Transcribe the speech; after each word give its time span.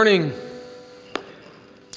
Morning. 0.00 0.32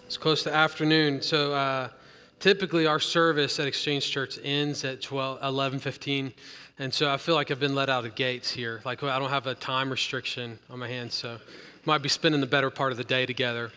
It's 0.08 0.18
close 0.18 0.42
to 0.42 0.52
afternoon. 0.52 1.22
So 1.22 1.54
uh, 1.54 1.90
typically 2.40 2.88
our 2.88 3.00
service 3.00 3.60
at 3.60 3.68
Exchange 3.68 4.10
Church 4.10 4.40
ends 4.44 4.84
at 4.84 5.04
12, 5.04 5.40
11.15. 5.42 6.34
And 6.80 6.92
so 6.92 7.14
I 7.14 7.18
feel 7.18 7.36
like 7.36 7.52
I've 7.52 7.60
been 7.60 7.76
let 7.76 7.90
out 7.90 8.04
of 8.04 8.16
gates 8.16 8.50
here. 8.50 8.82
Like 8.86 9.04
I 9.04 9.20
don't 9.20 9.30
have 9.30 9.46
a 9.46 9.54
time 9.54 9.92
restriction 9.92 10.58
on 10.72 10.80
my 10.80 10.88
hands. 10.88 11.14
So 11.14 11.38
might 11.86 12.02
be 12.02 12.10
spending 12.10 12.42
the 12.42 12.48
better 12.48 12.72
part 12.72 12.92
of 12.92 12.98
the 12.98 13.04
day 13.04 13.28
together. 13.28 13.72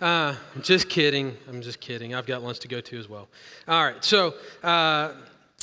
Uh, 0.00 0.36
I'm 0.54 0.62
just 0.62 0.88
kidding. 0.88 1.36
I'm 1.48 1.60
just 1.60 1.80
kidding. 1.80 2.14
I've 2.14 2.26
got 2.26 2.44
lunch 2.44 2.60
to 2.60 2.68
go 2.68 2.80
to 2.80 2.96
as 2.96 3.08
well. 3.08 3.26
All 3.66 3.84
right. 3.84 4.04
So 4.04 4.34
uh, 4.62 5.14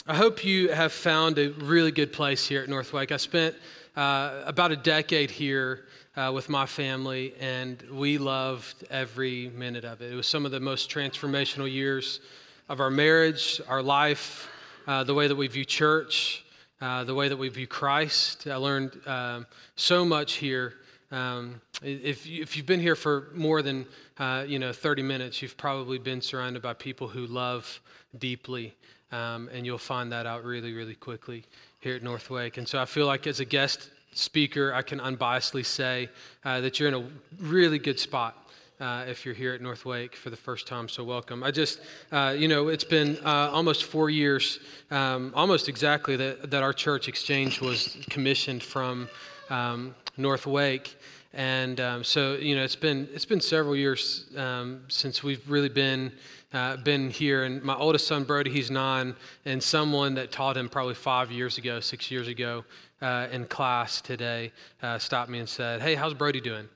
I 0.05 0.15
hope 0.15 0.43
you 0.43 0.67
have 0.73 0.91
found 0.91 1.39
a 1.39 1.51
really 1.51 1.93
good 1.93 2.11
place 2.11 2.45
here 2.45 2.61
at 2.61 2.67
Northwake. 2.67 3.13
I 3.13 3.15
spent 3.15 3.55
uh, 3.95 4.43
about 4.45 4.73
a 4.73 4.75
decade 4.75 5.31
here 5.31 5.85
uh, 6.15 6.31
with 6.33 6.49
my 6.49 6.65
family, 6.65 7.33
and 7.39 7.81
we 7.91 8.17
loved 8.17 8.85
every 8.89 9.49
minute 9.49 9.85
of 9.85 10.01
it. 10.01 10.11
It 10.11 10.15
was 10.15 10.27
some 10.27 10.45
of 10.45 10.51
the 10.51 10.59
most 10.59 10.89
transformational 10.89 11.71
years 11.71 12.19
of 12.67 12.79
our 12.79 12.89
marriage, 12.89 13.61
our 13.67 13.81
life, 13.81 14.49
uh, 14.87 15.03
the 15.03 15.13
way 15.13 15.27
that 15.27 15.35
we 15.35 15.47
view 15.47 15.65
church, 15.65 16.43
uh, 16.81 17.03
the 17.03 17.15
way 17.15 17.29
that 17.29 17.37
we 17.37 17.49
view 17.49 17.67
Christ. 17.67 18.47
I 18.47 18.55
learned 18.55 18.99
um, 19.05 19.45
so 19.75 20.03
much 20.03 20.33
here. 20.33 20.73
Um, 21.11 21.61
if, 21.81 22.25
you, 22.25 22.41
if 22.41 22.55
you've 22.55 22.65
been 22.65 22.79
here 22.79 22.95
for 22.95 23.29
more 23.33 23.61
than 23.61 23.85
uh, 24.17 24.45
you 24.47 24.59
know 24.59 24.73
30 24.73 25.03
minutes, 25.03 25.41
you've 25.41 25.57
probably 25.57 25.97
been 25.97 26.21
surrounded 26.21 26.61
by 26.61 26.73
people 26.73 27.07
who 27.07 27.25
love 27.27 27.81
deeply, 28.17 28.75
um, 29.11 29.49
and 29.53 29.65
you'll 29.65 29.77
find 29.77 30.11
that 30.11 30.25
out 30.25 30.43
really, 30.43 30.73
really 30.73 30.95
quickly 30.95 31.45
here 31.79 31.95
at 31.95 32.03
Northwake. 32.03 32.57
And 32.57 32.67
so 32.67 32.81
I 32.81 32.85
feel 32.85 33.05
like 33.05 33.27
as 33.27 33.39
a 33.39 33.45
guest 33.45 33.89
speaker, 34.13 34.73
I 34.73 34.81
can 34.81 34.99
unbiasedly 34.99 35.65
say 35.65 36.09
uh, 36.43 36.61
that 36.61 36.79
you're 36.79 36.89
in 36.89 36.95
a 36.95 37.07
really 37.39 37.79
good 37.79 37.99
spot. 37.99 38.37
Uh, 38.79 39.05
if 39.07 39.25
you're 39.25 39.35
here 39.35 39.53
at 39.53 39.61
Northwake 39.61 40.15
for 40.15 40.31
the 40.31 40.35
first 40.35 40.67
time, 40.67 40.89
so 40.89 41.03
welcome. 41.03 41.43
I 41.43 41.51
just, 41.51 41.81
uh, 42.11 42.33
you 42.35 42.47
know, 42.47 42.69
it's 42.69 42.83
been 42.83 43.15
uh, 43.23 43.51
almost 43.51 43.83
four 43.83 44.09
years, 44.09 44.59
um, 44.89 45.31
almost 45.35 45.69
exactly, 45.69 46.15
that, 46.15 46.49
that 46.49 46.63
our 46.63 46.73
church 46.73 47.07
exchange 47.07 47.61
was 47.61 47.95
commissioned 48.09 48.63
from 48.63 49.07
um, 49.51 49.93
Northwake. 50.17 50.95
And 51.33 51.79
um, 51.79 52.03
so, 52.03 52.33
you 52.33 52.55
know, 52.55 52.63
it's 52.63 52.75
been, 52.75 53.07
it's 53.13 53.23
been 53.25 53.39
several 53.39 53.75
years 53.75 54.25
um, 54.35 54.81
since 54.87 55.21
we've 55.21 55.47
really 55.47 55.69
been 55.69 56.11
uh, 56.53 56.77
been 56.77 57.09
here. 57.09 57.43
And 57.43 57.61
my 57.63 57.75
oldest 57.75 58.07
son, 58.07 58.23
Brody, 58.23 58.51
he's 58.51 58.71
nine, 58.71 59.15
and 59.45 59.61
someone 59.61 60.15
that 60.15 60.31
taught 60.31 60.57
him 60.57 60.69
probably 60.69 60.93
five 60.93 61.31
years 61.31 61.57
ago, 61.57 61.79
six 61.79 62.11
years 62.11 62.27
ago, 62.27 62.63
uh, 63.01 63.27
in 63.31 63.45
class 63.45 64.01
today 64.01 64.51
uh, 64.81 64.99
stopped 64.99 65.29
me 65.29 65.39
and 65.39 65.49
said, 65.49 65.81
Hey, 65.81 65.95
how's 65.95 66.13
Brody 66.13 66.41
doing? 66.41 66.59
And 66.59 66.69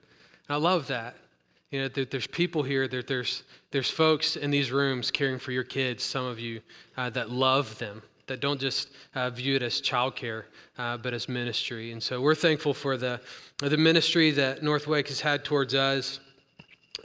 I 0.50 0.56
love 0.56 0.88
that. 0.88 1.16
You 1.70 1.82
know, 1.82 1.88
there, 1.88 2.04
there's 2.04 2.26
people 2.26 2.62
here, 2.62 2.88
there, 2.88 3.02
there's, 3.02 3.42
there's 3.70 3.90
folks 3.90 4.36
in 4.36 4.50
these 4.50 4.70
rooms 4.70 5.10
caring 5.10 5.38
for 5.38 5.52
your 5.52 5.64
kids, 5.64 6.04
some 6.04 6.24
of 6.24 6.38
you, 6.38 6.60
uh, 6.96 7.10
that 7.10 7.30
love 7.30 7.78
them, 7.78 8.02
that 8.28 8.40
don't 8.40 8.60
just 8.60 8.90
uh, 9.14 9.30
view 9.30 9.56
it 9.56 9.62
as 9.62 9.80
childcare, 9.80 10.44
uh, 10.78 10.96
but 10.96 11.12
as 11.12 11.28
ministry. 11.28 11.92
And 11.92 12.02
so 12.02 12.20
we're 12.20 12.36
thankful 12.36 12.72
for 12.72 12.96
the, 12.96 13.20
the 13.58 13.76
ministry 13.76 14.30
that 14.32 14.62
Northwake 14.62 15.08
has 15.08 15.20
had 15.20 15.44
towards 15.44 15.74
us 15.74 16.20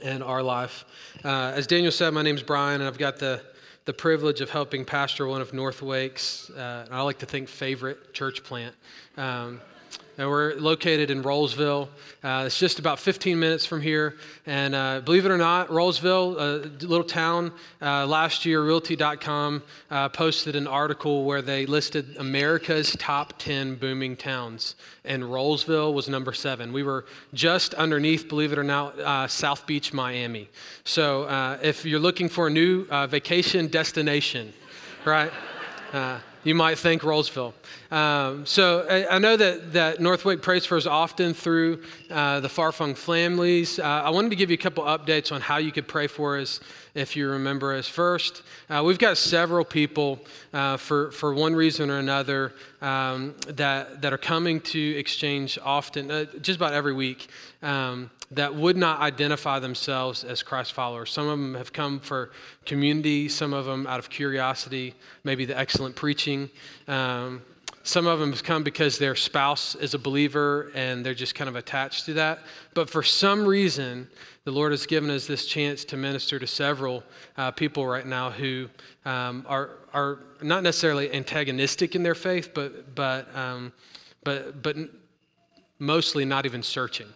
and 0.02 0.22
our 0.22 0.42
life. 0.42 0.84
Uh, 1.24 1.52
as 1.54 1.66
Daniel 1.66 1.92
said, 1.92 2.12
my 2.12 2.22
name's 2.22 2.42
Brian, 2.42 2.80
and 2.80 2.88
I've 2.88 2.98
got 2.98 3.18
the 3.18 3.42
the 3.84 3.92
privilege 3.92 4.40
of 4.40 4.50
helping 4.50 4.84
pastor 4.84 5.26
one 5.26 5.40
of 5.40 5.52
Northwake's, 5.52 6.50
uh, 6.50 6.86
I 6.90 7.02
like 7.02 7.18
to 7.18 7.26
think, 7.26 7.48
favorite 7.48 8.14
church 8.14 8.44
plant. 8.44 8.74
Um, 9.16 9.60
and 10.18 10.28
we're 10.28 10.54
located 10.56 11.10
in 11.10 11.22
Rolesville. 11.22 11.88
Uh, 12.22 12.44
it's 12.46 12.58
just 12.58 12.78
about 12.78 12.98
15 12.98 13.38
minutes 13.38 13.64
from 13.64 13.80
here. 13.80 14.16
And 14.46 14.74
uh, 14.74 15.00
believe 15.00 15.24
it 15.24 15.30
or 15.30 15.38
not, 15.38 15.68
Rolesville, 15.68 16.36
a 16.38 16.84
little 16.86 17.04
town, 17.04 17.52
uh, 17.80 18.06
last 18.06 18.44
year, 18.44 18.62
Realty.com 18.62 19.62
uh, 19.90 20.08
posted 20.10 20.54
an 20.54 20.66
article 20.66 21.24
where 21.24 21.40
they 21.40 21.64
listed 21.66 22.16
America's 22.18 22.94
top 22.98 23.34
10 23.38 23.76
booming 23.76 24.16
towns. 24.16 24.74
And 25.04 25.22
Rolesville 25.22 25.94
was 25.94 26.08
number 26.08 26.32
seven. 26.32 26.72
We 26.72 26.82
were 26.82 27.06
just 27.32 27.72
underneath, 27.74 28.28
believe 28.28 28.52
it 28.52 28.58
or 28.58 28.64
not, 28.64 28.98
uh, 28.98 29.26
South 29.28 29.66
Beach, 29.66 29.92
Miami. 29.92 30.50
So 30.84 31.24
uh, 31.24 31.58
if 31.62 31.84
you're 31.86 32.00
looking 32.00 32.28
for 32.28 32.48
a 32.48 32.50
new 32.50 32.84
vacation 33.06 33.68
destination, 33.68 34.52
right? 35.04 35.32
you 36.44 36.54
might 36.54 36.76
think 36.76 37.02
Rolesville. 37.02 37.52
Um, 37.92 38.46
so 38.46 38.86
I, 38.88 39.16
I, 39.16 39.18
know 39.18 39.36
that, 39.36 39.74
that 39.74 40.00
Northwake 40.00 40.40
prays 40.40 40.64
for 40.64 40.78
us 40.78 40.86
often 40.86 41.34
through 41.34 41.82
uh, 42.10 42.40
the 42.40 42.48
Far-Flung 42.48 42.94
families. 42.94 43.78
Uh, 43.78 43.82
I 43.82 44.08
wanted 44.08 44.30
to 44.30 44.36
give 44.36 44.48
you 44.48 44.54
a 44.54 44.58
couple 44.58 44.84
updates 44.84 45.30
on 45.30 45.42
how 45.42 45.58
you 45.58 45.70
could 45.72 45.86
pray 45.86 46.06
for 46.06 46.38
us 46.38 46.60
if 46.94 47.16
you 47.16 47.28
remember 47.28 47.74
us. 47.74 47.86
First, 47.86 48.44
uh, 48.70 48.82
we've 48.82 48.98
got 48.98 49.18
several 49.18 49.62
people 49.62 50.20
uh, 50.54 50.78
for, 50.78 51.10
for 51.10 51.34
one 51.34 51.54
reason 51.54 51.90
or 51.90 51.98
another 51.98 52.54
um, 52.80 53.34
that, 53.46 54.00
that 54.00 54.10
are 54.10 54.18
coming 54.18 54.62
to 54.62 54.80
exchange 54.80 55.58
often, 55.62 56.10
uh, 56.10 56.24
just 56.40 56.56
about 56.56 56.72
every 56.72 56.94
week. 56.94 57.28
Um, 57.62 58.10
that 58.30 58.54
would 58.54 58.78
not 58.78 59.00
identify 59.00 59.58
themselves 59.58 60.24
as 60.24 60.42
Christ 60.42 60.72
followers. 60.72 61.10
Some 61.10 61.24
of 61.28 61.38
them 61.38 61.54
have 61.56 61.74
come 61.74 62.00
for 62.00 62.30
community, 62.64 63.28
some 63.28 63.52
of 63.52 63.66
them 63.66 63.86
out 63.86 63.98
of 63.98 64.08
curiosity, 64.08 64.94
maybe 65.24 65.44
the 65.44 65.58
excellent 65.58 65.94
preaching. 65.94 66.48
Um, 66.88 67.42
some 67.82 68.06
of 68.06 68.20
them 68.20 68.30
have 68.30 68.44
come 68.44 68.62
because 68.62 68.98
their 68.98 69.14
spouse 69.16 69.74
is 69.74 69.94
a 69.94 69.98
believer 69.98 70.70
and 70.74 71.04
they're 71.04 71.14
just 71.14 71.34
kind 71.34 71.48
of 71.48 71.56
attached 71.56 72.04
to 72.06 72.14
that. 72.14 72.40
But 72.74 72.88
for 72.88 73.02
some 73.02 73.44
reason, 73.44 74.08
the 74.44 74.52
Lord 74.52 74.72
has 74.72 74.86
given 74.86 75.10
us 75.10 75.26
this 75.26 75.46
chance 75.46 75.84
to 75.86 75.96
minister 75.96 76.38
to 76.38 76.46
several 76.46 77.02
uh, 77.36 77.50
people 77.50 77.86
right 77.86 78.06
now 78.06 78.30
who 78.30 78.68
um, 79.04 79.44
are, 79.48 79.78
are 79.92 80.20
not 80.42 80.62
necessarily 80.62 81.12
antagonistic 81.12 81.94
in 81.94 82.02
their 82.02 82.14
faith, 82.14 82.50
but, 82.54 82.94
but, 82.94 83.34
um, 83.36 83.72
but, 84.24 84.62
but 84.62 84.76
mostly 85.78 86.24
not 86.24 86.46
even 86.46 86.62
searching. 86.62 87.08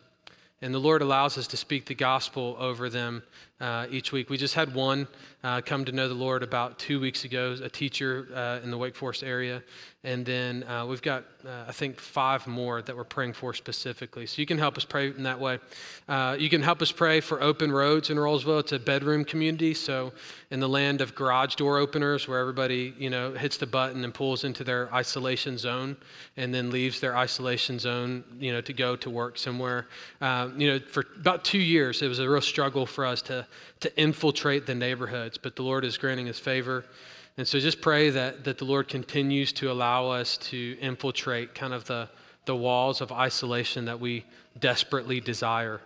And 0.63 0.75
the 0.75 0.79
Lord 0.79 1.03
allows 1.03 1.37
us 1.39 1.47
to 1.49 1.57
speak 1.57 1.87
the 1.87 1.95
gospel 1.95 2.57
over 2.59 2.89
them 2.89 3.23
uh, 3.61 3.87
each 3.91 4.13
week. 4.13 4.29
We 4.31 4.37
just 4.37 4.55
had 4.55 4.75
one 4.75 5.09
uh, 5.43 5.61
come 5.61 5.85
to 5.85 5.93
know 5.93 6.09
the 6.09 6.15
Lord 6.15 6.43
about 6.43 6.79
two 6.79 7.01
weeks 7.01 7.25
ago, 7.25 7.57
a 7.63 7.69
teacher 7.69 8.29
uh, 8.35 8.65
in 8.65 8.71
the 8.71 8.79
Wake 8.79 8.97
Forest 8.97 9.23
area. 9.23 9.63
And 10.03 10.25
then 10.25 10.63
uh, 10.65 10.87
we've 10.87 11.03
got, 11.03 11.25
uh, 11.45 11.65
I 11.67 11.73
think, 11.73 11.99
five 11.99 12.47
more 12.47 12.81
that 12.83 12.97
we're 12.97 13.05
praying 13.05 13.33
for 13.33 13.53
specifically. 13.55 14.27
So 14.27 14.41
you 14.41 14.47
can 14.47 14.59
help 14.59 14.77
us 14.77 14.85
pray 14.85 15.09
in 15.09 15.25
that 15.25 15.41
way. 15.41 15.59
Uh, 16.09 16.37
you 16.39 16.49
can 16.49 16.63
help 16.63 16.81
us 16.81 16.93
pray 16.93 17.21
for 17.21 17.43
Open 17.43 17.73
Roads 17.73 18.11
in 18.11 18.17
Rolesville. 18.17 18.61
It's 18.61 18.73
a 18.73 18.79
bedroom 18.79 19.25
community. 19.25 19.75
So 19.75 20.13
in 20.51 20.61
the 20.61 20.69
land 20.69 21.01
of 21.01 21.15
garage 21.15 21.57
door 21.57 21.79
openers, 21.79 22.29
where 22.29 22.39
everybody, 22.39 22.95
you 22.99 23.11
know, 23.11 23.33
hits 23.33 23.57
the 23.57 23.67
button 23.67 24.05
and 24.05 24.15
pulls 24.15 24.45
into 24.45 24.63
their 24.63 24.93
isolation 24.95 25.59
zone 25.59 25.97
and 26.37 26.55
then 26.55 26.71
leaves 26.71 27.01
their 27.01 27.17
isolation 27.17 27.79
zone, 27.79 28.23
you 28.39 28.53
know, 28.53 28.61
to 28.61 28.73
go 28.73 28.95
to 28.97 29.11
work 29.11 29.39
somewhere. 29.39 29.89
you 30.21 30.69
know, 30.69 30.79
for 30.79 31.05
about 31.17 31.45
two 31.45 31.59
years, 31.59 32.03
it 32.03 32.09
was 32.09 32.21
a 32.21 32.29
real 32.29 32.41
struggle 32.41 32.87
for 32.87 33.05
us 33.05 33.23
to 33.23 33.46
to 33.81 34.01
infiltrate 34.01 34.67
the 34.67 34.75
neighborhoods, 34.75 35.39
but 35.39 35.57
the 35.57 35.63
Lord 35.63 35.85
is 35.85 35.97
granting 35.97 36.27
his 36.27 36.39
favor. 36.39 36.85
And 37.37 37.47
so 37.47 37.59
just 37.61 37.81
pray 37.81 38.11
that, 38.11 38.45
that 38.45 38.59
the 38.59 38.65
Lord 38.65 38.89
continues 38.89 39.53
to 39.55 39.71
allow 39.71 40.09
us 40.09 40.39
to 40.39 40.79
infiltrate 40.81 41.55
kind 41.55 41.75
of 41.75 41.85
the, 41.85 42.09
the 42.47 42.57
walls 42.57 43.01
of 43.01 43.13
isolation 43.13 43.85
that 43.85 44.01
we 44.01 44.25
desperately 44.59 45.21
desire. 45.21 45.81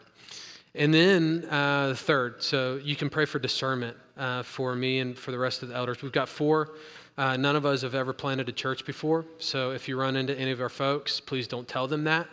And 0.74 0.94
then 0.94 1.46
uh, 1.50 1.94
third, 1.96 2.42
so 2.42 2.80
you 2.82 2.94
can 2.94 3.10
pray 3.10 3.24
for 3.24 3.40
discernment 3.40 3.96
uh, 4.16 4.44
for 4.44 4.76
me 4.76 5.00
and 5.00 5.18
for 5.18 5.32
the 5.32 5.38
rest 5.38 5.64
of 5.64 5.68
the 5.68 5.74
elders. 5.74 6.02
We've 6.02 6.12
got 6.12 6.28
four. 6.28 6.70
Uh, 7.18 7.36
none 7.36 7.56
of 7.56 7.66
us 7.66 7.82
have 7.82 7.96
ever 7.96 8.12
planted 8.12 8.48
a 8.48 8.52
church 8.52 8.86
before. 8.86 9.26
So 9.38 9.72
if 9.72 9.88
you 9.88 9.98
run 9.98 10.14
into 10.14 10.38
any 10.38 10.52
of 10.52 10.60
our 10.60 10.68
folks, 10.68 11.18
please 11.18 11.48
don't 11.48 11.66
tell 11.66 11.88
them 11.88 12.04
that. 12.04 12.28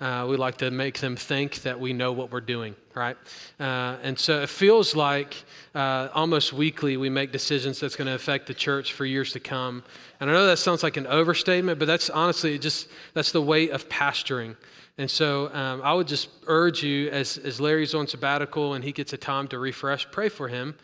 Uh, 0.00 0.26
we 0.26 0.36
like 0.36 0.56
to 0.56 0.70
make 0.70 0.98
them 0.98 1.14
think 1.14 1.56
that 1.56 1.78
we 1.78 1.92
know 1.92 2.10
what 2.10 2.32
we're 2.32 2.40
doing, 2.40 2.74
right? 2.94 3.18
Uh, 3.58 3.98
and 4.02 4.18
so 4.18 4.40
it 4.40 4.48
feels 4.48 4.96
like 4.96 5.34
uh, 5.74 6.08
almost 6.14 6.54
weekly 6.54 6.96
we 6.96 7.10
make 7.10 7.32
decisions 7.32 7.80
that's 7.80 7.96
going 7.96 8.06
to 8.06 8.14
affect 8.14 8.46
the 8.46 8.54
church 8.54 8.94
for 8.94 9.04
years 9.04 9.32
to 9.32 9.40
come. 9.40 9.82
And 10.18 10.30
I 10.30 10.32
know 10.32 10.46
that 10.46 10.56
sounds 10.56 10.82
like 10.82 10.96
an 10.96 11.06
overstatement, 11.06 11.78
but 11.78 11.84
that's 11.84 12.08
honestly 12.08 12.58
just 12.58 12.88
that's 13.12 13.30
the 13.30 13.42
weight 13.42 13.72
of 13.72 13.90
pastoring. 13.90 14.56
And 14.96 15.10
so 15.10 15.52
um, 15.54 15.82
I 15.82 15.92
would 15.92 16.08
just 16.08 16.30
urge 16.46 16.82
you, 16.82 17.10
as, 17.10 17.36
as 17.36 17.60
Larry's 17.60 17.94
on 17.94 18.06
sabbatical 18.06 18.74
and 18.74 18.82
he 18.82 18.92
gets 18.92 19.12
a 19.12 19.18
time 19.18 19.48
to 19.48 19.58
refresh, 19.58 20.10
pray 20.10 20.30
for 20.30 20.48
him. 20.48 20.76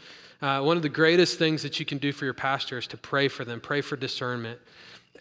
Uh, 0.42 0.60
one 0.60 0.76
of 0.76 0.82
the 0.82 0.90
greatest 0.90 1.38
things 1.38 1.62
that 1.62 1.80
you 1.80 1.86
can 1.86 1.96
do 1.96 2.12
for 2.12 2.26
your 2.26 2.34
pastor 2.34 2.76
is 2.76 2.86
to 2.88 2.98
pray 2.98 3.28
for 3.28 3.46
them, 3.46 3.62
pray 3.62 3.80
for 3.80 3.96
discernment, 3.96 4.60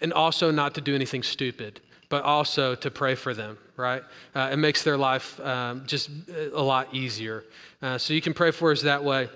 and 0.01 0.11
also 0.11 0.51
not 0.51 0.75
to 0.75 0.81
do 0.81 0.93
anything 0.93 1.23
stupid 1.23 1.79
but 2.09 2.23
also 2.23 2.75
to 2.75 2.91
pray 2.91 3.15
for 3.15 3.33
them, 3.33 3.57
right? 3.77 4.03
Uh, 4.35 4.49
it 4.51 4.57
makes 4.57 4.83
their 4.83 4.97
life 4.97 5.39
um, 5.39 5.83
just 5.85 6.09
a 6.53 6.61
lot 6.61 6.93
easier. 6.93 7.43
Uh, 7.81 7.97
so 7.97 8.13
you 8.13 8.21
can 8.21 8.33
pray 8.33 8.51
for 8.51 8.71
us 8.71 8.81
that 8.81 9.03
way. 9.03 9.29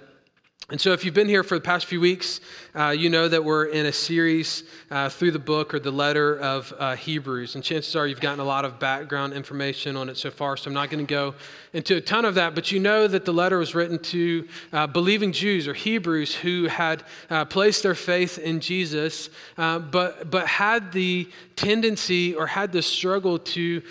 And 0.72 0.80
so, 0.80 0.92
if 0.92 1.04
you've 1.04 1.16
been 1.16 1.28
here 1.28 1.42
for 1.42 1.56
the 1.56 1.64
past 1.64 1.88
few 1.88 2.00
weeks, 2.00 2.42
uh, 2.76 2.90
you 2.90 3.10
know 3.10 3.28
that 3.28 3.44
we're 3.44 3.66
in 3.66 3.88
a 3.88 3.92
series 3.92 4.66
uh, 4.92 5.10
through 5.10 5.32
the 5.32 5.40
book 5.40 5.74
or 5.74 5.80
the 5.80 5.90
letter 5.90 6.38
of 6.38 6.72
uh, 6.78 6.96
Hebrews. 6.96 7.56
And 7.56 7.64
chances 7.64 7.96
are 7.96 8.06
you've 8.06 8.22
gotten 8.22 8.40
a 8.40 8.44
lot 8.44 8.66
of 8.66 8.80
background 8.80 9.34
information 9.34 9.96
on 9.96 10.10
it 10.10 10.18
so 10.18 10.30
far, 10.30 10.58
so 10.58 10.68
I'm 10.68 10.76
not 10.76 10.92
going 10.92 11.04
to 11.04 11.10
go 11.10 11.34
into 11.74 11.96
a 11.96 12.02
ton 12.02 12.24
of 12.24 12.36
that. 12.36 12.54
But 12.54 12.72
you 12.72 12.80
know 12.80 13.08
that 13.08 13.26
the 13.26 13.34
letter 13.34 13.58
was 13.58 13.74
written 13.74 13.98
to 13.98 14.48
uh, 14.72 14.86
believing 14.86 15.32
Jews 15.32 15.68
or 15.68 15.74
Hebrews 15.74 16.36
who 16.36 16.68
had 16.68 17.04
uh, 17.32 17.46
placed 17.46 17.82
their 17.82 17.96
faith 17.96 18.38
in 18.38 18.60
Jesus, 18.60 19.32
uh, 19.58 19.80
but, 19.80 20.30
but 20.30 20.46
had 20.46 20.92
the 20.92 21.28
tendency 21.60 22.34
or 22.34 22.48
had 22.48 22.72
the 22.72 22.82
struggle 22.82 23.38
to 23.38 23.82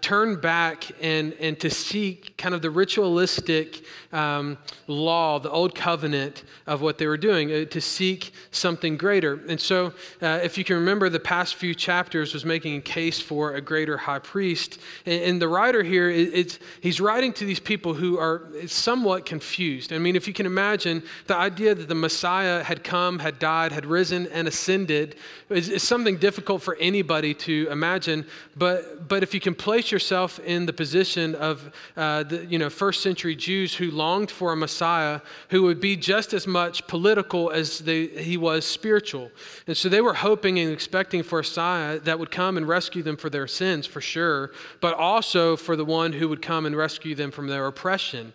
turn 0.00 0.40
back 0.40 0.84
and, 1.02 1.32
and 1.34 1.58
to 1.58 1.68
seek 1.68 2.36
kind 2.36 2.54
of 2.54 2.62
the 2.62 2.70
ritualistic 2.70 3.82
um, 4.12 4.56
law, 4.86 5.38
the 5.40 5.50
old 5.50 5.74
covenant 5.74 6.44
of 6.68 6.82
what 6.82 6.98
they 6.98 7.06
were 7.08 7.16
doing, 7.16 7.66
to 7.66 7.80
seek 7.80 8.32
something 8.52 8.96
greater. 8.96 9.40
And 9.48 9.60
so, 9.60 9.92
uh, 10.22 10.40
if 10.42 10.56
you 10.56 10.62
can 10.62 10.76
remember, 10.76 11.08
the 11.08 11.18
past 11.20 11.56
few 11.56 11.74
chapters 11.74 12.32
was 12.32 12.44
making 12.44 12.76
a 12.76 12.80
case 12.80 13.20
for 13.20 13.54
a 13.54 13.60
greater 13.60 13.96
high 13.96 14.20
priest. 14.20 14.78
And, 15.04 15.22
and 15.22 15.42
the 15.42 15.48
writer 15.48 15.82
here, 15.82 16.08
it, 16.10 16.58
he's 16.80 17.00
writing 17.00 17.32
to 17.34 17.44
these 17.44 17.60
people 17.60 17.94
who 17.94 18.18
are 18.18 18.48
somewhat 18.66 19.26
confused. 19.26 19.92
I 19.92 19.98
mean, 19.98 20.14
if 20.14 20.28
you 20.28 20.34
can 20.34 20.46
imagine, 20.46 21.02
the 21.26 21.36
idea 21.36 21.74
that 21.74 21.88
the 21.88 21.94
Messiah 21.94 22.62
had 22.62 22.84
come, 22.84 23.18
had 23.18 23.38
died, 23.40 23.72
had 23.72 23.86
risen, 23.86 24.28
and 24.28 24.46
ascended 24.46 25.16
is, 25.48 25.68
is 25.68 25.82
something 25.82 26.16
difficult 26.16 26.62
for 26.62 26.76
anybody 27.00 27.32
to 27.32 27.66
imagine. 27.70 28.26
But, 28.56 29.08
but 29.08 29.22
if 29.22 29.32
you 29.32 29.40
can 29.40 29.54
place 29.54 29.90
yourself 29.90 30.38
in 30.40 30.66
the 30.66 30.72
position 30.74 31.34
of 31.34 31.72
uh, 31.96 32.24
the 32.24 32.44
you 32.44 32.58
know, 32.58 32.68
first 32.68 33.02
century 33.02 33.34
Jews 33.34 33.74
who 33.74 33.90
longed 33.90 34.30
for 34.30 34.52
a 34.52 34.56
Messiah 34.56 35.22
who 35.48 35.62
would 35.62 35.80
be 35.80 35.96
just 35.96 36.34
as 36.34 36.46
much 36.46 36.86
political 36.86 37.50
as 37.50 37.78
they 37.78 38.08
he 38.08 38.36
was 38.36 38.66
spiritual. 38.66 39.30
And 39.66 39.74
so 39.74 39.88
they 39.88 40.02
were 40.02 40.12
hoping 40.12 40.58
and 40.58 40.70
expecting 40.70 41.22
for 41.22 41.38
a 41.38 41.42
Messiah 41.42 41.98
that 42.00 42.18
would 42.18 42.30
come 42.30 42.58
and 42.58 42.68
rescue 42.68 43.02
them 43.02 43.16
for 43.16 43.30
their 43.30 43.48
sins, 43.48 43.86
for 43.86 44.02
sure, 44.02 44.50
but 44.80 44.92
also 44.94 45.56
for 45.56 45.76
the 45.76 45.86
one 45.86 46.12
who 46.12 46.28
would 46.28 46.42
come 46.42 46.66
and 46.66 46.76
rescue 46.76 47.14
them 47.14 47.30
from 47.30 47.46
their 47.46 47.66
oppression 47.66 48.34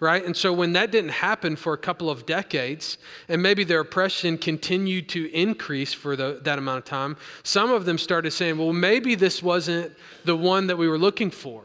right? 0.00 0.24
And 0.24 0.36
so 0.36 0.52
when 0.52 0.72
that 0.74 0.90
didn't 0.90 1.10
happen 1.10 1.56
for 1.56 1.72
a 1.72 1.78
couple 1.78 2.10
of 2.10 2.26
decades, 2.26 2.98
and 3.28 3.42
maybe 3.42 3.64
their 3.64 3.80
oppression 3.80 4.38
continued 4.38 5.08
to 5.10 5.32
increase 5.32 5.92
for 5.92 6.16
the, 6.16 6.40
that 6.42 6.58
amount 6.58 6.78
of 6.78 6.84
time, 6.84 7.16
some 7.42 7.70
of 7.70 7.84
them 7.84 7.98
started 7.98 8.32
saying, 8.32 8.58
well, 8.58 8.72
maybe 8.72 9.14
this 9.14 9.42
wasn't 9.42 9.92
the 10.24 10.36
one 10.36 10.66
that 10.66 10.76
we 10.76 10.88
were 10.88 10.98
looking 10.98 11.30
for 11.30 11.64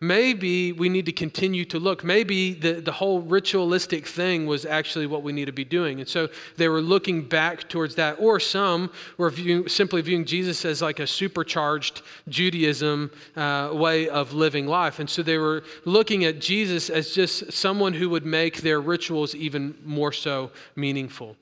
maybe 0.00 0.72
we 0.72 0.88
need 0.88 1.06
to 1.06 1.12
continue 1.12 1.64
to 1.66 1.78
look. 1.78 2.04
Maybe 2.04 2.54
the, 2.54 2.74
the 2.74 2.92
whole 2.92 3.20
ritualistic 3.20 4.06
thing 4.06 4.46
was 4.46 4.64
actually 4.64 5.06
what 5.06 5.22
we 5.22 5.32
need 5.32 5.46
to 5.46 5.52
be 5.52 5.64
doing. 5.64 6.00
And 6.00 6.08
so 6.08 6.28
they 6.56 6.68
were 6.68 6.80
looking 6.80 7.22
back 7.22 7.68
towards 7.68 7.94
that. 7.96 8.16
Or 8.18 8.40
some 8.40 8.90
were 9.16 9.30
viewing, 9.30 9.68
simply 9.68 10.02
viewing 10.02 10.24
Jesus 10.24 10.64
as 10.64 10.82
like 10.82 11.00
a 11.00 11.06
supercharged 11.06 12.02
Judaism 12.28 13.10
uh, 13.36 13.70
way 13.72 14.08
of 14.08 14.32
living 14.32 14.66
life. 14.66 14.98
And 14.98 15.08
so 15.08 15.22
they 15.22 15.38
were 15.38 15.64
looking 15.84 16.24
at 16.24 16.40
Jesus 16.40 16.90
as 16.90 17.14
just 17.14 17.52
someone 17.52 17.94
who 17.94 18.08
would 18.10 18.26
make 18.26 18.62
their 18.62 18.80
rituals 18.80 19.34
even 19.34 19.74
more 19.84 20.12
so 20.12 20.50
meaningful. 20.76 21.36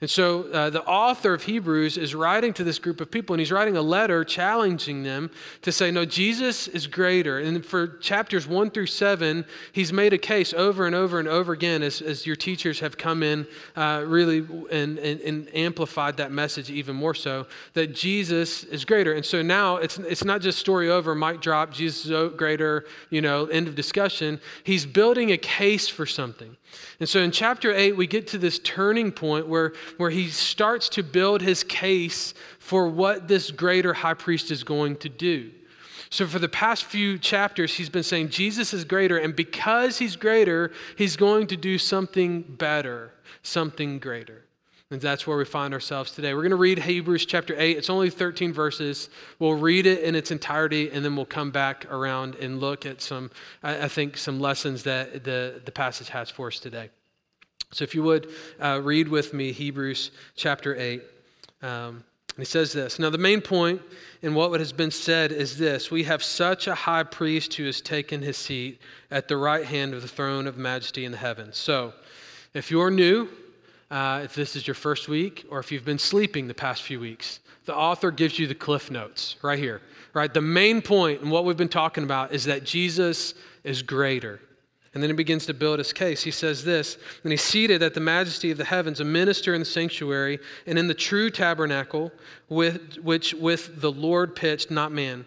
And 0.00 0.08
so 0.08 0.44
uh, 0.52 0.70
the 0.70 0.84
author 0.84 1.34
of 1.34 1.42
Hebrews 1.42 1.98
is 1.98 2.14
writing 2.14 2.52
to 2.54 2.64
this 2.64 2.78
group 2.78 3.00
of 3.00 3.10
people, 3.10 3.34
and 3.34 3.40
he's 3.40 3.50
writing 3.50 3.76
a 3.76 3.82
letter 3.82 4.24
challenging 4.24 5.02
them 5.02 5.30
to 5.62 5.72
say, 5.72 5.90
No, 5.90 6.04
Jesus 6.04 6.68
is 6.68 6.86
greater. 6.86 7.38
And 7.38 7.64
for 7.66 7.88
chapters 7.98 8.46
one 8.46 8.70
through 8.70 8.86
seven, 8.86 9.44
he's 9.72 9.92
made 9.92 10.12
a 10.12 10.18
case 10.18 10.54
over 10.54 10.86
and 10.86 10.94
over 10.94 11.18
and 11.18 11.26
over 11.26 11.52
again 11.52 11.82
as, 11.82 12.00
as 12.00 12.26
your 12.26 12.36
teachers 12.36 12.80
have 12.80 12.96
come 12.96 13.22
in 13.22 13.46
uh, 13.76 14.04
really 14.06 14.38
and, 14.70 14.98
and, 14.98 15.20
and, 15.20 15.48
amplified 15.54 16.16
that 16.18 16.30
message 16.30 16.70
even 16.70 16.94
more 16.94 17.14
so 17.14 17.46
that 17.74 17.94
Jesus 17.94 18.64
is 18.64 18.84
greater. 18.84 19.14
And 19.14 19.24
so 19.24 19.42
now 19.42 19.76
it's, 19.76 19.98
it's 19.98 20.24
not 20.24 20.40
just 20.40 20.58
story 20.58 20.90
over, 20.90 21.14
mic 21.14 21.40
drop, 21.40 21.72
Jesus 21.72 22.06
is 22.06 22.32
greater, 22.36 22.84
you 23.10 23.20
know, 23.20 23.46
end 23.46 23.66
of 23.66 23.74
discussion. 23.74 24.40
He's 24.62 24.86
building 24.86 25.32
a 25.32 25.38
case 25.38 25.88
for 25.88 26.06
something. 26.06 26.56
And 27.00 27.08
so 27.08 27.20
in 27.20 27.30
chapter 27.30 27.72
8, 27.72 27.96
we 27.96 28.06
get 28.06 28.26
to 28.28 28.38
this 28.38 28.58
turning 28.58 29.12
point 29.12 29.48
where, 29.48 29.72
where 29.96 30.10
he 30.10 30.28
starts 30.28 30.88
to 30.90 31.02
build 31.02 31.42
his 31.42 31.62
case 31.64 32.34
for 32.58 32.88
what 32.88 33.28
this 33.28 33.50
greater 33.50 33.94
high 33.94 34.14
priest 34.14 34.50
is 34.50 34.62
going 34.62 34.96
to 34.96 35.08
do. 35.08 35.50
So, 36.10 36.26
for 36.26 36.38
the 36.38 36.48
past 36.48 36.84
few 36.84 37.18
chapters, 37.18 37.74
he's 37.74 37.90
been 37.90 38.02
saying 38.02 38.30
Jesus 38.30 38.72
is 38.72 38.84
greater, 38.84 39.18
and 39.18 39.36
because 39.36 39.98
he's 39.98 40.16
greater, 40.16 40.72
he's 40.96 41.16
going 41.16 41.48
to 41.48 41.56
do 41.56 41.76
something 41.76 42.42
better, 42.42 43.12
something 43.42 43.98
greater. 43.98 44.44
And 44.90 45.02
that's 45.02 45.26
where 45.26 45.36
we 45.36 45.44
find 45.44 45.74
ourselves 45.74 46.12
today. 46.12 46.32
We're 46.32 46.40
going 46.40 46.50
to 46.50 46.56
read 46.56 46.78
Hebrews 46.78 47.26
chapter 47.26 47.54
8. 47.58 47.76
It's 47.76 47.90
only 47.90 48.08
13 48.08 48.54
verses. 48.54 49.10
We'll 49.38 49.58
read 49.58 49.84
it 49.84 50.02
in 50.02 50.14
its 50.14 50.30
entirety, 50.30 50.90
and 50.90 51.04
then 51.04 51.14
we'll 51.14 51.26
come 51.26 51.50
back 51.50 51.84
around 51.92 52.36
and 52.36 52.58
look 52.58 52.86
at 52.86 53.02
some, 53.02 53.30
I 53.62 53.88
think, 53.88 54.16
some 54.16 54.40
lessons 54.40 54.84
that 54.84 55.24
the, 55.24 55.60
the 55.62 55.72
passage 55.72 56.08
has 56.08 56.30
for 56.30 56.46
us 56.46 56.58
today. 56.58 56.88
So 57.70 57.84
if 57.84 57.94
you 57.94 58.02
would 58.02 58.30
uh, 58.60 58.80
read 58.82 59.08
with 59.08 59.34
me 59.34 59.52
Hebrews 59.52 60.10
chapter 60.36 60.74
8. 60.74 61.02
Um, 61.62 62.04
he 62.38 62.44
says 62.44 62.72
this 62.72 62.98
Now, 62.98 63.10
the 63.10 63.18
main 63.18 63.40
point 63.40 63.82
in 64.22 64.34
what 64.34 64.58
has 64.58 64.72
been 64.72 64.90
said 64.90 65.32
is 65.32 65.58
this 65.58 65.90
We 65.90 66.04
have 66.04 66.22
such 66.22 66.66
a 66.68 66.74
high 66.74 67.02
priest 67.02 67.54
who 67.54 67.64
has 67.66 67.80
taken 67.80 68.22
his 68.22 68.36
seat 68.36 68.80
at 69.10 69.28
the 69.28 69.36
right 69.36 69.64
hand 69.64 69.92
of 69.92 70.02
the 70.02 70.08
throne 70.08 70.46
of 70.46 70.56
majesty 70.56 71.04
in 71.04 71.12
the 71.12 71.18
heavens. 71.18 71.56
So, 71.56 71.92
if 72.54 72.70
you're 72.70 72.90
new, 72.90 73.28
uh, 73.90 74.20
if 74.24 74.34
this 74.34 74.54
is 74.54 74.66
your 74.66 74.74
first 74.74 75.08
week 75.08 75.46
or 75.50 75.58
if 75.58 75.72
you've 75.72 75.84
been 75.84 75.98
sleeping 75.98 76.46
the 76.46 76.54
past 76.54 76.82
few 76.82 77.00
weeks. 77.00 77.40
The 77.64 77.74
author 77.74 78.10
gives 78.10 78.38
you 78.38 78.46
the 78.46 78.54
cliff 78.54 78.90
notes 78.90 79.36
right 79.42 79.58
here, 79.58 79.82
right? 80.14 80.32
The 80.32 80.40
main 80.40 80.80
point 80.80 81.20
in 81.20 81.28
what 81.28 81.44
we've 81.44 81.56
been 81.56 81.68
talking 81.68 82.04
about 82.04 82.32
is 82.32 82.44
that 82.44 82.64
Jesus 82.64 83.34
is 83.62 83.82
greater. 83.82 84.40
And 84.94 85.02
then 85.02 85.10
he 85.10 85.16
begins 85.16 85.46
to 85.46 85.54
build 85.54 85.78
his 85.78 85.92
case. 85.92 86.22
He 86.22 86.30
says 86.30 86.64
this 86.64 86.96
And 87.22 87.32
he's 87.32 87.42
seated 87.42 87.82
at 87.82 87.94
the 87.94 88.00
majesty 88.00 88.50
of 88.50 88.58
the 88.58 88.64
heavens, 88.64 89.00
a 89.00 89.04
minister 89.04 89.54
in 89.54 89.60
the 89.60 89.66
sanctuary 89.66 90.38
and 90.66 90.78
in 90.78 90.88
the 90.88 90.94
true 90.94 91.30
tabernacle, 91.30 92.12
with, 92.48 92.96
which 92.96 93.34
with 93.34 93.80
the 93.80 93.92
Lord 93.92 94.34
pitched, 94.34 94.70
not 94.70 94.92
man. 94.92 95.26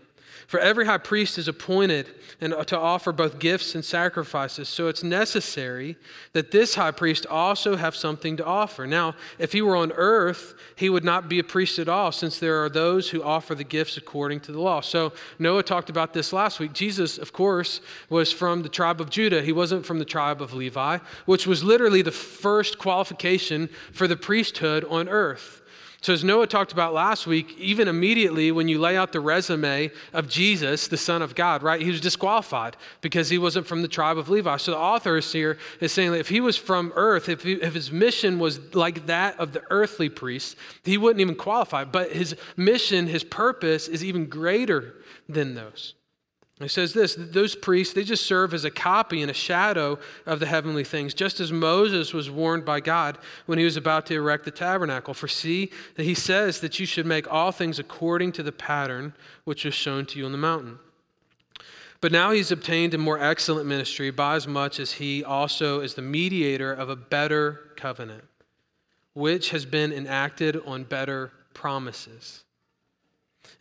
For 0.52 0.60
every 0.60 0.86
high 0.86 0.98
priest 0.98 1.38
is 1.38 1.48
appointed 1.48 2.10
and 2.42 2.54
uh, 2.54 2.66
to 2.66 2.78
offer 2.78 3.14
both 3.14 3.40
gifts 3.40 3.74
and 3.74 3.86
sacrifices. 3.86 4.68
So 4.68 4.90
it's 4.90 5.02
necessary 5.02 5.96
that 6.34 6.52
this 6.52 6.76
high 6.76 6.92
priest 6.92 7.26
also 7.26 7.78
have 7.78 7.96
something 7.96 8.36
to 8.36 8.44
offer. 8.44 8.86
Now, 8.86 9.16
if 9.40 9.54
he 9.54 9.62
were 9.62 9.78
on 9.78 9.94
earth, 9.94 10.56
he 10.76 10.90
would 10.90 11.06
not 11.06 11.30
be 11.30 11.40
a 11.40 11.44
priest 11.46 11.80
at 11.80 11.88
all, 11.88 12.12
since 12.12 12.38
there 12.38 12.62
are 12.62 12.68
those 12.68 13.12
who 13.12 13.24
offer 13.24 13.56
the 13.56 13.64
gifts 13.64 13.96
according 13.96 14.42
to 14.42 14.52
the 14.52 14.60
law. 14.60 14.82
So 14.82 15.14
Noah 15.40 15.64
talked 15.64 15.90
about 15.90 16.14
this 16.14 16.34
last 16.34 16.60
week. 16.60 16.74
Jesus, 16.74 17.18
of 17.18 17.32
course, 17.32 17.80
was 18.10 18.34
from 18.34 18.62
the 18.62 18.68
tribe 18.68 19.00
of 19.00 19.10
Judah. 19.10 19.42
He 19.42 19.54
wasn't 19.54 19.86
from 19.86 20.00
the 20.00 20.06
tribe 20.06 20.42
of 20.42 20.54
Levi, 20.54 20.98
which 21.28 21.48
was 21.48 21.64
literally 21.64 22.02
the 22.02 22.12
first 22.12 22.78
qualification 22.78 23.70
for 23.94 24.06
the 24.06 24.18
priesthood 24.18 24.84
on 24.90 25.08
earth. 25.08 25.61
So, 26.02 26.14
as 26.14 26.24
Noah 26.24 26.48
talked 26.48 26.72
about 26.72 26.96
last 26.96 27.28
week, 27.28 27.56
even 27.60 27.88
immediately 27.88 28.52
when 28.52 28.68
you 28.68 28.80
lay 28.80 28.98
out 28.98 29.12
the 29.12 29.20
resume 29.20 29.92
of 30.14 30.28
Jesus, 30.28 30.88
the 30.88 30.98
Son 30.98 31.22
of 31.22 31.36
God, 31.36 31.62
right, 31.62 31.80
he 31.80 31.92
was 31.92 32.02
disqualified 32.02 32.76
because 33.02 33.30
he 33.30 33.38
wasn't 33.38 33.68
from 33.68 33.84
the 33.84 33.88
tribe 33.88 34.18
of 34.18 34.28
Levi. 34.28 34.58
So, 34.58 34.72
the 34.72 34.78
author 34.78 35.18
is 35.18 35.32
here 35.32 35.60
is 35.80 35.92
saying 35.92 36.12
that 36.14 36.20
if 36.20 36.30
he 36.30 36.42
was 36.42 36.58
from 36.58 36.92
earth, 36.96 37.30
if, 37.30 37.44
he, 37.44 37.54
if 37.54 37.76
his 37.76 37.92
mission 37.92 38.40
was 38.40 38.74
like 38.74 39.06
that 39.06 39.40
of 39.40 39.54
the 39.54 39.62
earthly 39.70 40.10
priests, 40.10 40.56
he 40.84 40.98
wouldn't 40.98 41.22
even 41.22 41.36
qualify. 41.36 41.84
But 41.84 42.12
his 42.12 42.36
mission, 42.58 43.06
his 43.06 43.24
purpose 43.24 43.88
is 43.88 44.04
even 44.04 44.26
greater 44.26 44.96
than 45.30 45.54
those. 45.54 45.94
He 46.62 46.70
says 46.70 46.94
this 46.94 47.16
those 47.18 47.56
priests, 47.56 47.94
they 47.94 48.04
just 48.04 48.26
serve 48.26 48.54
as 48.54 48.66
a 48.66 48.72
copy 48.72 49.22
and 49.22 49.32
a 49.32 49.34
shadow 49.34 50.00
of 50.26 50.40
the 50.40 50.46
heavenly 50.46 50.84
things, 50.84 51.14
just 51.14 51.40
as 51.40 51.52
Moses 51.52 52.14
was 52.14 52.30
warned 52.30 52.66
by 52.66 52.80
God 52.80 53.18
when 53.46 53.58
he 53.58 53.66
was 53.66 53.78
about 53.78 54.06
to 54.08 54.16
erect 54.16 54.46
the 54.46 54.52
tabernacle. 54.52 55.14
For 55.14 55.28
see, 55.28 55.72
that 55.96 56.04
he 56.04 56.14
says 56.14 56.60
that 56.62 56.80
you 56.80 56.86
should 56.86 57.06
make 57.06 57.32
all 57.32 57.52
things 57.52 57.80
according 57.80 58.34
to 58.34 58.44
the 58.44 58.52
pattern 58.52 59.14
which 59.44 59.66
was 59.66 59.74
shown 59.74 60.06
to 60.08 60.20
you 60.20 60.26
on 60.26 60.32
the 60.32 60.38
mountain. 60.38 60.80
But 62.02 62.12
now 62.12 62.32
he's 62.32 62.52
obtained 62.52 62.96
a 62.96 62.98
more 62.98 63.20
excellent 63.20 63.68
ministry 63.68 64.10
by 64.10 64.36
as 64.36 64.48
much 64.48 64.80
as 64.80 64.94
he 64.94 65.24
also 65.24 65.82
is 65.82 65.94
the 65.94 66.02
mediator 66.02 66.74
of 66.74 66.90
a 66.90 66.96
better 66.96 67.72
covenant, 67.76 68.24
which 69.14 69.52
has 69.52 69.66
been 69.66 69.94
enacted 69.94 70.60
on 70.66 70.84
better 70.84 71.32
promises. 71.54 72.44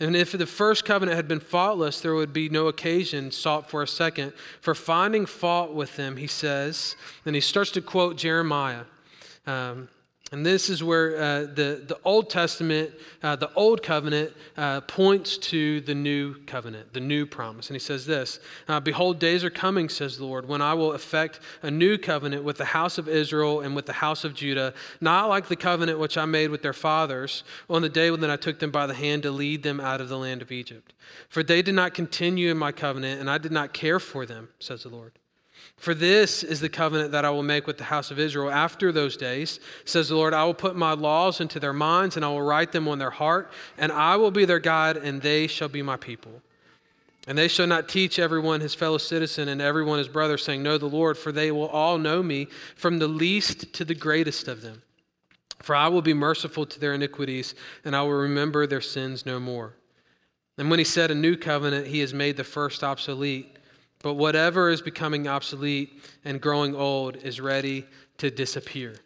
And 0.01 0.17
if 0.17 0.33
the 0.33 0.47
first 0.47 0.87
covenant 0.87 1.15
had 1.15 1.29
been 1.29 1.41
faultless, 1.41 2.01
there 2.01 2.15
would 2.15 2.33
be 2.33 2.49
no 2.49 2.69
occasion 2.69 3.31
sought 3.31 3.69
for 3.69 3.83
a 3.83 3.87
second. 3.87 4.33
For 4.63 4.75
finding 4.75 5.27
fault 5.27 5.75
with 5.75 5.95
them, 5.97 6.17
he 6.17 6.27
says, 6.27 6.97
and 7.27 7.35
he 7.35 7.41
starts 7.43 7.71
to 7.73 7.83
quote 7.83 8.17
Jeremiah. 8.17 8.85
Um, 9.47 9.89
And 10.33 10.47
this 10.47 10.71
is 10.71 10.85
where 10.85 11.17
uh, 11.17 11.41
the, 11.41 11.83
the 11.85 11.99
Old 12.05 12.31
Testament, 12.31 12.93
uh, 13.21 13.35
the 13.35 13.53
Old 13.55 13.83
Covenant, 13.83 14.33
uh, 14.57 14.81
points 14.83 15.37
to 15.39 15.81
the 15.81 15.95
New 15.95 16.35
Covenant, 16.45 16.93
the 16.93 17.01
new 17.01 17.27
promise. 17.27 17.69
And 17.69 17.75
he 17.75 17.81
says 17.81 18.07
this 18.07 18.39
uh, 18.69 18.79
Behold, 18.79 19.19
days 19.19 19.43
are 19.43 19.51
coming, 19.51 19.89
says 19.89 20.19
the 20.19 20.25
Lord, 20.25 20.47
when 20.47 20.63
I 20.63 20.75
will 20.75 20.93
effect 20.93 21.41
a 21.63 21.71
new 21.71 21.99
covenant 21.99 22.45
with 22.45 22.59
the 22.59 22.67
house 22.67 22.97
of 22.97 23.09
Israel 23.09 23.61
and 23.61 23.75
with 23.75 23.87
the 23.87 23.95
house 23.95 24.23
of 24.23 24.35
Judah, 24.35 24.73
not 25.01 25.29
like 25.29 25.49
the 25.49 25.57
covenant 25.57 25.99
which 25.99 26.17
I 26.17 26.27
made 26.27 26.51
with 26.51 26.63
their 26.63 26.73
fathers 26.73 27.43
on 27.69 27.83
the 27.83 27.89
day 27.89 28.13
when 28.13 28.23
I 28.25 28.37
took 28.37 28.61
them 28.61 28.71
by 28.71 28.87
the 28.87 28.95
hand 28.95 29.25
to 29.25 29.33
lead 29.33 29.65
them 29.65 29.81
out 29.81 30.01
of 30.01 30.09
the 30.09 30.19
land 30.19 30.43
of 30.43 30.53
Egypt. 30.53 30.93
For 31.29 31.43
they 31.43 31.61
did 31.61 31.75
not 31.75 31.93
continue 31.93 32.53
in 32.53 32.57
my 32.57 32.71
covenant, 32.71 33.21
and 33.21 33.29
I 33.29 33.39
did 33.39 33.51
not 33.51 33.73
care 33.73 33.99
for 33.99 34.27
them, 34.27 34.51
says 34.61 34.85
the 34.85 34.91
Lord. 34.91 35.20
For 35.81 35.95
this 35.95 36.43
is 36.43 36.61
the 36.61 36.69
covenant 36.69 37.13
that 37.13 37.25
I 37.25 37.31
will 37.31 37.43
make 37.43 37.67
with 37.67 37.79
the 37.79 37.85
house 37.85 38.11
of 38.11 38.19
Israel 38.19 38.51
after 38.51 38.93
those 38.93 39.17
days, 39.17 39.61
says 39.87 40.11
the 40.11 40.15
Lord. 40.15 40.35
I 40.35 40.45
will 40.45 40.53
put 40.53 40.77
my 40.77 40.93
laws 40.93 41.41
into 41.41 41.59
their 41.59 41.73
minds, 41.73 42.17
and 42.17 42.25
I 42.25 42.29
will 42.29 42.43
write 42.43 42.71
them 42.71 42.87
on 42.87 42.99
their 42.99 43.11
heart, 43.11 43.51
and 43.79 43.91
I 43.91 44.17
will 44.17 44.31
be 44.31 44.45
their 44.45 44.59
God, 44.59 44.99
and 44.99 45.23
they 45.23 45.47
shall 45.47 45.71
be 45.71 45.81
my 45.81 45.97
people. 45.97 46.43
And 47.27 47.39
they 47.39 47.49
shall 47.49 47.67
not 47.67 47.89
teach 47.89 48.19
everyone 48.19 48.61
his 48.61 48.75
fellow 48.75 48.99
citizen 48.99 49.49
and 49.49 49.63
everyone 49.63 49.97
his 49.97 50.09
brother, 50.09 50.37
saying, 50.37 50.63
Know 50.63 50.77
the 50.77 50.85
Lord, 50.85 51.17
for 51.17 51.33
they 51.33 51.51
will 51.51 51.69
all 51.69 51.97
know 51.97 52.23
me, 52.23 52.49
from 52.77 52.99
the 52.99 53.09
least 53.09 53.73
to 53.73 53.83
the 53.83 53.95
greatest 53.95 54.49
of 54.49 54.61
them. 54.61 54.83
For 55.63 55.75
I 55.75 55.89
will 55.89 56.03
be 56.03 56.13
merciful 56.13 56.67
to 56.67 56.79
their 56.79 56.93
iniquities, 56.93 57.55
and 57.87 57.97
I 57.97 58.03
will 58.03 58.11
remember 58.11 58.67
their 58.67 58.83
sins 58.83 59.25
no 59.25 59.41
more. 59.41 59.73
And 60.59 60.69
when 60.69 60.79
he 60.79 60.85
said 60.85 61.11
a 61.11 61.15
new 61.15 61.39
covenant, 61.39 61.87
he 61.87 62.01
has 62.01 62.13
made 62.13 62.37
the 62.37 62.45
first 62.45 62.85
obsolete. 62.85 63.57
But 64.03 64.15
whatever 64.15 64.71
is 64.71 64.81
becoming 64.81 65.29
obsolete 65.29 66.03
and 66.25 66.41
growing 66.41 66.75
old 66.75 67.17
is 67.17 67.41
ready 67.41 67.87
to 68.19 68.31
disappear. 68.31 68.97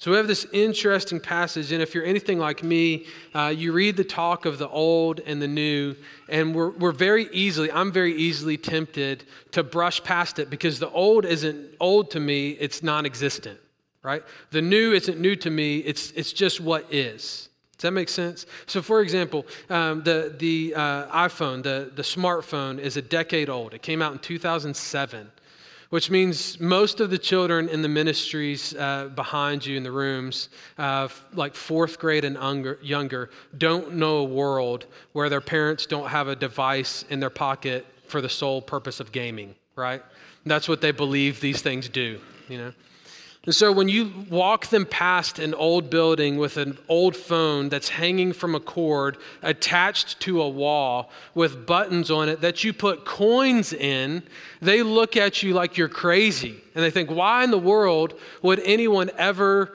So 0.00 0.12
we 0.12 0.16
have 0.16 0.28
this 0.28 0.46
interesting 0.52 1.18
passage, 1.18 1.72
and 1.72 1.82
if 1.82 1.92
you're 1.92 2.04
anything 2.04 2.38
like 2.38 2.62
me, 2.62 3.06
uh, 3.34 3.52
you 3.54 3.72
read 3.72 3.96
the 3.96 4.04
talk 4.04 4.46
of 4.46 4.56
the 4.56 4.68
old 4.68 5.18
and 5.26 5.42
the 5.42 5.48
new, 5.48 5.96
and 6.28 6.54
we're, 6.54 6.70
we're 6.70 6.92
very 6.92 7.28
easily, 7.32 7.70
I'm 7.72 7.90
very 7.90 8.14
easily 8.14 8.56
tempted 8.56 9.24
to 9.50 9.64
brush 9.64 10.02
past 10.04 10.38
it 10.38 10.50
because 10.50 10.78
the 10.78 10.88
old 10.90 11.24
isn't 11.24 11.74
old 11.80 12.12
to 12.12 12.20
me, 12.20 12.50
it's 12.50 12.80
non 12.80 13.06
existent, 13.06 13.58
right? 14.04 14.22
The 14.52 14.62
new 14.62 14.92
isn't 14.92 15.18
new 15.18 15.34
to 15.34 15.50
me, 15.50 15.78
it's, 15.78 16.12
it's 16.12 16.32
just 16.32 16.60
what 16.60 16.86
is. 16.94 17.48
Does 17.78 17.82
that 17.82 17.92
make 17.92 18.08
sense? 18.08 18.44
So, 18.66 18.82
for 18.82 19.02
example, 19.02 19.46
um, 19.70 20.02
the, 20.02 20.34
the 20.36 20.74
uh, 20.74 21.28
iPhone, 21.28 21.62
the, 21.62 21.92
the 21.94 22.02
smartphone, 22.02 22.80
is 22.80 22.96
a 22.96 23.02
decade 23.02 23.48
old. 23.48 23.72
It 23.72 23.82
came 23.82 24.02
out 24.02 24.10
in 24.10 24.18
2007, 24.18 25.30
which 25.90 26.10
means 26.10 26.58
most 26.58 26.98
of 26.98 27.10
the 27.10 27.18
children 27.18 27.68
in 27.68 27.82
the 27.82 27.88
ministries 27.88 28.74
uh, 28.74 29.10
behind 29.14 29.64
you 29.64 29.76
in 29.76 29.84
the 29.84 29.92
rooms, 29.92 30.48
uh, 30.76 31.06
like 31.34 31.54
fourth 31.54 32.00
grade 32.00 32.24
and 32.24 32.34
younger, 32.34 32.80
younger, 32.82 33.30
don't 33.56 33.94
know 33.94 34.16
a 34.16 34.24
world 34.24 34.86
where 35.12 35.28
their 35.28 35.40
parents 35.40 35.86
don't 35.86 36.08
have 36.08 36.26
a 36.26 36.34
device 36.34 37.04
in 37.10 37.20
their 37.20 37.30
pocket 37.30 37.86
for 38.08 38.20
the 38.20 38.28
sole 38.28 38.60
purpose 38.60 38.98
of 38.98 39.12
gaming, 39.12 39.54
right? 39.76 40.02
That's 40.44 40.68
what 40.68 40.80
they 40.80 40.90
believe 40.90 41.40
these 41.40 41.62
things 41.62 41.88
do, 41.88 42.18
you 42.48 42.58
know? 42.58 42.72
And 43.44 43.54
so 43.54 43.72
when 43.72 43.88
you 43.88 44.12
walk 44.28 44.66
them 44.66 44.84
past 44.84 45.38
an 45.38 45.54
old 45.54 45.88
building 45.88 46.36
with 46.36 46.56
an 46.56 46.76
old 46.88 47.16
phone 47.16 47.68
that's 47.68 47.88
hanging 47.88 48.32
from 48.32 48.54
a 48.54 48.60
cord 48.60 49.16
attached 49.42 50.20
to 50.20 50.42
a 50.42 50.48
wall 50.48 51.10
with 51.34 51.64
buttons 51.64 52.10
on 52.10 52.28
it 52.28 52.40
that 52.42 52.62
you 52.62 52.72
put 52.72 53.06
coins 53.06 53.72
in, 53.72 54.22
they 54.60 54.82
look 54.82 55.16
at 55.16 55.42
you 55.42 55.54
like 55.54 55.78
you're 55.78 55.88
crazy. 55.88 56.60
And 56.74 56.84
they 56.84 56.90
think, 56.90 57.10
why 57.10 57.44
in 57.44 57.50
the 57.50 57.58
world 57.58 58.18
would 58.42 58.60
anyone 58.60 59.10
ever 59.16 59.72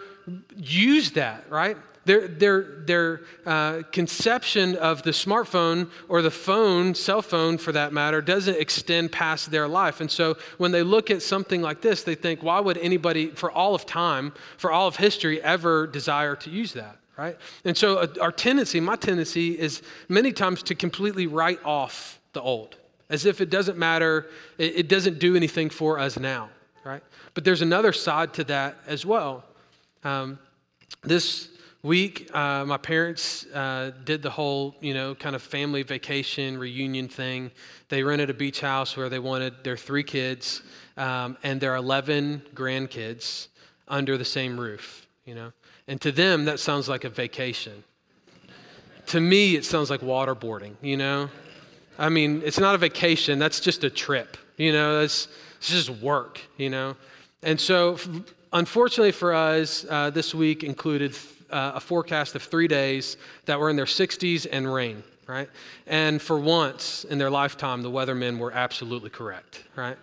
use 0.55 1.11
that, 1.11 1.49
right? 1.49 1.77
Their, 2.05 2.27
their, 2.27 2.61
their 2.85 3.21
uh, 3.45 3.83
conception 3.91 4.75
of 4.75 5.03
the 5.03 5.11
smartphone 5.11 5.89
or 6.09 6.21
the 6.21 6.31
phone, 6.31 6.95
cell 6.95 7.21
phone 7.21 7.57
for 7.57 7.71
that 7.71 7.93
matter, 7.93 8.21
doesn't 8.21 8.59
extend 8.59 9.11
past 9.11 9.51
their 9.51 9.67
life. 9.67 10.01
And 10.01 10.11
so 10.11 10.37
when 10.57 10.71
they 10.71 10.83
look 10.83 11.09
at 11.09 11.21
something 11.21 11.61
like 11.61 11.81
this, 11.81 12.03
they 12.03 12.15
think, 12.15 12.43
why 12.43 12.59
would 12.59 12.77
anybody, 12.77 13.29
for 13.29 13.51
all 13.51 13.73
of 13.73 13.85
time, 13.85 14.33
for 14.57 14.71
all 14.71 14.87
of 14.87 14.97
history, 14.97 15.41
ever 15.41 15.87
desire 15.87 16.35
to 16.37 16.49
use 16.49 16.73
that? 16.73 16.97
Right? 17.17 17.37
And 17.63 17.77
so 17.77 17.99
uh, 17.99 18.07
our 18.19 18.31
tendency, 18.31 18.79
my 18.79 18.95
tendency, 18.95 19.57
is 19.57 19.81
many 20.09 20.33
times 20.33 20.63
to 20.63 20.75
completely 20.75 21.27
write 21.27 21.63
off 21.63 22.19
the 22.33 22.41
old 22.41 22.77
as 23.13 23.25
if 23.25 23.41
it 23.41 23.51
doesn't 23.51 23.77
matter, 23.77 24.27
it, 24.57 24.75
it 24.75 24.87
doesn't 24.87 25.19
do 25.19 25.35
anything 25.35 25.69
for 25.69 25.99
us 25.99 26.17
now. 26.17 26.49
Right? 26.83 27.03
But 27.33 27.43
there's 27.45 27.61
another 27.61 27.93
side 27.93 28.33
to 28.33 28.43
that 28.45 28.75
as 28.87 29.05
well. 29.05 29.43
Um, 30.03 30.39
this 31.03 31.49
week, 31.83 32.33
uh, 32.33 32.63
my 32.65 32.77
parents 32.77 33.45
uh, 33.47 33.91
did 34.05 34.21
the 34.21 34.29
whole, 34.29 34.75
you 34.79 34.93
know, 34.93 35.13
kind 35.13 35.35
of 35.35 35.41
family 35.41 35.83
vacation 35.83 36.57
reunion 36.57 37.09
thing. 37.09 37.51
They 37.89 38.03
rented 38.03 38.29
a 38.29 38.33
beach 38.33 38.61
house 38.61 38.95
where 38.95 39.09
they 39.09 39.19
wanted 39.19 39.63
their 39.63 39.77
three 39.77 40.03
kids 40.03 40.61
um, 40.95 41.37
and 41.43 41.59
their 41.59 41.75
11 41.75 42.41
grandkids 42.55 43.49
under 43.89 44.17
the 44.17 44.25
same 44.25 44.57
roof, 44.57 45.05
you 45.25 45.35
know. 45.35 45.51
And 45.89 45.99
to 46.01 46.11
them, 46.11 46.45
that 46.45 46.59
sounds 46.59 46.87
like 46.87 47.03
a 47.03 47.09
vacation. 47.09 47.83
to 49.07 49.19
me, 49.19 49.55
it 49.55 49.65
sounds 49.65 49.89
like 49.89 49.99
waterboarding, 49.99 50.75
you 50.81 50.95
know. 50.95 51.29
I 51.99 52.07
mean, 52.07 52.41
it's 52.45 52.59
not 52.59 52.73
a 52.73 52.77
vacation, 52.77 53.37
that's 53.37 53.59
just 53.59 53.83
a 53.83 53.89
trip, 53.89 54.37
you 54.57 54.71
know, 54.71 55.01
that's 55.01 55.27
it's 55.57 55.69
just 55.69 55.89
work, 55.89 56.41
you 56.57 56.69
know. 56.69 56.95
And 57.43 57.59
so, 57.59 57.97
unfortunately 58.53 59.11
for 59.11 59.33
us, 59.33 59.85
uh, 59.89 60.09
this 60.09 60.33
week 60.33 60.63
included 60.63 61.13
uh, 61.53 61.73
a 61.75 61.79
forecast 61.79 62.35
of 62.35 62.43
three 62.43 62.67
days 62.67 63.17
that 63.45 63.59
were 63.59 63.69
in 63.69 63.75
their 63.75 63.85
60s 63.85 64.47
and 64.51 64.71
rain, 64.71 65.03
right? 65.27 65.49
And 65.87 66.21
for 66.21 66.39
once 66.39 67.05
in 67.05 67.17
their 67.17 67.29
lifetime, 67.29 67.81
the 67.81 67.91
weathermen 67.91 68.39
were 68.39 68.51
absolutely 68.51 69.09
correct, 69.09 69.63
right? 69.75 69.97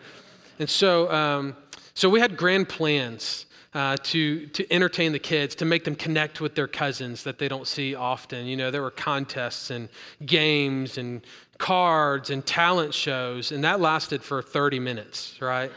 And 0.59 0.71
so, 0.71 1.11
um, 1.11 1.57
so 1.95 2.09
we 2.09 2.21
had 2.21 2.37
grand 2.37 2.69
plans. 2.69 3.47
Uh, 3.73 3.97
to, 4.02 4.47
to 4.49 4.73
entertain 4.73 5.12
the 5.12 5.19
kids, 5.21 5.54
to 5.54 5.64
make 5.64 5.85
them 5.85 5.95
connect 5.95 6.40
with 6.40 6.57
their 6.57 6.66
cousins 6.66 7.23
that 7.23 7.38
they 7.38 7.47
don't 7.47 7.69
see 7.69 7.95
often. 7.95 8.45
You 8.45 8.57
know, 8.57 8.73
there 8.73 8.83
were 8.83 8.90
contests 8.90 9.71
and 9.71 9.88
games 10.26 10.99
and 10.99 11.23
cards 11.57 12.30
and 12.30 12.45
talent 12.45 12.92
shows, 12.92 13.52
and 13.52 13.62
that 13.62 13.80
lasted 13.80 14.25
for 14.25 14.42
30 14.42 14.80
minutes, 14.80 15.40
right? 15.40 15.71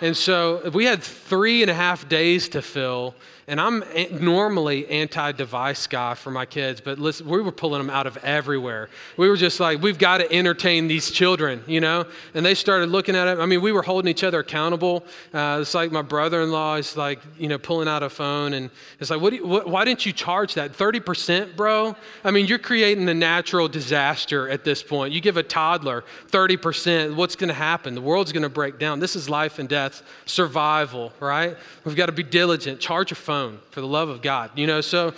And 0.00 0.16
so 0.16 0.70
we 0.70 0.84
had 0.86 1.02
three 1.02 1.62
and 1.62 1.70
a 1.70 1.74
half 1.74 2.08
days 2.08 2.48
to 2.50 2.62
fill, 2.62 3.14
and 3.48 3.60
I'm 3.60 3.84
normally 4.20 4.88
anti-device 4.88 5.86
guy 5.86 6.14
for 6.14 6.32
my 6.32 6.46
kids, 6.46 6.80
but 6.80 6.98
listen, 6.98 7.28
we 7.28 7.40
were 7.40 7.52
pulling 7.52 7.80
them 7.80 7.90
out 7.90 8.08
of 8.08 8.16
everywhere. 8.24 8.88
We 9.16 9.28
were 9.28 9.36
just 9.36 9.60
like, 9.60 9.80
we've 9.80 9.98
got 9.98 10.18
to 10.18 10.32
entertain 10.32 10.88
these 10.88 11.12
children, 11.12 11.62
you 11.68 11.80
know. 11.80 12.06
And 12.34 12.44
they 12.44 12.54
started 12.54 12.88
looking 12.88 13.14
at 13.14 13.28
it. 13.28 13.38
I 13.38 13.46
mean, 13.46 13.62
we 13.62 13.70
were 13.70 13.82
holding 13.82 14.10
each 14.10 14.24
other 14.24 14.40
accountable. 14.40 15.04
Uh, 15.32 15.58
it's 15.60 15.74
like 15.74 15.92
my 15.92 16.02
brother-in-law 16.02 16.74
is 16.74 16.96
like, 16.96 17.20
you 17.38 17.46
know, 17.46 17.56
pulling 17.56 17.86
out 17.86 18.02
a 18.02 18.10
phone, 18.10 18.54
and 18.54 18.68
it's 18.98 19.10
like, 19.10 19.20
what, 19.20 19.32
you, 19.32 19.46
what 19.46 19.68
why 19.68 19.84
didn't 19.84 20.04
you 20.04 20.12
charge 20.12 20.54
that? 20.54 20.74
Thirty 20.74 20.98
percent, 20.98 21.56
bro. 21.56 21.94
I 22.24 22.32
mean, 22.32 22.46
you're 22.46 22.58
creating 22.58 23.08
a 23.08 23.14
natural 23.14 23.68
disaster 23.68 24.48
at 24.48 24.64
this 24.64 24.82
point. 24.82 25.12
You 25.12 25.20
give 25.20 25.36
a 25.36 25.44
toddler 25.44 26.02
thirty 26.28 26.56
percent, 26.56 27.14
what's 27.14 27.36
going 27.36 27.48
to 27.48 27.54
happen? 27.54 27.94
The 27.94 28.00
world's 28.00 28.32
going 28.32 28.42
to 28.42 28.48
break 28.48 28.80
down. 28.80 28.98
This 28.98 29.14
is 29.14 29.30
life 29.30 29.60
and 29.60 29.68
death, 29.68 30.02
survival, 30.24 31.12
right? 31.20 31.56
We've 31.84 31.94
got 31.94 32.06
to 32.06 32.12
be 32.12 32.24
diligent. 32.24 32.80
Charge 32.80 33.10
your 33.10 33.16
phone 33.16 33.35
phone 33.36 33.58
for 33.70 33.80
the 33.80 33.86
love 33.86 34.08
of 34.08 34.22
God, 34.22 34.50
you 34.54 34.66
know? 34.66 34.80
So, 34.80 35.12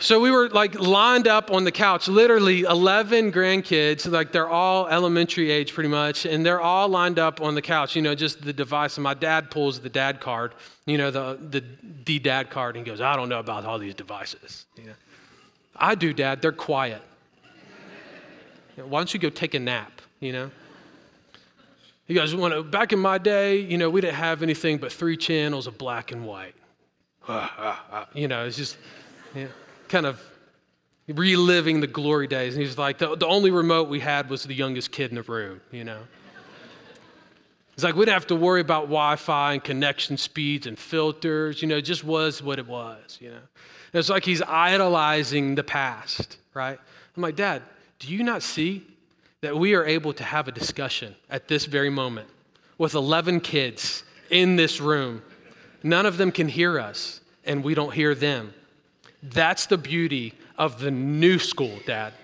so 0.00 0.20
we 0.20 0.30
were 0.30 0.48
like 0.48 0.78
lined 0.78 1.28
up 1.28 1.50
on 1.52 1.62
the 1.64 1.70
couch, 1.70 2.08
literally 2.08 2.62
11 2.62 3.30
grandkids, 3.32 4.10
like 4.10 4.32
they're 4.32 4.48
all 4.48 4.88
elementary 4.88 5.50
age 5.50 5.72
pretty 5.72 5.88
much, 5.88 6.26
and 6.26 6.44
they're 6.44 6.60
all 6.60 6.88
lined 6.88 7.18
up 7.18 7.40
on 7.40 7.54
the 7.54 7.62
couch, 7.62 7.94
you 7.94 8.02
know, 8.02 8.14
just 8.14 8.42
the 8.42 8.52
device. 8.52 8.96
And 8.96 9.04
my 9.04 9.14
dad 9.14 9.50
pulls 9.50 9.80
the 9.80 9.88
dad 9.88 10.20
card, 10.20 10.54
you 10.86 10.98
know, 10.98 11.10
the, 11.10 11.38
the, 11.50 11.64
the 12.04 12.18
dad 12.18 12.50
card, 12.50 12.76
and 12.76 12.84
he 12.84 12.90
goes, 12.90 13.00
I 13.00 13.14
don't 13.14 13.28
know 13.28 13.38
about 13.38 13.64
all 13.64 13.78
these 13.78 13.94
devices. 13.94 14.66
You 14.76 14.86
know, 14.86 14.94
I 15.76 15.94
do, 15.94 16.12
dad, 16.12 16.42
they're 16.42 16.52
quiet. 16.52 17.02
Why 18.76 18.98
don't 18.98 19.14
you 19.14 19.20
go 19.20 19.30
take 19.30 19.54
a 19.54 19.60
nap, 19.60 20.02
you 20.18 20.32
know? 20.32 20.50
You 22.08 22.14
guys, 22.14 22.34
want 22.34 22.70
back 22.70 22.92
in 22.92 22.98
my 22.98 23.16
day, 23.16 23.60
you 23.60 23.78
know, 23.78 23.88
we 23.88 24.00
didn't 24.00 24.16
have 24.16 24.42
anything 24.42 24.76
but 24.76 24.92
three 24.92 25.16
channels 25.16 25.66
of 25.66 25.78
black 25.78 26.12
and 26.12 26.26
white. 26.26 26.54
you 28.14 28.28
know, 28.28 28.44
it's 28.44 28.56
just 28.56 28.76
you 29.34 29.44
know, 29.44 29.50
kind 29.88 30.06
of 30.06 30.20
reliving 31.08 31.80
the 31.80 31.86
glory 31.86 32.26
days. 32.26 32.54
And 32.54 32.62
he's 32.62 32.78
like, 32.78 32.98
the, 32.98 33.16
the 33.16 33.26
only 33.26 33.50
remote 33.50 33.88
we 33.88 34.00
had 34.00 34.30
was 34.30 34.44
the 34.44 34.54
youngest 34.54 34.90
kid 34.90 35.10
in 35.10 35.16
the 35.16 35.22
room, 35.22 35.60
you 35.70 35.84
know. 35.84 36.00
It's 37.74 37.82
like 37.82 37.96
we 37.96 38.04
didn't 38.04 38.14
have 38.14 38.28
to 38.28 38.36
worry 38.36 38.60
about 38.60 38.82
Wi 38.82 39.16
Fi 39.16 39.54
and 39.54 39.64
connection 39.64 40.16
speeds 40.16 40.66
and 40.66 40.78
filters, 40.78 41.60
you 41.60 41.66
know, 41.66 41.78
it 41.78 41.82
just 41.82 42.04
was 42.04 42.40
what 42.40 42.60
it 42.60 42.68
was, 42.68 43.18
you 43.20 43.30
know. 43.30 43.36
And 43.36 43.98
it's 44.00 44.08
like 44.08 44.24
he's 44.24 44.42
idolizing 44.42 45.56
the 45.56 45.64
past, 45.64 46.38
right? 46.54 46.78
I'm 47.16 47.22
like, 47.22 47.34
Dad, 47.34 47.62
do 47.98 48.12
you 48.12 48.22
not 48.22 48.42
see 48.42 48.86
that 49.40 49.56
we 49.56 49.74
are 49.74 49.84
able 49.84 50.12
to 50.14 50.22
have 50.22 50.46
a 50.46 50.52
discussion 50.52 51.16
at 51.30 51.48
this 51.48 51.66
very 51.66 51.90
moment 51.90 52.28
with 52.78 52.94
11 52.94 53.40
kids 53.40 54.04
in 54.30 54.54
this 54.54 54.80
room? 54.80 55.22
None 55.84 56.06
of 56.06 56.16
them 56.16 56.32
can 56.32 56.48
hear 56.48 56.80
us. 56.80 57.20
and 57.46 57.62
we 57.62 57.74
don't 57.74 57.92
hear 57.92 58.14
them. 58.14 58.54
That's 59.22 59.66
the 59.66 59.76
beauty 59.76 60.32
of 60.56 60.80
the 60.80 60.90
new 60.90 61.38
school, 61.38 61.78
Dad. 61.86 62.14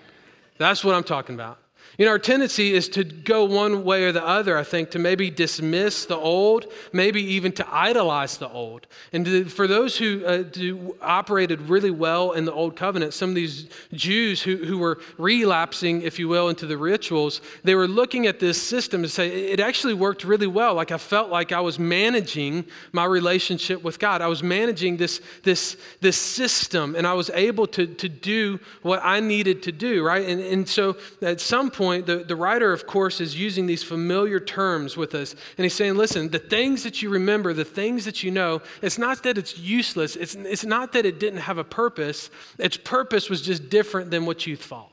That's 0.57 0.83
what 0.83 0.95
I'm 0.95 1.03
talking 1.03 1.35
about. 1.35 1.59
You 2.01 2.07
know, 2.07 2.13
our 2.13 2.17
tendency 2.17 2.73
is 2.73 2.89
to 2.89 3.03
go 3.03 3.45
one 3.45 3.83
way 3.83 4.05
or 4.05 4.11
the 4.11 4.25
other, 4.25 4.57
I 4.57 4.63
think, 4.63 4.89
to 4.89 4.97
maybe 4.97 5.29
dismiss 5.29 6.05
the 6.05 6.17
old, 6.17 6.65
maybe 6.91 7.21
even 7.21 7.51
to 7.51 7.67
idolize 7.71 8.37
the 8.37 8.49
old. 8.49 8.87
And 9.13 9.23
to, 9.23 9.45
for 9.45 9.67
those 9.67 9.99
who 9.99 10.25
uh, 10.25 10.37
do, 10.37 10.95
operated 10.99 11.61
really 11.69 11.91
well 11.91 12.31
in 12.31 12.45
the 12.45 12.53
Old 12.53 12.75
Covenant, 12.75 13.13
some 13.13 13.29
of 13.29 13.35
these 13.35 13.69
Jews 13.93 14.41
who, 14.41 14.57
who 14.57 14.79
were 14.79 14.99
relapsing, 15.19 16.01
if 16.01 16.17
you 16.17 16.27
will, 16.27 16.49
into 16.49 16.65
the 16.65 16.75
rituals, 16.75 17.39
they 17.63 17.75
were 17.75 17.87
looking 17.87 18.25
at 18.25 18.39
this 18.39 18.59
system 18.59 19.03
to 19.03 19.07
say, 19.07 19.51
it 19.51 19.59
actually 19.59 19.93
worked 19.93 20.23
really 20.23 20.47
well. 20.47 20.73
Like 20.73 20.91
I 20.91 20.97
felt 20.97 21.29
like 21.29 21.51
I 21.51 21.61
was 21.61 21.77
managing 21.77 22.65
my 22.93 23.05
relationship 23.05 23.83
with 23.83 23.99
God. 23.99 24.23
I 24.23 24.27
was 24.27 24.41
managing 24.41 24.97
this, 24.97 25.21
this, 25.43 25.77
this 25.99 26.17
system, 26.17 26.95
and 26.95 27.05
I 27.05 27.13
was 27.13 27.29
able 27.35 27.67
to, 27.67 27.85
to 27.85 28.09
do 28.09 28.59
what 28.81 29.01
I 29.03 29.19
needed 29.19 29.61
to 29.61 29.71
do, 29.71 30.03
right? 30.03 30.27
And, 30.27 30.41
and 30.41 30.67
so 30.67 30.97
at 31.21 31.39
some 31.39 31.69
point, 31.69 31.90
point, 31.91 32.05
the, 32.05 32.23
the 32.23 32.35
writer, 32.35 32.71
of 32.71 32.87
course, 32.87 33.19
is 33.19 33.37
using 33.37 33.65
these 33.65 33.83
familiar 33.83 34.39
terms 34.39 34.95
with 34.95 35.13
us. 35.13 35.35
And 35.57 35.65
he's 35.65 35.73
saying, 35.73 35.95
listen, 35.95 36.29
the 36.29 36.39
things 36.39 36.83
that 36.83 37.01
you 37.01 37.09
remember, 37.09 37.53
the 37.53 37.65
things 37.65 38.05
that 38.05 38.23
you 38.23 38.31
know, 38.31 38.61
it's 38.81 38.97
not 38.97 39.23
that 39.23 39.37
it's 39.37 39.57
useless. 39.57 40.15
It's, 40.15 40.35
it's 40.35 40.63
not 40.63 40.93
that 40.93 41.05
it 41.05 41.19
didn't 41.19 41.41
have 41.41 41.57
a 41.57 41.65
purpose. 41.65 42.29
Its 42.57 42.77
purpose 42.77 43.29
was 43.29 43.41
just 43.41 43.69
different 43.69 44.09
than 44.09 44.25
what 44.25 44.47
you 44.47 44.55
thought. 44.55 44.87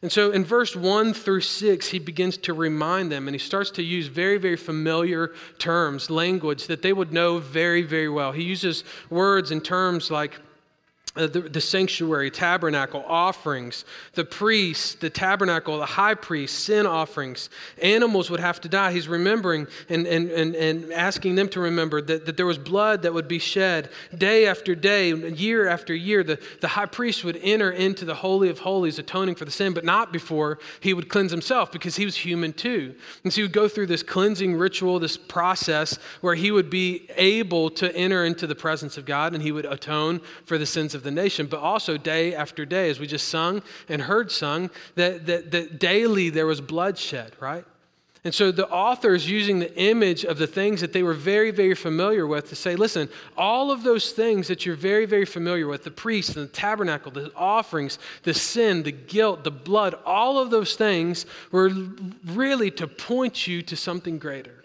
And 0.00 0.10
so 0.10 0.32
in 0.32 0.44
verse 0.44 0.74
1 0.74 1.12
through 1.12 1.42
6, 1.42 1.88
he 1.88 1.98
begins 1.98 2.38
to 2.38 2.54
remind 2.54 3.12
them 3.12 3.28
and 3.28 3.34
he 3.34 3.38
starts 3.38 3.70
to 3.72 3.82
use 3.82 4.06
very, 4.06 4.38
very 4.38 4.56
familiar 4.56 5.32
terms, 5.58 6.08
language 6.08 6.68
that 6.68 6.80
they 6.80 6.94
would 6.94 7.12
know 7.12 7.38
very, 7.38 7.82
very 7.82 8.08
well. 8.08 8.32
He 8.32 8.42
uses 8.42 8.82
words 9.10 9.50
and 9.50 9.62
terms 9.62 10.10
like 10.10 10.40
uh, 11.14 11.26
the, 11.26 11.40
the, 11.42 11.60
sanctuary, 11.60 12.30
tabernacle, 12.30 13.04
offerings, 13.06 13.84
the 14.14 14.24
priests, 14.24 14.94
the 14.94 15.10
tabernacle, 15.10 15.78
the 15.78 15.84
high 15.84 16.14
priest, 16.14 16.60
sin 16.60 16.86
offerings. 16.86 17.50
Animals 17.82 18.30
would 18.30 18.40
have 18.40 18.62
to 18.62 18.68
die. 18.68 18.92
He's 18.92 19.08
remembering 19.08 19.66
and, 19.90 20.06
and, 20.06 20.30
and, 20.30 20.54
and 20.56 20.90
asking 20.90 21.34
them 21.34 21.50
to 21.50 21.60
remember 21.60 22.00
that, 22.00 22.24
that 22.24 22.38
there 22.38 22.46
was 22.46 22.56
blood 22.56 23.02
that 23.02 23.12
would 23.12 23.28
be 23.28 23.38
shed 23.38 23.90
day 24.16 24.46
after 24.46 24.74
day, 24.74 25.12
year 25.12 25.68
after 25.68 25.94
year. 25.94 26.24
The, 26.24 26.40
the 26.62 26.68
high 26.68 26.86
priest 26.86 27.24
would 27.24 27.38
enter 27.42 27.70
into 27.70 28.06
the 28.06 28.14
Holy 28.14 28.48
of 28.48 28.60
Holies, 28.60 28.98
atoning 28.98 29.34
for 29.34 29.44
the 29.44 29.50
sin, 29.50 29.74
but 29.74 29.84
not 29.84 30.14
before 30.14 30.60
he 30.80 30.94
would 30.94 31.10
cleanse 31.10 31.30
himself 31.30 31.70
because 31.70 31.96
he 31.96 32.06
was 32.06 32.16
human 32.16 32.54
too. 32.54 32.94
And 33.22 33.30
so 33.30 33.36
he 33.36 33.42
would 33.42 33.52
go 33.52 33.68
through 33.68 33.88
this 33.88 34.02
cleansing 34.02 34.56
ritual, 34.56 34.98
this 34.98 35.18
process 35.18 35.98
where 36.22 36.36
he 36.36 36.50
would 36.50 36.70
be 36.70 37.06
able 37.16 37.68
to 37.72 37.94
enter 37.94 38.24
into 38.24 38.46
the 38.46 38.54
presence 38.54 38.96
of 38.96 39.04
God 39.04 39.34
and 39.34 39.42
he 39.42 39.52
would 39.52 39.66
atone 39.66 40.22
for 40.46 40.56
the 40.56 40.64
sins 40.64 40.94
of 40.94 41.01
of 41.02 41.04
the 41.04 41.10
nation, 41.10 41.46
but 41.46 41.58
also 41.58 41.96
day 41.96 42.34
after 42.34 42.64
day, 42.64 42.88
as 42.88 43.00
we 43.00 43.06
just 43.08 43.28
sung 43.28 43.62
and 43.88 44.02
heard 44.02 44.30
sung, 44.30 44.70
that, 44.94 45.26
that, 45.26 45.50
that 45.50 45.80
daily 45.80 46.30
there 46.30 46.46
was 46.46 46.60
bloodshed, 46.60 47.32
right? 47.40 47.64
And 48.24 48.32
so 48.32 48.52
the 48.52 48.68
author 48.68 49.14
is 49.14 49.28
using 49.28 49.58
the 49.58 49.76
image 49.76 50.24
of 50.24 50.38
the 50.38 50.46
things 50.46 50.80
that 50.80 50.92
they 50.92 51.02
were 51.02 51.12
very, 51.12 51.50
very 51.50 51.74
familiar 51.74 52.24
with 52.24 52.50
to 52.50 52.54
say, 52.54 52.76
listen, 52.76 53.08
all 53.36 53.72
of 53.72 53.82
those 53.82 54.12
things 54.12 54.46
that 54.46 54.64
you're 54.64 54.76
very, 54.76 55.06
very 55.06 55.24
familiar 55.24 55.66
with 55.66 55.82
the 55.82 55.90
priest 55.90 56.36
and 56.36 56.48
the 56.48 56.52
tabernacle, 56.52 57.10
the 57.10 57.32
offerings, 57.34 57.98
the 58.22 58.32
sin, 58.32 58.84
the 58.84 58.92
guilt, 58.92 59.42
the 59.42 59.50
blood 59.50 59.94
all 60.06 60.38
of 60.38 60.50
those 60.50 60.76
things 60.76 61.26
were 61.50 61.70
really 62.26 62.70
to 62.70 62.86
point 62.86 63.48
you 63.48 63.60
to 63.62 63.74
something 63.74 64.18
greater. 64.18 64.61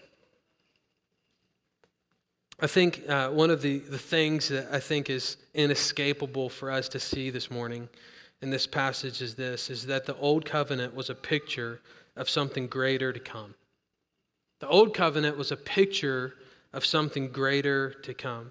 I 2.60 2.66
think 2.66 3.08
uh, 3.08 3.28
one 3.30 3.50
of 3.50 3.62
the, 3.62 3.78
the 3.78 3.98
things 3.98 4.48
that 4.48 4.68
I 4.72 4.80
think 4.80 5.08
is 5.08 5.36
inescapable 5.54 6.48
for 6.48 6.70
us 6.72 6.88
to 6.90 6.98
see 7.00 7.30
this 7.30 7.50
morning 7.50 7.88
in 8.42 8.50
this 8.50 8.66
passage 8.66 9.22
is 9.22 9.36
this 9.36 9.70
is 9.70 9.86
that 9.86 10.06
the 10.06 10.16
old 10.16 10.44
covenant 10.44 10.94
was 10.94 11.08
a 11.08 11.14
picture 11.14 11.80
of 12.16 12.28
something 12.28 12.66
greater 12.66 13.12
to 13.12 13.20
come. 13.20 13.54
The 14.58 14.68
old 14.68 14.92
covenant 14.92 15.36
was 15.36 15.52
a 15.52 15.56
picture 15.56 16.34
of 16.72 16.84
something 16.84 17.30
greater 17.30 17.90
to 18.02 18.12
come. 18.12 18.50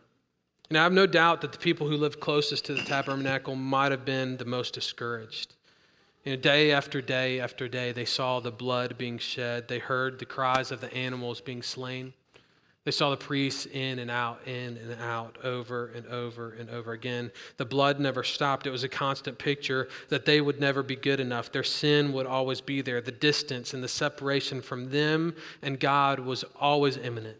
And 0.69 0.77
I 0.77 0.83
have 0.83 0.93
no 0.93 1.05
doubt 1.05 1.41
that 1.41 1.51
the 1.51 1.57
people 1.57 1.87
who 1.87 1.97
lived 1.97 2.21
closest 2.21 2.65
to 2.65 2.73
the 2.73 2.83
tabernacle 2.83 3.55
might 3.55 3.91
have 3.91 4.05
been 4.05 4.37
the 4.37 4.45
most 4.45 4.73
discouraged. 4.73 5.55
You 6.23 6.35
know, 6.35 6.41
day 6.41 6.71
after 6.71 7.01
day 7.01 7.39
after 7.39 7.67
day, 7.67 7.91
they 7.91 8.05
saw 8.05 8.39
the 8.39 8.51
blood 8.51 8.97
being 8.97 9.17
shed. 9.17 9.67
They 9.67 9.79
heard 9.79 10.19
the 10.19 10.25
cries 10.25 10.71
of 10.71 10.79
the 10.79 10.93
animals 10.93 11.41
being 11.41 11.61
slain. 11.61 12.13
They 12.87 12.91
saw 12.91 13.09
the 13.09 13.17
priests 13.17 13.65
in 13.65 13.99
and 13.99 14.09
out, 14.09 14.39
in 14.47 14.77
and 14.77 15.01
out, 15.01 15.39
over 15.43 15.87
and 15.87 16.07
over 16.07 16.53
and 16.53 16.69
over 16.69 16.93
again. 16.93 17.33
The 17.57 17.65
blood 17.65 17.99
never 17.99 18.23
stopped. 18.23 18.65
It 18.65 18.69
was 18.69 18.85
a 18.85 18.87
constant 18.87 19.37
picture 19.37 19.89
that 20.07 20.23
they 20.23 20.39
would 20.39 20.61
never 20.61 20.81
be 20.83 20.95
good 20.95 21.19
enough. 21.19 21.51
Their 21.51 21.65
sin 21.65 22.13
would 22.13 22.25
always 22.25 22.61
be 22.61 22.79
there. 22.79 23.01
The 23.01 23.11
distance 23.11 23.73
and 23.73 23.83
the 23.83 23.89
separation 23.89 24.61
from 24.61 24.89
them 24.89 25.35
and 25.61 25.77
God 25.77 26.21
was 26.21 26.45
always 26.61 26.95
imminent. 26.95 27.35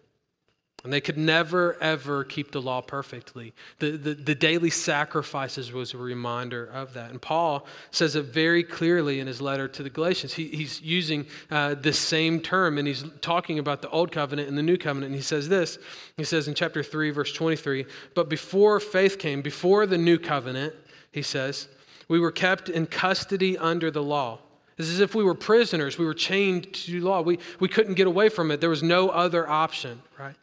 And 0.88 0.93
they 0.93 1.02
could 1.02 1.17
never, 1.17 1.76
ever 1.82 2.23
keep 2.23 2.52
the 2.52 2.62
law 2.62 2.80
perfectly. 2.80 3.54
The, 3.80 3.97
the, 3.97 4.13
the, 4.13 4.34
daily 4.34 4.69
sacrifices 4.69 5.73
was 5.73 5.93
a 5.93 5.97
reminder 5.97 6.63
of 6.63 6.93
that. 6.93 7.12
And 7.12 7.21
Paul 7.21 7.65
says 7.91 8.15
it 8.15 8.23
very 8.23 8.63
clearly 8.63 9.19
in 9.19 9.28
his 9.28 9.41
letter 9.41 9.67
to 9.67 9.84
the 9.84 9.89
Galatians. 9.89 10.36
He, 10.36 10.47
he's 10.47 10.82
using 10.82 11.26
uh, 11.52 11.73
the 11.73 11.91
same 11.91 12.39
term, 12.39 12.78
and 12.78 12.88
he's 12.88 13.04
talking 13.19 13.60
about 13.60 13.82
the 13.82 13.89
old 13.89 14.13
covenant 14.13 14.47
and 14.47 14.58
the 14.58 14.63
new 14.63 14.78
covenant. 14.78 15.08
And 15.08 15.15
he 15.15 15.21
says 15.21 15.50
this 15.50 15.78
He 16.15 16.23
says 16.23 16.47
in 16.47 16.54
chapter 16.54 16.82
3, 16.82 17.10
verse 17.10 17.34
23, 17.34 17.86
But 18.15 18.30
before 18.30 18.80
faith 18.80 19.19
came, 19.19 19.41
before 19.41 19.86
the 19.88 19.97
new 19.97 20.17
covenant, 20.17 20.73
he 21.12 21.21
says, 21.21 21.67
we 22.08 22.17
were 22.17 22.32
kept 22.32 22.69
in 22.69 22.86
custody 22.86 23.58
under 23.58 23.91
the 23.91 24.02
law. 24.02 24.39
It's 24.78 24.88
as 24.88 25.02
if 25.02 25.13
we 25.13 25.26
were 25.26 25.36
prisoners. 25.36 25.97
We 25.97 26.06
were 26.06 26.13
chained 26.13 26.71
to 26.71 27.02
law. 27.02 27.19
We, 27.19 27.39
we 27.60 27.67
couldn't 27.67 27.95
get 27.95 28.08
away 28.08 28.30
from 28.30 28.52
it. 28.52 28.62
There 28.62 28.69
was 28.69 28.84
no 28.84 29.10
other 29.10 29.50
option, 29.50 30.02
right? 30.17 30.36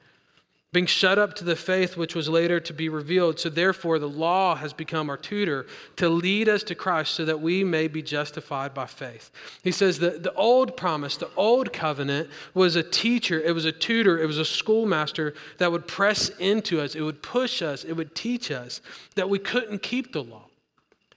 Being 0.74 0.86
shut 0.86 1.18
up 1.18 1.34
to 1.34 1.44
the 1.44 1.54
faith 1.56 1.96
which 1.96 2.14
was 2.14 2.28
later 2.28 2.58
to 2.58 2.72
be 2.74 2.88
revealed. 2.88 3.38
So, 3.38 3.48
therefore, 3.48 3.98
the 3.98 4.08
law 4.08 4.56
has 4.56 4.72
become 4.72 5.08
our 5.08 5.16
tutor 5.16 5.66
to 5.96 6.08
lead 6.08 6.48
us 6.48 6.62
to 6.64 6.74
Christ 6.74 7.14
so 7.14 7.24
that 7.24 7.40
we 7.40 7.62
may 7.62 7.86
be 7.86 8.02
justified 8.02 8.74
by 8.74 8.86
faith. 8.86 9.30
He 9.62 9.70
says 9.70 10.00
that 10.00 10.24
the 10.24 10.34
old 10.34 10.76
promise, 10.76 11.16
the 11.16 11.30
old 11.36 11.72
covenant, 11.72 12.28
was 12.52 12.74
a 12.76 12.82
teacher, 12.82 13.40
it 13.40 13.52
was 13.52 13.64
a 13.64 13.72
tutor, 13.72 14.20
it 14.20 14.26
was 14.26 14.38
a 14.38 14.44
schoolmaster 14.44 15.34
that 15.58 15.70
would 15.70 15.86
press 15.86 16.28
into 16.40 16.80
us, 16.80 16.94
it 16.94 17.02
would 17.02 17.22
push 17.22 17.62
us, 17.62 17.84
it 17.84 17.92
would 17.92 18.14
teach 18.14 18.50
us 18.50 18.82
that 19.14 19.30
we 19.30 19.38
couldn't 19.38 19.80
keep 19.80 20.12
the 20.12 20.24
law. 20.24 20.46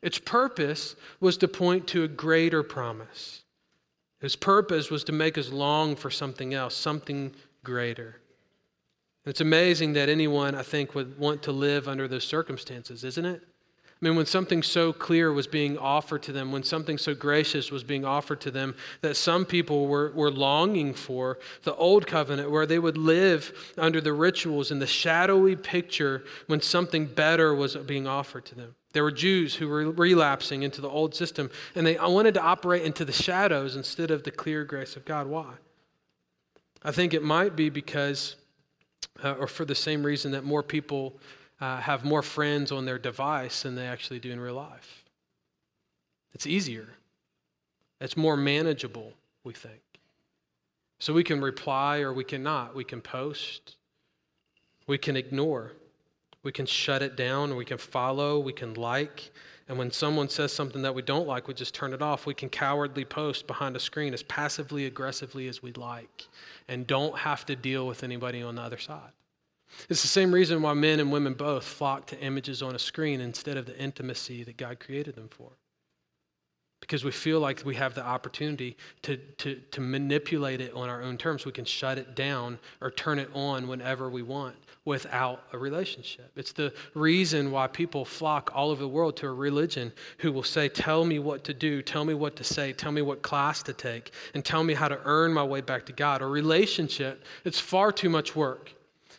Its 0.03 0.19
purpose 0.19 0.95
was 1.19 1.35
to 1.37 1.47
point 1.47 1.87
to 1.87 2.03
a 2.03 2.07
greater 2.07 2.61
promise. 2.61 3.43
His 4.21 4.35
purpose 4.35 4.91
was 4.91 5.03
to 5.05 5.11
make 5.11 5.37
us 5.37 5.51
long 5.51 5.95
for 5.95 6.11
something 6.11 6.53
else, 6.53 6.75
something 6.75 7.33
greater. 7.63 8.21
It's 9.27 9.41
amazing 9.41 9.93
that 9.93 10.07
anyone, 10.07 10.55
I 10.55 10.63
think, 10.63 10.95
would 10.95 11.19
want 11.19 11.43
to 11.43 11.51
live 11.51 11.89
under 11.89 12.07
those 12.07 12.23
circumstances, 12.23 13.03
isn't 13.03 13.25
it? 13.25 13.41
I 13.43 14.05
mean, 14.05 14.15
when 14.15 14.27
something 14.27 14.61
so 14.61 14.93
clear 14.93 15.33
was 15.33 15.47
being 15.47 15.77
offered 15.77 16.21
to 16.23 16.31
them, 16.31 16.51
when 16.51 16.63
something 16.63 16.97
so 16.97 17.13
gracious 17.15 17.71
was 17.71 17.83
being 17.83 18.05
offered 18.05 18.39
to 18.41 18.51
them, 18.51 18.75
that 19.01 19.17
some 19.17 19.43
people 19.43 19.87
were, 19.87 20.11
were 20.11 20.31
longing 20.31 20.93
for 20.93 21.39
the 21.63 21.73
old 21.75 22.05
covenant, 22.05 22.51
where 22.51 22.65
they 22.67 22.79
would 22.79 22.95
live 22.95 23.73
under 23.75 23.99
the 23.99 24.13
rituals 24.13 24.69
and 24.69 24.81
the 24.81 24.87
shadowy 24.87 25.55
picture 25.55 26.23
when 26.45 26.61
something 26.61 27.07
better 27.07 27.53
was 27.53 27.75
being 27.75 28.07
offered 28.07 28.45
to 28.45 28.55
them. 28.55 28.75
There 28.93 29.03
were 29.03 29.11
Jews 29.11 29.55
who 29.55 29.67
were 29.67 29.91
relapsing 29.91 30.61
into 30.63 30.79
the 30.79 30.89
old 30.89 31.15
system, 31.15 31.49
and 31.75 31.85
they 31.85 31.97
wanted 31.97 32.35
to 32.35 32.41
operate 32.41 32.83
into 32.83 33.03
the 33.03 33.11
shadows 33.11 33.75
instead 33.75 34.11
of 34.11 34.23
the 34.23 34.31
clear 34.31 34.63
grace 34.63 34.95
of 34.95 35.05
God. 35.05 35.27
Why? 35.27 35.53
I 36.83 36.91
think 36.91 37.15
it 37.15 37.23
might 37.23 37.55
be 37.55 37.69
because 37.69 38.35
uh, 39.23 39.33
or 39.33 39.47
for 39.47 39.65
the 39.65 39.75
same 39.75 40.03
reason 40.03 40.31
that 40.31 40.43
more 40.43 40.63
people 40.63 41.17
uh, 41.59 41.77
have 41.77 42.05
more 42.05 42.21
friends 42.21 42.71
on 42.71 42.85
their 42.85 42.99
device 42.99 43.63
than 43.63 43.75
they 43.75 43.87
actually 43.87 44.19
do 44.19 44.31
in 44.31 44.39
real 44.39 44.55
life. 44.55 45.03
It's 46.33 46.45
easier, 46.45 46.87
it's 47.99 48.15
more 48.15 48.37
manageable, 48.37 49.13
we 49.43 49.53
think. 49.53 49.81
So 50.99 51.13
we 51.13 51.23
can 51.23 51.41
reply 51.41 51.99
or 51.99 52.11
we 52.11 52.23
cannot. 52.23 52.75
We 52.75 52.83
can 52.83 53.01
post, 53.01 53.75
we 54.87 54.97
can 54.97 55.15
ignore, 55.15 55.73
we 56.43 56.51
can 56.51 56.65
shut 56.65 57.01
it 57.01 57.15
down, 57.15 57.55
we 57.55 57.65
can 57.65 57.77
follow, 57.77 58.39
we 58.39 58.53
can 58.53 58.73
like. 58.73 59.31
And 59.67 59.77
when 59.77 59.91
someone 59.91 60.29
says 60.29 60.53
something 60.53 60.81
that 60.83 60.95
we 60.95 61.01
don't 61.01 61.27
like, 61.27 61.47
we 61.47 61.53
just 61.53 61.75
turn 61.75 61.93
it 61.93 62.01
off. 62.01 62.25
We 62.25 62.33
can 62.33 62.49
cowardly 62.49 63.03
post 63.03 63.47
behind 63.47 63.75
a 63.75 63.79
screen 63.79 64.13
as 64.13 64.23
passively 64.23 64.85
aggressively 64.85 65.47
as 65.47 65.61
we'd 65.61 65.77
like 65.77 66.27
and 66.67 66.87
don't 66.87 67.17
have 67.17 67.45
to 67.47 67.55
deal 67.55 67.85
with 67.85 68.03
anybody 68.03 68.41
on 68.41 68.55
the 68.55 68.61
other 68.61 68.77
side. 68.77 69.11
It's 69.89 70.01
the 70.01 70.07
same 70.07 70.33
reason 70.33 70.61
why 70.61 70.73
men 70.73 71.01
and 71.01 71.11
women 71.11 71.33
both 71.33 71.65
flock 71.65 72.07
to 72.07 72.19
images 72.19 72.61
on 72.61 72.75
a 72.75 72.79
screen 72.79 73.19
instead 73.19 73.57
of 73.57 73.65
the 73.65 73.77
intimacy 73.77 74.43
that 74.43 74.55
God 74.55 74.79
created 74.79 75.15
them 75.15 75.27
for. 75.27 75.51
Because 76.79 77.03
we 77.03 77.11
feel 77.11 77.39
like 77.39 77.63
we 77.65 77.75
have 77.75 77.95
the 77.95 78.05
opportunity 78.05 78.77
to, 79.01 79.17
to, 79.17 79.55
to 79.71 79.81
manipulate 79.81 80.61
it 80.61 80.73
on 80.73 80.89
our 80.89 81.01
own 81.01 81.17
terms. 81.17 81.45
We 81.45 81.51
can 81.51 81.65
shut 81.65 81.97
it 81.97 82.15
down 82.15 82.59
or 82.81 82.91
turn 82.91 83.19
it 83.19 83.29
on 83.33 83.67
whenever 83.67 84.09
we 84.09 84.21
want 84.21 84.55
without 84.85 85.43
a 85.51 85.57
relationship. 85.57 86.31
It's 86.37 86.53
the 86.53 86.73
reason 86.93 87.51
why 87.51 87.67
people 87.67 88.05
flock 88.05 88.51
all 88.55 88.69
over 88.69 88.81
the 88.81 88.87
world 88.87 89.17
to 89.17 89.27
a 89.27 89.33
religion 89.33 89.91
who 90.19 90.31
will 90.31 90.43
say, 90.43 90.69
Tell 90.69 91.03
me 91.03 91.19
what 91.19 91.43
to 91.43 91.53
do, 91.53 91.81
tell 91.81 92.05
me 92.05 92.13
what 92.13 92.37
to 92.37 92.45
say, 92.45 92.71
tell 92.71 92.93
me 92.93 93.01
what 93.01 93.21
class 93.21 93.61
to 93.63 93.73
take, 93.73 94.11
and 94.33 94.45
tell 94.45 94.63
me 94.63 94.73
how 94.73 94.87
to 94.87 94.97
earn 95.03 95.33
my 95.33 95.43
way 95.43 95.59
back 95.59 95.85
to 95.87 95.93
God. 95.93 96.21
A 96.21 96.25
relationship, 96.25 97.25
it's 97.43 97.59
far 97.59 97.91
too 97.91 98.09
much 98.09 98.33
work. 98.33 98.71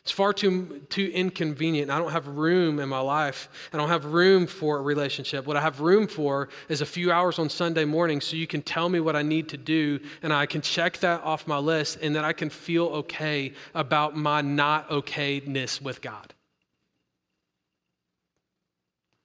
It's 0.08 0.14
far 0.14 0.32
too, 0.32 0.80
too 0.88 1.10
inconvenient. 1.12 1.90
I 1.90 1.98
don't 1.98 2.12
have 2.12 2.26
room 2.28 2.78
in 2.78 2.88
my 2.88 2.98
life. 2.98 3.50
I 3.74 3.76
don't 3.76 3.90
have 3.90 4.06
room 4.06 4.46
for 4.46 4.78
a 4.78 4.80
relationship. 4.80 5.46
What 5.46 5.58
I 5.58 5.60
have 5.60 5.80
room 5.80 6.06
for 6.08 6.48
is 6.70 6.80
a 6.80 6.86
few 6.86 7.12
hours 7.12 7.38
on 7.38 7.50
Sunday 7.50 7.84
morning 7.84 8.22
so 8.22 8.34
you 8.34 8.46
can 8.46 8.62
tell 8.62 8.88
me 8.88 9.00
what 9.00 9.16
I 9.16 9.20
need 9.20 9.50
to 9.50 9.58
do 9.58 10.00
and 10.22 10.32
I 10.32 10.46
can 10.46 10.62
check 10.62 10.96
that 11.00 11.22
off 11.24 11.46
my 11.46 11.58
list 11.58 11.98
and 12.00 12.16
then 12.16 12.24
I 12.24 12.32
can 12.32 12.48
feel 12.48 12.86
okay 12.86 13.52
about 13.74 14.16
my 14.16 14.40
not 14.40 14.88
okayness 14.88 15.82
with 15.82 16.00
God. 16.00 16.32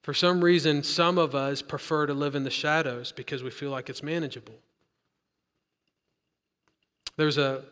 For 0.02 0.12
some 0.12 0.44
reason, 0.44 0.82
some 0.82 1.16
of 1.16 1.34
us 1.34 1.62
prefer 1.62 2.04
to 2.04 2.12
live 2.12 2.34
in 2.34 2.44
the 2.44 2.50
shadows 2.50 3.10
because 3.10 3.42
we 3.42 3.50
feel 3.50 3.70
like 3.70 3.88
it's 3.88 4.02
manageable. 4.02 4.58
There's 7.16 7.38
a, 7.38 7.64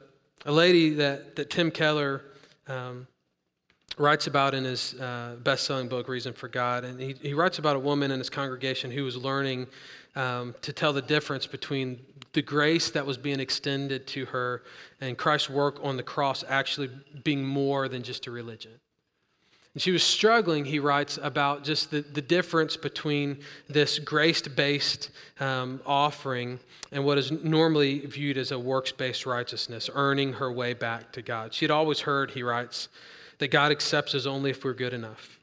a 0.46 0.52
lady 0.52 0.94
that, 0.94 1.36
that 1.36 1.50
Tim 1.50 1.70
Keller 1.70 2.22
um, 2.68 3.06
writes 3.98 4.26
about 4.26 4.54
in 4.54 4.64
his 4.64 4.94
uh, 4.94 5.36
best 5.42 5.64
selling 5.64 5.88
book, 5.88 6.08
Reason 6.08 6.32
for 6.32 6.48
God. 6.48 6.84
And 6.84 7.00
he, 7.00 7.14
he 7.20 7.34
writes 7.34 7.58
about 7.58 7.76
a 7.76 7.80
woman 7.80 8.10
in 8.10 8.18
his 8.18 8.30
congregation 8.30 8.90
who 8.90 9.04
was 9.04 9.16
learning 9.16 9.66
um, 10.16 10.54
to 10.62 10.72
tell 10.72 10.92
the 10.92 11.02
difference 11.02 11.46
between 11.46 12.00
the 12.32 12.42
grace 12.42 12.90
that 12.90 13.04
was 13.04 13.16
being 13.16 13.40
extended 13.40 14.06
to 14.08 14.24
her 14.26 14.62
and 15.00 15.18
Christ's 15.18 15.50
work 15.50 15.78
on 15.82 15.96
the 15.96 16.02
cross 16.02 16.44
actually 16.48 16.90
being 17.24 17.44
more 17.44 17.88
than 17.88 18.02
just 18.02 18.26
a 18.26 18.30
religion. 18.30 18.72
And 19.74 19.80
she 19.80 19.90
was 19.90 20.02
struggling, 20.02 20.66
he 20.66 20.78
writes, 20.78 21.18
about 21.22 21.64
just 21.64 21.90
the, 21.90 22.02
the 22.02 22.20
difference 22.20 22.76
between 22.76 23.38
this 23.68 23.98
grace 23.98 24.42
based 24.42 25.10
um, 25.40 25.80
offering 25.86 26.60
and 26.90 27.04
what 27.06 27.16
is 27.16 27.30
normally 27.30 28.00
viewed 28.00 28.36
as 28.36 28.52
a 28.52 28.58
works 28.58 28.92
based 28.92 29.24
righteousness, 29.24 29.88
earning 29.94 30.34
her 30.34 30.52
way 30.52 30.74
back 30.74 31.10
to 31.12 31.22
God. 31.22 31.54
She 31.54 31.64
had 31.64 31.70
always 31.70 32.00
heard, 32.00 32.32
he 32.32 32.42
writes, 32.42 32.88
that 33.38 33.48
God 33.50 33.72
accepts 33.72 34.14
us 34.14 34.26
only 34.26 34.50
if 34.50 34.62
we're 34.62 34.74
good 34.74 34.92
enough. 34.92 35.38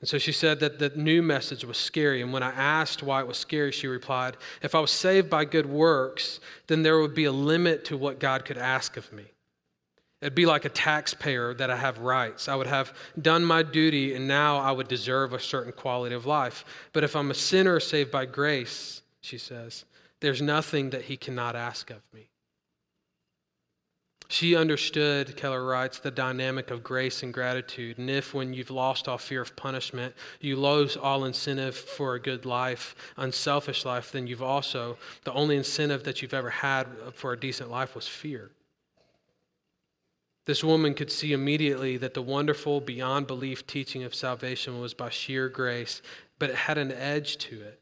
And 0.00 0.08
so 0.08 0.18
she 0.18 0.32
said 0.32 0.60
that 0.60 0.78
the 0.78 0.90
new 0.90 1.22
message 1.22 1.64
was 1.64 1.76
scary. 1.76 2.22
And 2.22 2.32
when 2.32 2.42
I 2.42 2.50
asked 2.50 3.02
why 3.02 3.20
it 3.20 3.26
was 3.26 3.38
scary, 3.38 3.72
she 3.72 3.86
replied, 3.86 4.36
If 4.62 4.74
I 4.74 4.80
was 4.80 4.90
saved 4.90 5.30
by 5.30 5.44
good 5.44 5.66
works, 5.66 6.40
then 6.66 6.82
there 6.82 7.00
would 7.00 7.14
be 7.14 7.24
a 7.24 7.32
limit 7.32 7.84
to 7.86 7.96
what 7.96 8.18
God 8.18 8.44
could 8.44 8.58
ask 8.58 8.96
of 8.96 9.12
me. 9.12 9.24
It'd 10.22 10.34
be 10.34 10.46
like 10.46 10.64
a 10.64 10.70
taxpayer 10.70 11.52
that 11.54 11.70
I 11.70 11.76
have 11.76 11.98
rights. 11.98 12.48
I 12.48 12.54
would 12.54 12.66
have 12.66 12.94
done 13.20 13.44
my 13.44 13.62
duty 13.62 14.14
and 14.14 14.26
now 14.26 14.56
I 14.56 14.72
would 14.72 14.88
deserve 14.88 15.34
a 15.34 15.40
certain 15.40 15.72
quality 15.72 16.14
of 16.14 16.24
life. 16.24 16.64
But 16.92 17.04
if 17.04 17.14
I'm 17.14 17.30
a 17.30 17.34
sinner 17.34 17.80
saved 17.80 18.10
by 18.10 18.24
grace, 18.24 19.02
she 19.20 19.36
says, 19.36 19.84
there's 20.20 20.40
nothing 20.40 20.90
that 20.90 21.02
he 21.02 21.16
cannot 21.18 21.54
ask 21.54 21.90
of 21.90 22.02
me. 22.14 22.30
She 24.28 24.56
understood, 24.56 25.36
Keller 25.36 25.64
writes, 25.64 26.00
the 26.00 26.10
dynamic 26.10 26.70
of 26.72 26.82
grace 26.82 27.22
and 27.22 27.32
gratitude. 27.32 27.98
And 27.98 28.10
if, 28.10 28.34
when 28.34 28.54
you've 28.54 28.72
lost 28.72 29.06
all 29.06 29.18
fear 29.18 29.42
of 29.42 29.54
punishment, 29.54 30.14
you 30.40 30.56
lose 30.56 30.96
all 30.96 31.26
incentive 31.26 31.76
for 31.76 32.14
a 32.14 32.20
good 32.20 32.44
life, 32.44 32.96
unselfish 33.16 33.84
life, 33.84 34.10
then 34.10 34.26
you've 34.26 34.42
also, 34.42 34.98
the 35.24 35.32
only 35.32 35.56
incentive 35.56 36.02
that 36.04 36.22
you've 36.22 36.34
ever 36.34 36.50
had 36.50 36.88
for 37.12 37.34
a 37.34 37.38
decent 37.38 37.70
life 37.70 37.94
was 37.94 38.08
fear. 38.08 38.50
This 40.46 40.64
woman 40.64 40.94
could 40.94 41.10
see 41.10 41.32
immediately 41.32 41.96
that 41.98 42.14
the 42.14 42.22
wonderful, 42.22 42.80
beyond 42.80 43.26
belief 43.26 43.66
teaching 43.66 44.04
of 44.04 44.14
salvation 44.14 44.80
was 44.80 44.94
by 44.94 45.10
sheer 45.10 45.48
grace, 45.48 46.00
but 46.38 46.50
it 46.50 46.56
had 46.56 46.78
an 46.78 46.92
edge 46.92 47.36
to 47.38 47.60
it. 47.60 47.80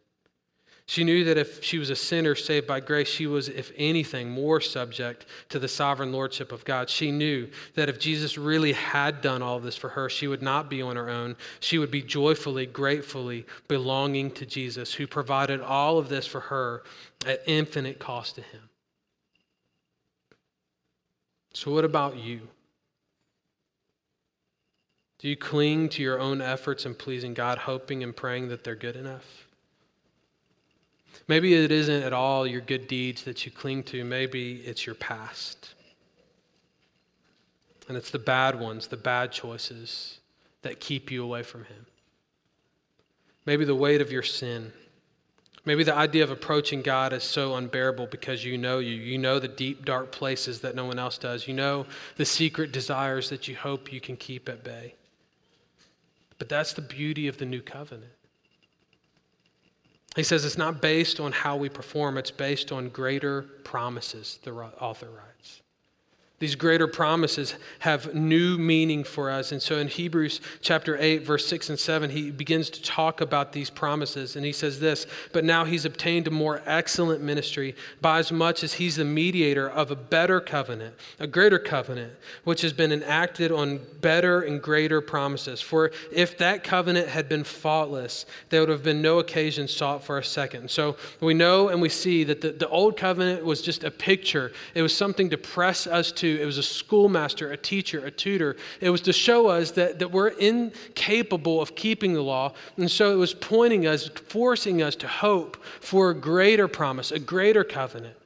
She 0.86 1.04
knew 1.04 1.24
that 1.24 1.38
if 1.38 1.64
she 1.64 1.78
was 1.78 1.88
a 1.88 1.96
sinner 1.96 2.34
saved 2.34 2.66
by 2.66 2.80
grace, 2.80 3.08
she 3.08 3.26
was, 3.26 3.48
if 3.48 3.72
anything, 3.76 4.30
more 4.30 4.60
subject 4.60 5.24
to 5.48 5.58
the 5.58 5.68
sovereign 5.68 6.12
lordship 6.12 6.52
of 6.52 6.64
God. 6.64 6.90
She 6.90 7.10
knew 7.10 7.48
that 7.74 7.88
if 7.88 7.98
Jesus 7.98 8.36
really 8.36 8.72
had 8.72 9.22
done 9.22 9.40
all 9.40 9.60
this 9.60 9.76
for 9.76 9.88
her, 9.90 10.10
she 10.10 10.26
would 10.26 10.42
not 10.42 10.68
be 10.68 10.82
on 10.82 10.96
her 10.96 11.08
own. 11.08 11.36
She 11.60 11.78
would 11.78 11.90
be 11.90 12.02
joyfully, 12.02 12.66
gratefully 12.66 13.46
belonging 13.66 14.30
to 14.32 14.44
Jesus, 14.44 14.92
who 14.92 15.06
provided 15.06 15.62
all 15.62 15.98
of 15.98 16.10
this 16.10 16.26
for 16.26 16.40
her 16.40 16.82
at 17.26 17.42
infinite 17.46 17.98
cost 17.98 18.34
to 18.34 18.42
him. 18.42 18.68
So, 21.54 21.70
what 21.70 21.84
about 21.84 22.16
you? 22.16 22.40
Do 25.18 25.28
you 25.28 25.36
cling 25.36 25.88
to 25.90 26.02
your 26.02 26.20
own 26.20 26.42
efforts 26.42 26.84
in 26.84 26.94
pleasing 26.94 27.32
God, 27.32 27.58
hoping 27.58 28.02
and 28.02 28.14
praying 28.14 28.48
that 28.48 28.64
they're 28.64 28.74
good 28.74 28.96
enough? 28.96 29.46
Maybe 31.28 31.54
it 31.54 31.70
isn't 31.70 32.02
at 32.02 32.12
all 32.12 32.46
your 32.46 32.60
good 32.60 32.86
deeds 32.88 33.22
that 33.22 33.46
you 33.46 33.52
cling 33.52 33.84
to, 33.84 34.04
maybe 34.04 34.56
it's 34.66 34.84
your 34.84 34.96
past. 34.96 35.74
And 37.88 37.96
it's 37.96 38.10
the 38.10 38.18
bad 38.18 38.58
ones, 38.58 38.88
the 38.88 38.96
bad 38.96 39.32
choices 39.32 40.18
that 40.62 40.80
keep 40.80 41.10
you 41.10 41.22
away 41.22 41.42
from 41.42 41.64
Him. 41.64 41.86
Maybe 43.46 43.64
the 43.64 43.74
weight 43.74 44.00
of 44.00 44.10
your 44.10 44.22
sin. 44.22 44.72
Maybe 45.66 45.82
the 45.82 45.94
idea 45.94 46.22
of 46.22 46.30
approaching 46.30 46.82
God 46.82 47.12
is 47.12 47.24
so 47.24 47.54
unbearable 47.54 48.06
because 48.08 48.44
you 48.44 48.58
know 48.58 48.80
you. 48.80 48.94
You 48.94 49.16
know 49.16 49.38
the 49.38 49.48
deep, 49.48 49.84
dark 49.84 50.12
places 50.12 50.60
that 50.60 50.74
no 50.74 50.84
one 50.84 50.98
else 50.98 51.16
does. 51.16 51.48
You 51.48 51.54
know 51.54 51.86
the 52.16 52.24
secret 52.24 52.70
desires 52.70 53.30
that 53.30 53.48
you 53.48 53.56
hope 53.56 53.92
you 53.92 54.00
can 54.00 54.16
keep 54.16 54.48
at 54.48 54.62
bay. 54.62 54.94
But 56.38 56.48
that's 56.48 56.74
the 56.74 56.82
beauty 56.82 57.28
of 57.28 57.38
the 57.38 57.46
new 57.46 57.62
covenant. 57.62 58.12
He 60.16 60.22
says 60.22 60.44
it's 60.44 60.58
not 60.58 60.80
based 60.80 61.18
on 61.18 61.32
how 61.32 61.56
we 61.56 61.68
perform, 61.68 62.18
it's 62.18 62.30
based 62.30 62.70
on 62.70 62.88
greater 62.88 63.42
promises, 63.64 64.38
the 64.44 64.52
author 64.52 65.08
writes. 65.08 65.62
These 66.44 66.56
greater 66.56 66.86
promises 66.86 67.54
have 67.78 68.14
new 68.14 68.58
meaning 68.58 69.02
for 69.02 69.30
us. 69.30 69.50
And 69.50 69.62
so 69.62 69.78
in 69.78 69.88
Hebrews 69.88 70.42
chapter 70.60 70.94
8, 71.00 71.22
verse 71.22 71.46
6 71.46 71.70
and 71.70 71.78
7, 71.78 72.10
he 72.10 72.30
begins 72.30 72.68
to 72.68 72.82
talk 72.82 73.22
about 73.22 73.52
these 73.52 73.70
promises. 73.70 74.36
And 74.36 74.44
he 74.44 74.52
says 74.52 74.78
this 74.78 75.06
But 75.32 75.44
now 75.44 75.64
he's 75.64 75.86
obtained 75.86 76.28
a 76.28 76.30
more 76.30 76.60
excellent 76.66 77.22
ministry 77.22 77.74
by 78.02 78.18
as 78.18 78.30
much 78.30 78.62
as 78.62 78.74
he's 78.74 78.96
the 78.96 79.06
mediator 79.06 79.66
of 79.66 79.90
a 79.90 79.96
better 79.96 80.38
covenant, 80.38 80.96
a 81.18 81.26
greater 81.26 81.58
covenant, 81.58 82.12
which 82.44 82.60
has 82.60 82.74
been 82.74 82.92
enacted 82.92 83.50
on 83.50 83.80
better 84.02 84.42
and 84.42 84.60
greater 84.60 85.00
promises. 85.00 85.62
For 85.62 85.92
if 86.12 86.36
that 86.36 86.62
covenant 86.62 87.08
had 87.08 87.26
been 87.26 87.44
faultless, 87.44 88.26
there 88.50 88.60
would 88.60 88.68
have 88.68 88.82
been 88.82 89.00
no 89.00 89.18
occasion 89.18 89.66
sought 89.66 90.04
for 90.04 90.18
a 90.18 90.24
second. 90.24 90.70
So 90.70 90.98
we 91.22 91.32
know 91.32 91.68
and 91.68 91.80
we 91.80 91.88
see 91.88 92.22
that 92.24 92.42
the, 92.42 92.50
the 92.50 92.68
old 92.68 92.98
covenant 92.98 93.46
was 93.46 93.62
just 93.62 93.82
a 93.82 93.90
picture, 93.90 94.52
it 94.74 94.82
was 94.82 94.94
something 94.94 95.30
to 95.30 95.38
press 95.38 95.86
us 95.86 96.10
to 96.10 96.33
it 96.40 96.46
was 96.46 96.58
a 96.58 96.62
schoolmaster, 96.62 97.52
a 97.52 97.56
teacher, 97.56 98.04
a 98.04 98.10
tutor. 98.10 98.56
It 98.80 98.90
was 98.90 99.00
to 99.02 99.12
show 99.12 99.48
us 99.48 99.72
that, 99.72 99.98
that 99.98 100.10
we're 100.10 100.28
incapable 100.28 101.60
of 101.60 101.74
keeping 101.74 102.14
the 102.14 102.22
law. 102.22 102.52
And 102.76 102.90
so 102.90 103.12
it 103.12 103.16
was 103.16 103.34
pointing 103.34 103.86
us, 103.86 104.08
forcing 104.08 104.82
us 104.82 104.96
to 104.96 105.08
hope 105.08 105.62
for 105.80 106.10
a 106.10 106.14
greater 106.14 106.68
promise, 106.68 107.12
a 107.12 107.18
greater 107.18 107.64
covenant. 107.64 108.16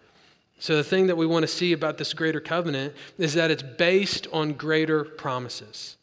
So, 0.61 0.77
the 0.77 0.83
thing 0.83 1.07
that 1.07 1.16
we 1.16 1.25
want 1.25 1.44
to 1.44 1.49
see 1.49 1.73
about 1.73 1.99
this 1.99 2.12
greater 2.12 2.40
covenant 2.40 2.92
is 3.16 3.35
that 3.35 3.53
it's 3.53 3.62
based 3.62 4.27
on 4.33 4.55
greater 4.55 5.05
promises. 5.05 5.97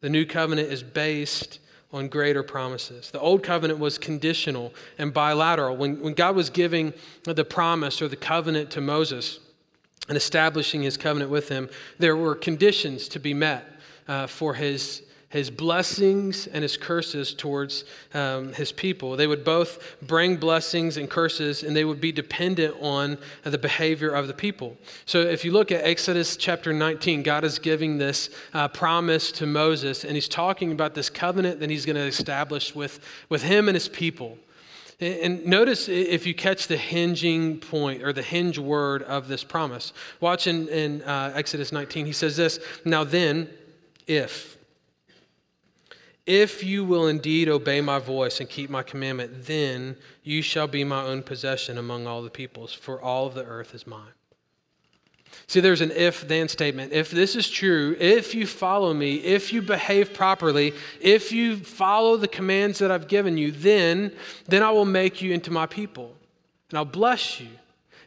The 0.00 0.08
new 0.08 0.24
covenant 0.24 0.72
is 0.72 0.82
based 0.82 1.58
on 1.92 2.08
greater 2.08 2.42
promises. 2.42 3.10
The 3.10 3.20
old 3.20 3.42
covenant 3.42 3.78
was 3.78 3.98
conditional 3.98 4.74
and 4.98 5.12
bilateral. 5.12 5.76
When, 5.76 6.00
when 6.00 6.14
God 6.14 6.36
was 6.36 6.50
giving 6.50 6.92
the 7.24 7.44
promise 7.44 8.00
or 8.00 8.08
the 8.08 8.16
covenant 8.16 8.70
to 8.72 8.80
Moses, 8.80 9.40
and 10.08 10.16
establishing 10.16 10.82
his 10.82 10.96
covenant 10.96 11.30
with 11.30 11.48
him, 11.48 11.68
there 11.98 12.16
were 12.16 12.34
conditions 12.34 13.08
to 13.08 13.20
be 13.20 13.34
met 13.34 13.66
uh, 14.08 14.26
for 14.26 14.54
his, 14.54 15.02
his 15.28 15.50
blessings 15.50 16.46
and 16.46 16.62
his 16.62 16.76
curses 16.76 17.34
towards 17.34 17.84
um, 18.14 18.52
his 18.54 18.72
people. 18.72 19.16
They 19.16 19.26
would 19.26 19.44
both 19.44 19.96
bring 20.00 20.36
blessings 20.36 20.96
and 20.96 21.10
curses, 21.10 21.62
and 21.62 21.76
they 21.76 21.84
would 21.84 22.00
be 22.00 22.10
dependent 22.10 22.74
on 22.80 23.18
the 23.42 23.58
behavior 23.58 24.10
of 24.10 24.26
the 24.26 24.34
people. 24.34 24.76
So 25.04 25.20
if 25.20 25.44
you 25.44 25.52
look 25.52 25.70
at 25.70 25.84
Exodus 25.84 26.36
chapter 26.36 26.72
19, 26.72 27.22
God 27.22 27.44
is 27.44 27.58
giving 27.58 27.98
this 27.98 28.30
uh, 28.54 28.68
promise 28.68 29.30
to 29.32 29.46
Moses, 29.46 30.04
and 30.04 30.14
he's 30.14 30.28
talking 30.28 30.72
about 30.72 30.94
this 30.94 31.10
covenant 31.10 31.60
that 31.60 31.68
he's 31.68 31.84
going 31.84 31.96
to 31.96 32.06
establish 32.06 32.74
with, 32.74 33.00
with 33.28 33.42
him 33.42 33.68
and 33.68 33.76
his 33.76 33.88
people. 33.88 34.38
And 35.00 35.46
notice 35.46 35.88
if 35.88 36.26
you 36.26 36.34
catch 36.34 36.66
the 36.66 36.76
hinging 36.76 37.58
point 37.58 38.02
or 38.02 38.12
the 38.12 38.22
hinge 38.22 38.58
word 38.58 39.04
of 39.04 39.28
this 39.28 39.44
promise. 39.44 39.92
Watch 40.20 40.48
in, 40.48 40.66
in 40.68 41.02
uh, 41.02 41.32
Exodus 41.36 41.70
19, 41.70 42.04
he 42.06 42.12
says 42.12 42.36
this 42.36 42.58
Now 42.84 43.04
then, 43.04 43.48
if. 44.06 44.56
If 46.26 46.62
you 46.62 46.84
will 46.84 47.06
indeed 47.06 47.48
obey 47.48 47.80
my 47.80 47.98
voice 48.00 48.40
and 48.40 48.50
keep 48.50 48.68
my 48.68 48.82
commandment, 48.82 49.46
then 49.46 49.96
you 50.24 50.42
shall 50.42 50.66
be 50.66 50.84
my 50.84 51.02
own 51.02 51.22
possession 51.22 51.78
among 51.78 52.06
all 52.06 52.20
the 52.20 52.28
peoples, 52.28 52.72
for 52.72 53.00
all 53.00 53.26
of 53.26 53.34
the 53.34 53.44
earth 53.44 53.74
is 53.74 53.86
mine. 53.86 54.17
See, 55.46 55.60
there's 55.60 55.80
an 55.80 55.90
if 55.92 56.26
then 56.28 56.48
statement. 56.48 56.92
If 56.92 57.10
this 57.10 57.36
is 57.36 57.48
true, 57.48 57.96
if 57.98 58.34
you 58.34 58.46
follow 58.46 58.92
me, 58.92 59.16
if 59.16 59.52
you 59.52 59.62
behave 59.62 60.12
properly, 60.12 60.74
if 61.00 61.32
you 61.32 61.56
follow 61.56 62.16
the 62.16 62.28
commands 62.28 62.78
that 62.80 62.90
I've 62.90 63.08
given 63.08 63.38
you, 63.38 63.50
then, 63.50 64.12
then 64.46 64.62
I 64.62 64.70
will 64.70 64.84
make 64.84 65.22
you 65.22 65.32
into 65.32 65.50
my 65.50 65.66
people 65.66 66.14
and 66.70 66.78
I'll 66.78 66.84
bless 66.84 67.40
you. 67.40 67.48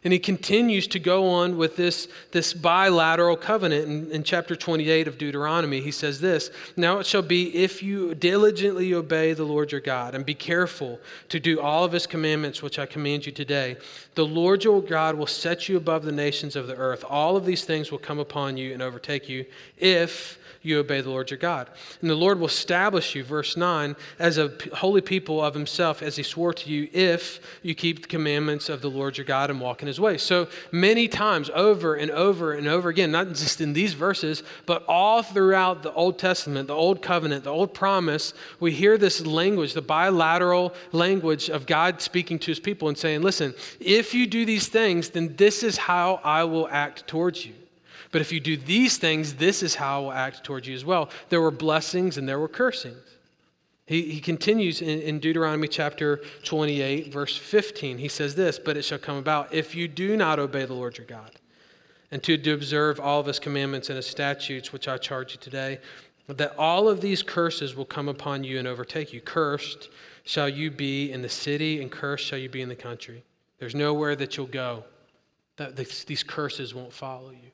And 0.04 0.12
he 0.12 0.18
continues 0.18 0.88
to 0.88 0.98
go 0.98 1.28
on 1.28 1.56
with 1.56 1.76
this, 1.76 2.08
this 2.32 2.52
bilateral 2.52 3.36
covenant 3.36 3.84
in, 3.84 4.10
in, 4.10 4.24
chapter 4.24 4.56
28 4.56 5.06
of 5.06 5.16
Deuteronomy. 5.16 5.80
He 5.80 5.92
says 5.92 6.20
this 6.20 6.50
Now 6.76 6.98
it 6.98 7.06
shall 7.06 7.22
be 7.22 7.54
if 7.54 7.84
you 7.84 8.14
diligently 8.16 8.92
obey 8.94 9.32
the 9.32 9.44
Lord 9.44 9.70
your 9.70 9.80
God 9.80 10.16
and 10.16 10.26
be 10.26 10.34
careful 10.34 10.98
to 11.28 11.38
do 11.38 11.60
all 11.60 11.84
of 11.84 11.92
his 11.92 12.08
commandments 12.08 12.62
which 12.62 12.80
I 12.80 12.86
command 12.86 13.26
you 13.26 13.32
today, 13.32 13.76
the 14.16 14.26
Lord 14.26 14.64
your 14.64 14.82
God 14.82 15.14
will 15.14 15.28
set 15.28 15.68
you 15.68 15.76
above 15.76 16.04
the 16.04 16.10
nations 16.10 16.56
of 16.56 16.66
the 16.66 16.76
earth. 16.76 17.04
All 17.08 17.36
of 17.36 17.44
these 17.44 17.64
things 17.64 17.92
will 17.92 17.98
come 17.98 18.18
upon 18.18 18.56
you 18.56 18.72
and 18.72 18.82
overtake 18.82 19.28
you 19.28 19.46
if 19.78 20.38
you 20.62 20.78
obey 20.78 21.00
the 21.00 21.10
Lord 21.10 21.30
your 21.30 21.38
God. 21.38 21.68
And 22.00 22.08
the 22.08 22.14
Lord 22.14 22.38
will 22.38 22.46
establish 22.46 23.14
you, 23.14 23.24
verse 23.24 23.56
9, 23.56 23.96
as 24.18 24.38
a 24.38 24.52
holy 24.74 25.00
people 25.00 25.42
of 25.42 25.54
himself, 25.54 26.02
as 26.02 26.16
he 26.16 26.22
swore 26.22 26.54
to 26.54 26.70
you, 26.70 26.88
if 26.92 27.40
you 27.62 27.74
keep 27.74 28.02
the 28.02 28.08
commandments 28.08 28.68
of 28.68 28.80
the 28.80 28.90
Lord 28.90 29.18
your 29.18 29.24
God 29.24 29.50
and 29.50 29.60
walk 29.60 29.82
in 29.82 29.88
his 29.88 30.00
ways. 30.00 30.22
So 30.22 30.48
many 30.70 31.08
times, 31.08 31.50
over 31.54 31.94
and 31.94 32.10
over 32.10 32.52
and 32.52 32.68
over 32.68 32.88
again, 32.88 33.10
not 33.10 33.28
just 33.28 33.60
in 33.60 33.72
these 33.72 33.94
verses, 33.94 34.42
but 34.66 34.84
all 34.86 35.22
throughout 35.22 35.82
the 35.82 35.92
Old 35.92 36.18
Testament, 36.18 36.68
the 36.68 36.74
Old 36.74 37.02
Covenant, 37.02 37.44
the 37.44 37.50
Old 37.50 37.74
Promise, 37.74 38.34
we 38.60 38.72
hear 38.72 38.96
this 38.96 39.24
language, 39.26 39.74
the 39.74 39.82
bilateral 39.82 40.74
language 40.92 41.50
of 41.50 41.66
God 41.66 42.00
speaking 42.00 42.38
to 42.38 42.50
his 42.50 42.60
people 42.60 42.88
and 42.88 42.96
saying, 42.96 43.22
listen, 43.22 43.54
if 43.80 44.14
you 44.14 44.26
do 44.26 44.44
these 44.44 44.68
things, 44.68 45.10
then 45.10 45.34
this 45.36 45.62
is 45.62 45.76
how 45.76 46.20
I 46.22 46.44
will 46.44 46.68
act 46.68 47.06
towards 47.06 47.44
you. 47.44 47.54
But 48.12 48.20
if 48.20 48.30
you 48.30 48.38
do 48.38 48.56
these 48.56 48.98
things, 48.98 49.34
this 49.34 49.62
is 49.62 49.74
how 49.74 49.96
I 49.96 50.04
will 50.04 50.12
act 50.12 50.44
towards 50.44 50.68
you 50.68 50.74
as 50.74 50.84
well. 50.84 51.10
There 51.30 51.40
were 51.40 51.50
blessings 51.50 52.18
and 52.18 52.28
there 52.28 52.38
were 52.38 52.48
cursings. 52.48 53.02
He, 53.86 54.02
he 54.02 54.20
continues 54.20 54.80
in, 54.80 55.00
in 55.00 55.18
Deuteronomy 55.18 55.66
chapter 55.66 56.20
28, 56.44 57.12
verse 57.12 57.36
15. 57.36 57.98
He 57.98 58.08
says 58.08 58.34
this, 58.34 58.58
But 58.58 58.76
it 58.76 58.82
shall 58.82 58.98
come 58.98 59.16
about 59.16 59.52
if 59.52 59.74
you 59.74 59.88
do 59.88 60.16
not 60.16 60.38
obey 60.38 60.66
the 60.66 60.74
Lord 60.74 60.98
your 60.98 61.06
God, 61.06 61.32
and 62.10 62.22
to, 62.22 62.36
to 62.36 62.52
observe 62.52 63.00
all 63.00 63.18
of 63.18 63.26
his 63.26 63.38
commandments 63.38 63.88
and 63.88 63.96
his 63.96 64.06
statutes, 64.06 64.72
which 64.72 64.88
I 64.88 64.98
charge 64.98 65.32
you 65.32 65.40
today, 65.40 65.80
that 66.28 66.56
all 66.56 66.88
of 66.88 67.00
these 67.00 67.22
curses 67.22 67.74
will 67.74 67.84
come 67.84 68.08
upon 68.08 68.44
you 68.44 68.58
and 68.58 68.68
overtake 68.68 69.12
you. 69.12 69.20
Cursed 69.20 69.88
shall 70.24 70.48
you 70.48 70.70
be 70.70 71.10
in 71.10 71.22
the 71.22 71.28
city, 71.28 71.82
and 71.82 71.90
cursed 71.90 72.26
shall 72.26 72.38
you 72.38 72.48
be 72.48 72.62
in 72.62 72.68
the 72.68 72.76
country. 72.76 73.24
There's 73.58 73.74
nowhere 73.74 74.14
that 74.16 74.36
you'll 74.36 74.46
go 74.46 74.84
that 75.56 75.76
these 75.76 76.22
curses 76.22 76.74
won't 76.74 76.92
follow 76.92 77.30
you. 77.30 77.51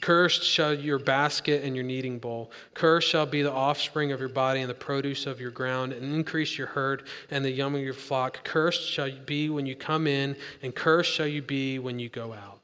Cursed 0.00 0.44
shall 0.44 0.74
your 0.74 0.98
basket 0.98 1.64
and 1.64 1.74
your 1.74 1.84
kneading 1.84 2.18
bowl. 2.18 2.50
Cursed 2.74 3.08
shall 3.08 3.26
be 3.26 3.42
the 3.42 3.52
offspring 3.52 4.12
of 4.12 4.20
your 4.20 4.28
body 4.28 4.60
and 4.60 4.68
the 4.68 4.74
produce 4.74 5.26
of 5.26 5.40
your 5.40 5.50
ground, 5.50 5.92
and 5.92 6.14
increase 6.14 6.58
your 6.58 6.68
herd 6.68 7.04
and 7.30 7.44
the 7.44 7.50
young 7.50 7.74
of 7.74 7.80
your 7.80 7.94
flock. 7.94 8.44
Cursed 8.44 8.88
shall 8.88 9.08
you 9.08 9.20
be 9.20 9.48
when 9.48 9.66
you 9.66 9.74
come 9.74 10.06
in, 10.06 10.36
and 10.62 10.74
cursed 10.74 11.12
shall 11.12 11.26
you 11.26 11.42
be 11.42 11.78
when 11.78 11.98
you 11.98 12.08
go 12.08 12.32
out. 12.32 12.60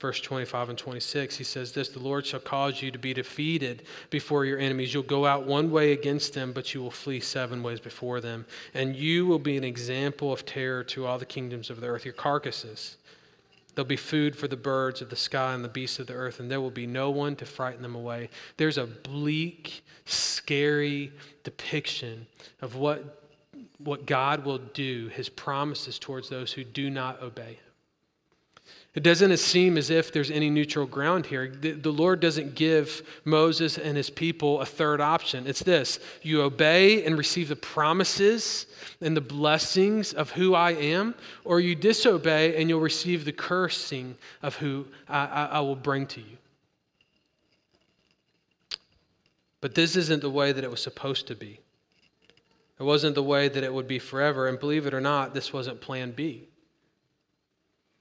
Verse 0.00 0.20
25 0.20 0.68
and 0.68 0.78
26, 0.78 1.36
he 1.36 1.42
says 1.42 1.72
this 1.72 1.88
The 1.88 1.98
Lord 1.98 2.24
shall 2.24 2.38
cause 2.38 2.80
you 2.80 2.92
to 2.92 2.98
be 2.98 3.12
defeated 3.12 3.82
before 4.10 4.44
your 4.44 4.58
enemies. 4.58 4.94
You'll 4.94 5.02
go 5.02 5.26
out 5.26 5.44
one 5.44 5.72
way 5.72 5.90
against 5.90 6.34
them, 6.34 6.52
but 6.52 6.72
you 6.72 6.80
will 6.80 6.92
flee 6.92 7.18
seven 7.18 7.64
ways 7.64 7.80
before 7.80 8.20
them. 8.20 8.46
And 8.74 8.94
you 8.94 9.26
will 9.26 9.40
be 9.40 9.56
an 9.56 9.64
example 9.64 10.32
of 10.32 10.46
terror 10.46 10.84
to 10.84 11.06
all 11.06 11.18
the 11.18 11.26
kingdoms 11.26 11.68
of 11.68 11.80
the 11.80 11.88
earth. 11.88 12.04
Your 12.04 12.14
carcasses 12.14 12.96
There'll 13.78 13.86
be 13.86 13.94
food 13.94 14.34
for 14.34 14.48
the 14.48 14.56
birds 14.56 15.02
of 15.02 15.08
the 15.08 15.14
sky 15.14 15.54
and 15.54 15.62
the 15.62 15.68
beasts 15.68 16.00
of 16.00 16.08
the 16.08 16.12
earth, 16.14 16.40
and 16.40 16.50
there 16.50 16.60
will 16.60 16.68
be 16.68 16.84
no 16.84 17.10
one 17.10 17.36
to 17.36 17.46
frighten 17.46 17.80
them 17.80 17.94
away. 17.94 18.28
There's 18.56 18.76
a 18.76 18.86
bleak, 18.86 19.84
scary 20.04 21.12
depiction 21.44 22.26
of 22.60 22.74
what, 22.74 23.22
what 23.78 24.04
God 24.04 24.44
will 24.44 24.58
do, 24.58 25.06
his 25.14 25.28
promises 25.28 25.96
towards 25.96 26.28
those 26.28 26.52
who 26.52 26.64
do 26.64 26.90
not 26.90 27.22
obey. 27.22 27.60
It 28.98 29.04
doesn't 29.04 29.36
seem 29.36 29.78
as 29.78 29.90
if 29.90 30.12
there's 30.12 30.28
any 30.28 30.50
neutral 30.50 30.84
ground 30.84 31.26
here. 31.26 31.48
The, 31.48 31.70
the, 31.70 31.92
Lord 31.92 32.18
doesn't 32.18 32.56
give 32.56 33.08
Moses 33.24 33.78
and 33.78 33.96
his 33.96 34.10
people 34.10 34.60
a 34.60 34.66
third 34.66 35.00
option. 35.00 35.46
It's 35.46 35.62
this 35.62 36.00
you 36.20 36.42
obey 36.42 37.04
and 37.04 37.16
receive 37.16 37.48
the 37.48 37.54
promises 37.54 38.66
and 39.00 39.16
the 39.16 39.20
blessings 39.20 40.12
of 40.12 40.32
who 40.32 40.56
I 40.56 40.72
am, 40.72 41.14
or 41.44 41.60
you 41.60 41.76
disobey 41.76 42.60
and 42.60 42.68
you'll 42.68 42.80
receive 42.80 43.24
the 43.24 43.30
cursing 43.30 44.16
of 44.42 44.56
who 44.56 44.88
I, 45.08 45.26
I, 45.26 45.44
I 45.44 45.60
will 45.60 45.76
bring 45.76 46.04
to 46.08 46.20
you. 46.20 46.36
But 49.60 49.76
this 49.76 49.94
isn't 49.94 50.22
the 50.22 50.28
way 50.30 50.50
that 50.50 50.64
it 50.64 50.72
was 50.72 50.82
supposed 50.82 51.28
to 51.28 51.36
be. 51.36 51.60
It 52.80 52.82
wasn't 52.82 53.14
the 53.14 53.22
way 53.22 53.48
that 53.48 53.62
it 53.62 53.72
would 53.72 53.86
be 53.86 54.00
forever. 54.00 54.48
And 54.48 54.58
believe 54.58 54.86
it 54.86 54.94
or 54.94 55.00
not, 55.00 55.34
this 55.34 55.52
wasn't 55.52 55.80
plan 55.80 56.10
B. 56.10 56.47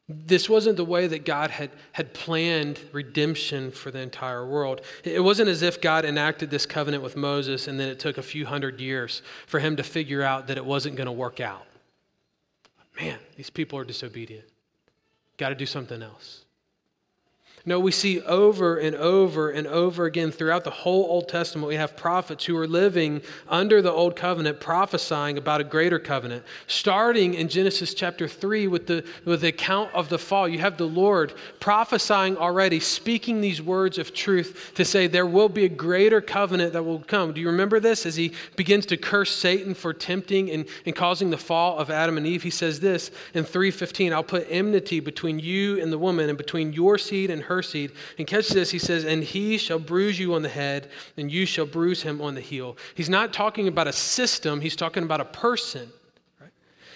This 0.10 0.50
wasn't 0.50 0.78
the 0.78 0.86
way 0.86 1.08
that 1.08 1.26
God 1.26 1.52
had, 1.52 1.72
had 1.91 2.13
planned 2.13 2.80
redemption 2.93 3.72
for 3.72 3.91
the 3.91 4.00
entire 4.00 4.46
world. 4.46 4.82
It 5.04 5.22
wasn't 5.22 5.50
as 5.50 5.62
if 5.62 5.82
God 5.82 6.06
enacted 6.06 6.50
this 6.50 6.65
covenant 6.65 7.04
with 7.04 7.17
Moses 7.17 7.67
and 7.67 7.78
then 7.78 7.89
it 7.89 8.00
took 8.00 8.17
a 8.17 8.24
few 8.24 8.46
hundred 8.46 8.80
years 8.80 9.22
for 9.48 9.60
him 9.60 9.76
to 9.76 9.84
figure 9.84 10.24
out 10.24 10.48
that 10.48 10.58
it 10.58 10.65
wasn't 10.65 10.96
going 10.96 11.08
to 11.08 11.12
work 11.12 11.41
out. 11.41 11.65
Man, 13.00 13.20
these 13.36 13.50
people 13.50 13.78
are 13.78 13.84
disobedient. 13.84 14.46
Got 15.36 15.50
to 15.50 15.56
do 15.56 15.65
something 15.65 16.02
else. 16.02 16.46
No, 17.67 17.82
we 17.82 17.91
see 17.91 18.21
over 18.21 18.77
and 18.77 18.95
over 18.95 19.49
and 19.49 19.67
over 19.67 20.06
again 20.06 20.32
throughout 20.32 20.63
the 20.63 20.71
whole 20.71 21.03
Old 21.03 21.27
Testament, 21.27 21.67
we 21.67 21.75
have 21.75 21.97
prophets 21.97 22.45
who 22.45 22.56
are 22.56 22.65
living 22.65 23.21
under 23.49 23.82
the 23.82 23.91
Old 23.91 24.15
Covenant 24.15 24.62
prophesying 24.62 25.38
about 25.38 25.60
a 25.60 25.65
greater 25.65 25.99
covenant. 25.99 26.45
Starting 26.67 27.34
in 27.34 27.49
Genesis 27.49 27.93
chapter 27.93 28.25
3 28.25 28.67
with 28.67 28.88
the, 28.88 29.03
with 29.25 29.41
the 29.41 29.49
account 29.49 29.93
of 29.93 30.08
the 30.08 30.17
fall, 30.17 30.47
you 30.47 30.60
have 30.60 30.77
the 30.77 30.88
Lord 30.88 31.34
prophesying 31.60 32.38
already, 32.38 32.80
speaking 32.80 33.41
these 33.41 33.62
words 33.62 33.97
of 33.97 34.13
truth 34.13 34.71
to 34.75 34.86
say 34.86 35.08
there 35.08 35.25
will 35.25 35.49
be 35.49 35.65
a 35.65 35.69
greater 35.69 36.21
covenant 36.21 36.71
that 36.71 36.84
will 36.84 36.99
come. 36.99 37.34
Do 37.34 37.41
you 37.41 37.47
remember 37.47 37.82
this? 37.82 38.06
As 38.06 38.15
he 38.15 38.32
begins 38.56 38.86
to 38.86 38.95
curse 38.95 39.36
Satan 39.36 39.73
for 39.73 39.93
tempting 39.93 40.49
and, 40.51 40.69
and 40.86 40.95
causing 40.95 41.32
the 41.32 41.38
fall 41.38 41.77
of 41.80 41.89
Adam 41.89 42.15
and 42.15 42.25
Eve, 42.25 42.43
he 42.43 42.49
says 42.49 42.80
this 42.80 43.12
in 43.34 43.43
3.15, 43.43 44.13
I'll 44.13 44.23
put 44.23 44.47
enmity 44.49 45.01
between 45.01 45.38
you 45.38 45.82
and 45.82 45.91
the 45.91 45.99
woman 45.99 46.30
and 46.30 46.38
between 46.38 46.71
your 46.71 46.97
seed 46.97 47.30
and 47.30 47.43
her 47.43 47.57
And 48.17 48.28
catch 48.28 48.50
this, 48.50 48.72
he 48.72 48.80
says, 48.80 49.04
and 49.04 49.24
he 49.24 49.58
shall 49.58 49.80
bruise 49.80 50.20
you 50.20 50.34
on 50.34 50.41
the 50.41 50.50
head, 50.50 50.89
and 51.17 51.32
you 51.32 51.46
shall 51.46 51.65
bruise 51.65 52.02
him 52.02 52.22
on 52.22 52.36
the 52.36 52.41
heel. 52.41 52.78
He's 52.96 53.10
not 53.10 53.34
talking 53.34 53.67
about 53.67 53.88
a 53.88 53.93
system, 53.93 54.62
he's 54.62 54.76
talking 54.76 55.04
about 55.04 55.22
a 55.22 55.26
person. 55.26 55.91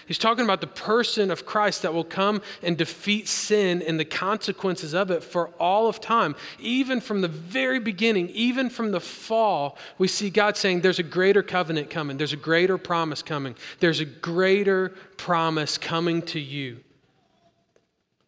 He's 0.06 0.18
talking 0.18 0.44
about 0.44 0.60
the 0.60 0.66
person 0.66 1.30
of 1.30 1.46
Christ 1.46 1.82
that 1.82 1.94
will 1.94 2.04
come 2.04 2.42
and 2.62 2.76
defeat 2.76 3.28
sin 3.28 3.82
and 3.82 3.98
the 3.98 4.04
consequences 4.04 4.94
of 4.94 5.10
it 5.10 5.22
for 5.22 5.48
all 5.60 5.86
of 5.86 6.00
time. 6.00 6.34
Even 6.58 7.00
from 7.00 7.20
the 7.20 7.28
very 7.28 7.78
beginning, 7.78 8.28
even 8.30 8.68
from 8.68 8.90
the 8.90 9.00
fall, 9.00 9.78
we 9.98 10.08
see 10.08 10.28
God 10.28 10.56
saying 10.56 10.80
there's 10.80 10.98
a 10.98 11.04
greater 11.04 11.42
covenant 11.42 11.88
coming, 11.88 12.16
there's 12.16 12.32
a 12.32 12.36
greater 12.36 12.78
promise 12.78 13.22
coming, 13.22 13.54
there's 13.80 14.00
a 14.00 14.04
greater 14.04 14.90
promise 15.16 15.78
coming 15.78 16.20
to 16.22 16.40
you. 16.40 16.80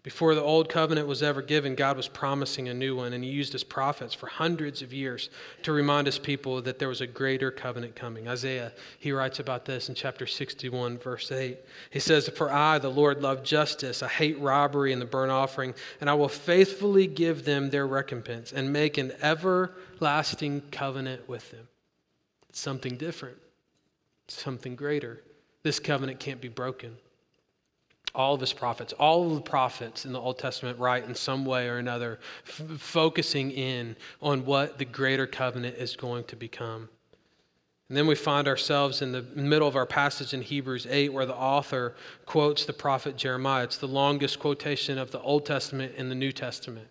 Before 0.05 0.35
the 0.35 0.43
old 0.43 0.69
covenant 0.69 1.09
was 1.09 1.23
ever 1.23 1.41
given, 1.41 1.75
God 1.75 1.97
was 1.97 2.09
promising 2.09 2.69
a 2.69 2.75
new 2.75 2.95
one, 2.95 3.15
and 3.15 3.25
He 3.25 3.31
used 3.31 3.55
His 3.55 3.65
prophets 3.65 4.13
for 4.13 4.27
hundreds 4.27 4.83
of 4.83 4.93
years 4.93 5.31
to 5.63 5.73
remind 5.73 6.07
His 6.07 6.19
people 6.19 6.61
that 6.61 6.79
there 6.79 6.91
was 6.91 7.01
a 7.01 7.07
greater 7.07 7.51
covenant 7.51 7.97
coming. 7.97 8.29
Isaiah, 8.29 8.73
he 8.99 9.13
writes 9.13 9.39
about 9.39 9.65
this 9.65 9.89
in 9.89 9.95
chapter 9.95 10.27
61, 10.27 10.99
verse 10.99 11.33
8. 11.33 11.57
He 11.89 12.01
says, 12.01 12.29
For 12.29 12.53
I, 12.53 12.79
the 12.79 12.91
Lord, 12.91 13.23
love 13.23 13.43
justice. 13.43 14.03
I 14.03 14.09
hate 14.09 14.39
robbery 14.39 14.93
and 14.93 15.01
the 15.01 15.07
burnt 15.07 15.33
offering, 15.33 15.73
and 16.03 16.11
I 16.11 16.15
will 16.15 16.29
faithfully 16.29 17.07
give 17.07 17.47
them 17.47 17.71
their 17.71 17.87
recompense 17.87 18.53
and 18.53 18.75
make 18.75 18.99
an 18.99 19.13
everlasting 19.23 20.65
covenant 20.71 21.27
with 21.31 21.51
them. 21.51 21.67
It's 22.51 22.61
something 22.61 22.99
different, 22.99 23.39
something 24.29 24.77
greater. 24.77 25.23
This 25.63 25.81
covenant 25.81 26.21
can't 26.21 26.43
be 26.43 26.49
broken 26.49 26.99
all 28.15 28.35
of 28.35 28.41
his 28.41 28.53
prophets, 28.53 28.93
all 28.95 29.29
of 29.29 29.35
the 29.35 29.41
prophets 29.41 30.05
in 30.05 30.13
the 30.13 30.21
Old 30.21 30.39
Testament 30.39 30.79
write 30.79 31.05
in 31.05 31.15
some 31.15 31.45
way 31.45 31.69
or 31.69 31.79
another, 31.79 32.21
f- 32.47 32.63
focusing 32.79 33.51
in 33.51 33.97
on 34.23 34.45
what 34.45 34.79
the 34.79 34.85
greater 34.85 35.27
covenant 35.27 35.77
is 35.77 35.97
going 35.97 36.25
to 36.25 36.37
become. 36.37 36.89
And 37.89 37.99
then 37.99 38.07
we 38.07 38.15
find 38.15 38.49
ourselves 38.49 39.03
in 39.03 39.13
the 39.13 39.23
middle 39.35 39.69
of 39.69 39.77
our 39.77 39.85
passage 39.85 40.33
in 40.33 40.43
Hebrews 40.43 40.87
8, 40.89 41.13
where 41.13 41.27
the 41.27 41.35
author 41.35 41.95
quotes 42.25 42.65
the 42.65 42.73
prophet 42.73 43.17
Jeremiah. 43.17 43.65
It's 43.65 43.77
the 43.77 43.89
longest 43.89 44.39
quotation 44.39 44.97
of 44.97 45.11
the 45.11 45.21
Old 45.21 45.45
Testament 45.45 45.93
and 45.99 46.11
the 46.11 46.15
New 46.15 46.33
Testament. 46.33 46.89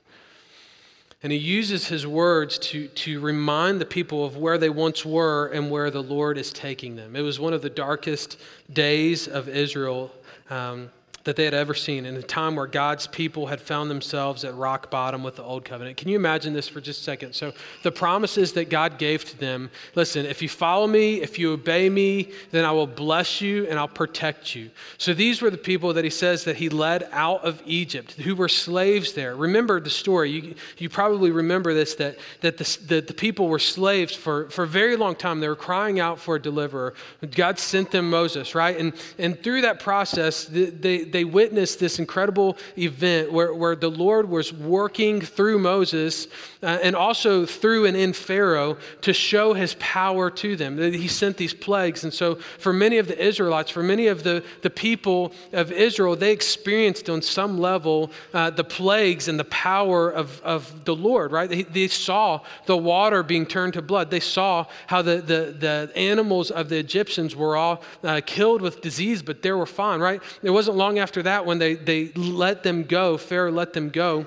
And 1.24 1.32
he 1.32 1.38
uses 1.38 1.88
his 1.88 2.06
words 2.06 2.60
to, 2.60 2.90
to 2.90 3.22
remind 3.22 3.80
the 3.80 3.86
people 3.86 4.26
of 4.26 4.36
where 4.36 4.58
they 4.58 4.70
once 4.70 5.06
were 5.06 5.48
and 5.48 5.72
where 5.72 5.90
the 5.90 6.04
Lord 6.04 6.38
is 6.38 6.52
taking 6.52 6.98
them. 6.98 7.16
It 7.16 7.22
was 7.22 7.40
one 7.40 7.54
of 7.54 7.62
the 7.62 7.70
darkest 7.70 8.38
days 8.72 9.28
of 9.28 9.48
Israel. 9.48 10.12
Um, 10.50 10.92
that 11.24 11.38
they 11.38 11.46
had 11.46 11.54
ever 11.54 11.74
seen 11.74 12.06
in 12.06 12.16
a 12.16 12.22
time 12.22 12.56
where 12.56 12.68
God's 12.68 13.08
people 13.08 13.48
had 13.48 13.62
found 13.62 13.90
themselves 13.90 14.44
at 14.44 14.56
rock 14.56 14.92
bottom 14.92 15.24
with 15.24 15.38
the 15.38 15.44
old 15.44 15.64
covenant. 15.64 15.96
Can 15.98 16.10
you 16.10 16.16
imagine 16.16 16.54
this 16.54 16.68
for 16.68 16.82
just 16.82 17.02
a 17.02 17.04
second? 17.04 17.34
So, 17.34 17.54
the 17.84 17.92
promises 17.92 18.54
that 18.54 18.70
God 18.70 18.98
gave 18.98 19.24
to 19.26 19.40
them 19.40 19.72
listen, 19.96 20.26
if 20.26 20.42
you 20.42 20.50
follow 20.50 20.86
me, 20.88 21.22
if 21.22 21.40
you 21.40 21.54
obey 21.54 21.90
me, 21.90 22.32
then 22.52 22.66
I 22.66 22.72
will 22.72 22.88
bless 22.88 23.40
you 23.40 23.66
and 23.68 23.80
I'll 23.80 23.88
protect 23.88 24.56
you. 24.56 24.70
So, 24.98 25.14
these 25.14 25.42
were 25.42 25.50
the 25.50 25.58
people 25.58 25.94
that 25.94 26.04
he 26.04 26.10
says 26.10 26.44
that 26.44 26.58
he 26.58 26.70
led 26.70 27.08
out 27.12 27.44
of 27.46 27.62
Egypt 27.66 28.14
who 28.14 28.36
were 28.36 28.50
slaves 28.50 29.14
there. 29.14 29.36
Remember 29.36 29.80
the 29.80 29.90
story. 29.90 30.32
You, 30.32 30.56
you 30.78 30.90
probably 30.90 31.32
remember 31.32 31.74
this 31.74 31.96
that, 31.96 32.18
that 32.42 32.58
the, 32.58 32.80
the, 32.88 33.02
the 33.02 33.14
people 33.14 33.48
were 33.48 33.60
slaves 33.60 34.14
for, 34.14 34.50
for 34.50 34.64
a 34.64 34.68
very 34.68 34.98
long 34.98 35.16
time. 35.16 35.40
They 35.40 35.48
were 35.48 35.56
crying 35.56 36.00
out 36.00 36.20
for 36.20 36.36
a 36.36 36.42
deliverer. 36.42 36.94
God 37.36 37.60
sent 37.60 37.92
them 37.92 38.10
Moses, 38.10 38.56
right? 38.56 38.78
And, 38.78 38.94
and 39.18 39.42
through 39.42 39.62
that 39.62 39.80
process, 39.80 40.46
they, 40.46 41.04
they 41.04 41.13
witnessed 41.22 41.80
this 41.80 42.00
incredible 42.00 42.58
event 42.78 43.32
where, 43.32 43.54
where 43.54 43.76
the 43.76 43.92
Lord 43.92 44.30
was 44.30 44.52
working 44.52 45.22
through 45.22 45.60
Moses 45.60 46.28
uh, 46.64 46.80
and 46.82 46.96
also 46.96 47.46
through 47.46 47.86
and 47.86 47.96
in 47.96 48.14
Pharaoh 48.14 48.78
to 49.02 49.14
show 49.14 49.54
his 49.54 49.76
power 49.80 50.32
to 50.32 50.56
them. 50.56 50.78
He 50.78 51.08
sent 51.08 51.38
these 51.38 51.54
plagues. 51.54 52.04
And 52.04 52.14
so, 52.14 52.36
for 52.36 52.72
many 52.72 52.98
of 52.98 53.08
the 53.08 53.22
Israelites, 53.22 53.70
for 53.70 53.84
many 53.84 54.08
of 54.08 54.24
the, 54.24 54.44
the 54.62 54.70
people 54.70 55.34
of 55.52 55.72
Israel, 55.72 56.16
they 56.16 56.32
experienced 56.32 57.10
on 57.10 57.22
some 57.22 57.60
level 57.60 58.12
uh, 58.34 58.50
the 58.50 58.64
plagues 58.64 59.28
and 59.28 59.40
the 59.40 59.46
power 59.46 60.10
of, 60.10 60.42
of 60.42 60.86
the 60.86 60.96
Lord, 60.96 61.32
right? 61.32 61.50
They, 61.50 61.64
they 61.64 61.88
saw 61.90 62.42
the 62.66 62.78
water 62.78 63.24
being 63.24 63.46
turned 63.46 63.74
to 63.74 63.82
blood. 63.82 64.10
They 64.10 64.20
saw 64.20 64.66
how 64.88 65.02
the, 65.02 65.18
the, 65.18 65.56
the 65.60 65.92
animals 65.98 66.50
of 66.52 66.70
the 66.70 66.78
Egyptians 66.78 67.36
were 67.36 67.58
all 67.58 67.84
uh, 68.04 68.22
killed 68.26 68.62
with 68.62 68.82
disease, 68.82 69.22
but 69.22 69.42
they 69.42 69.52
were 69.52 69.66
fine, 69.66 70.00
right? 70.00 70.22
It 70.42 70.52
wasn't 70.52 70.78
long 70.78 71.00
after 71.04 71.22
that 71.24 71.46
when 71.46 71.60
they, 71.60 71.76
they 71.76 72.08
let 72.14 72.64
them 72.64 72.84
go, 72.84 73.18
Pharaoh 73.18 73.52
let 73.52 73.74
them 73.74 73.90
go 73.90 74.26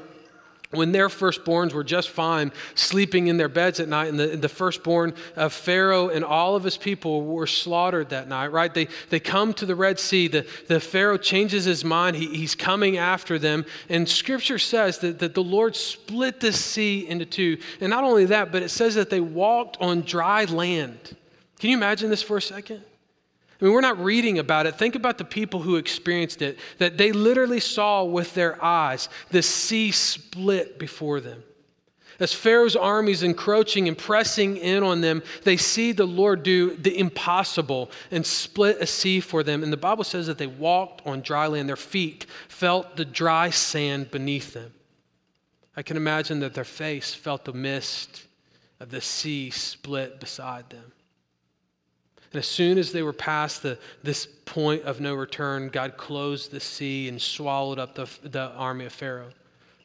when 0.71 0.93
their 0.93 1.09
firstborns 1.09 1.73
were 1.73 1.85
just 1.85 2.11
fine 2.11 2.53
sleeping 2.75 3.29
in 3.29 3.37
their 3.37 3.49
beds 3.49 3.81
at 3.81 3.89
night 3.89 4.09
and 4.09 4.19
the, 4.19 4.27
the, 4.37 4.49
firstborn 4.49 5.15
of 5.37 5.53
pharaoh 5.53 6.09
and 6.09 6.25
all 6.25 6.57
of 6.57 6.65
his 6.65 6.77
people 6.77 7.23
were 7.25 7.47
slaughtered 7.47 8.11
that 8.11 8.29
night 8.29 8.49
right? 8.49 8.75
They, 8.75 8.89
they 9.09 9.21
come 9.21 9.55
to 9.55 9.65
the 9.65 9.77
red 9.77 9.99
sea. 9.99 10.29
The, 10.29 10.47
the 10.67 10.81
pharaoh 10.81 11.19
changes 11.19 11.65
his 11.65 11.85
mind. 11.85 12.17
He, 12.17 12.27
he's 12.27 12.57
coming 12.57 12.97
after 12.97 13.39
them. 13.39 13.65
And 13.89 14.09
scripture 14.09 14.59
says 14.59 14.99
that, 14.99 15.21
that 15.21 15.35
the 15.35 15.43
lord 15.43 15.77
split 15.77 16.41
the 16.41 16.53
sea 16.53 17.09
into 17.09 17.25
two. 17.25 17.59
And 17.81 17.91
not 17.91 18.05
only 18.05 18.27
that 18.27 18.53
but 18.53 18.63
it 18.63 18.71
says 18.71 18.97
that 18.97 19.09
they 19.09 19.21
walked 19.21 19.77
on 19.81 20.03
dry 20.03 20.45
land. 20.45 21.17
Can 21.61 21.71
you 21.71 21.77
imagine 21.77 22.11
this 22.11 22.23
for 22.23 22.37
a 22.37 22.43
second 22.43 22.83
I 23.61 23.65
mean, 23.65 23.73
we're 23.73 23.81
not 23.81 24.03
reading 24.03 24.39
about 24.39 24.67
it. 24.67 24.77
Think 24.77 24.95
about 24.95 25.19
the 25.19 25.25
people 25.25 25.61
who 25.61 25.77
experienced 25.77 26.43
it, 26.43 26.59
that 26.79 26.99
they 26.99 27.13
literally 27.13 27.61
saw 27.61 28.05
with 28.05 28.35
their 28.35 28.63
eyes 28.63 29.09
the 29.31 29.43
sea 29.43 29.91
split 29.93 30.79
before 30.79 31.21
them. 31.21 31.43
As 32.19 32.33
Pharaoh's 32.33 32.77
armies 32.77 33.23
encroaching 33.23 33.89
and 33.89 33.97
pressing 33.97 34.57
in 34.57 34.83
on 34.83 35.03
them, 35.03 35.23
they 35.45 35.59
see 35.59 35.93
the 35.93 36.07
Lord 36.07 36.43
do 36.43 36.75
the 36.75 36.99
impossible 36.99 37.91
and 38.11 38.25
split 38.25 38.79
a 38.81 38.87
sea 38.87 39.21
for 39.21 39.43
them. 39.43 39.63
And 39.63 39.73
the 39.73 39.77
Bible 39.77 40.05
says 40.05 40.27
that 40.27 40.39
they 40.39 40.47
walked 40.47 41.07
on 41.07 41.21
dry 41.21 41.47
land. 41.47 41.69
Their 41.69 41.77
feet 41.77 42.25
felt 42.49 42.97
the 42.97 43.05
dry 43.05 43.51
sand 43.51 44.11
beneath 44.11 44.55
them. 44.55 44.73
I 45.77 45.83
can 45.83 45.99
imagine 45.99 46.41
that 46.41 46.55
their 46.55 46.65
face 46.65 47.13
felt 47.13 47.45
the 47.45 47.53
mist 47.53 48.27
of 48.81 48.91
the 48.91 49.03
sea 49.03 49.51
split 49.51 50.19
beside 50.19 50.71
them. 50.71 50.93
And 52.37 52.43
as 52.43 52.49
soon 52.49 52.77
as 52.77 52.93
they 52.93 53.03
were 53.03 53.15
past 53.15 53.63
the, 53.63 53.79
this 54.03 54.27
point 54.27 54.83
of 54.83 55.01
no 55.01 55.15
return, 55.15 55.71
God 55.71 55.97
closed 55.97 56.51
the 56.51 56.61
sea 56.61 57.09
and 57.09 57.19
swallowed 57.19 57.79
up 57.79 57.95
the, 57.95 58.07
the 58.29 58.51
army 58.51 58.85
of 58.85 58.93
Pharaoh. 58.93 59.31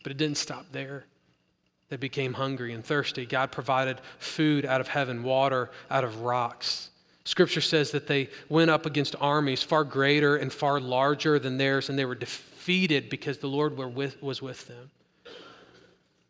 But 0.04 0.12
it 0.12 0.18
didn't 0.18 0.36
stop 0.36 0.66
there. 0.74 1.06
They 1.88 1.96
became 1.96 2.34
hungry 2.34 2.74
and 2.74 2.84
thirsty. 2.84 3.26
God 3.26 3.54
provided 3.54 4.02
food 4.20 4.66
out 4.66 4.82
of 4.82 4.90
heaven, 4.90 5.24
water 5.24 5.72
out 5.90 6.04
of 6.04 6.24
rocks. 6.24 6.90
Scripture 7.24 7.62
says 7.62 7.92
that 7.92 8.08
they 8.08 8.28
went 8.50 8.70
up 8.70 8.86
against 8.86 9.16
armies 9.22 9.64
far 9.64 9.86
greater 9.86 10.36
and 10.36 10.52
far 10.52 10.82
larger 10.82 11.40
than 11.40 11.58
theirs, 11.58 11.88
and 11.88 11.98
they 11.98 12.04
were 12.04 12.16
defeated 12.16 13.10
because 13.10 13.38
the 13.38 13.48
Lord 13.48 13.78
with, 13.78 14.22
was 14.22 14.42
with 14.42 14.68
them. 14.68 14.92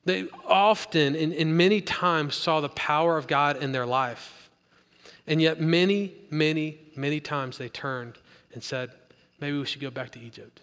They 0.06 0.28
often 0.46 1.16
and, 1.16 1.34
and 1.34 1.58
many 1.58 1.82
times 1.82 2.36
saw 2.36 2.62
the 2.62 2.70
power 2.70 3.18
of 3.18 3.26
God 3.26 3.64
in 3.64 3.72
their 3.72 3.88
life. 3.88 4.41
And 5.28 5.42
yet, 5.42 5.62
many, 5.62 6.14
many, 6.30 6.80
many 6.96 7.20
times 7.20 7.58
they 7.58 7.70
turned 7.70 8.18
and 8.54 8.64
said, 8.64 8.92
maybe 9.40 9.58
we 9.58 9.66
should 9.66 9.82
go 9.82 9.92
back 9.92 10.12
to 10.12 10.20
Egypt. 10.20 10.62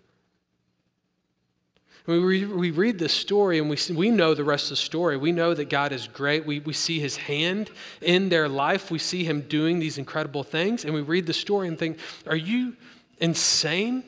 We 2.07 2.19
read, 2.19 2.51
we 2.51 2.71
read 2.71 2.99
this 2.99 3.13
story 3.13 3.59
and 3.59 3.69
we, 3.69 3.77
we 3.95 4.11
know 4.11 4.33
the 4.33 4.43
rest 4.43 4.65
of 4.65 4.71
the 4.71 4.77
story. 4.77 5.19
We 5.19 5.31
know 5.31 5.53
that 5.53 5.69
God 5.69 5.93
is 5.93 6.09
great. 6.09 6.47
We, 6.47 6.61
we 6.61 6.73
see 6.73 6.99
his 7.01 7.19
hand 7.19 7.71
in 8.01 8.31
their 8.31 8.49
life. 8.49 8.91
We 8.91 8.99
see 8.99 9.25
him 9.25 9.43
doing 9.43 9.79
these 9.79 9.99
incredible 9.99 10.43
things. 10.43 10.87
And 10.87 10.95
we 10.95 11.03
read 11.03 11.27
the 11.27 11.35
story 11.35 11.69
and 11.69 11.79
think, 11.79 11.99
are 12.27 12.35
you 12.35 12.77
insane? 13.19 14.05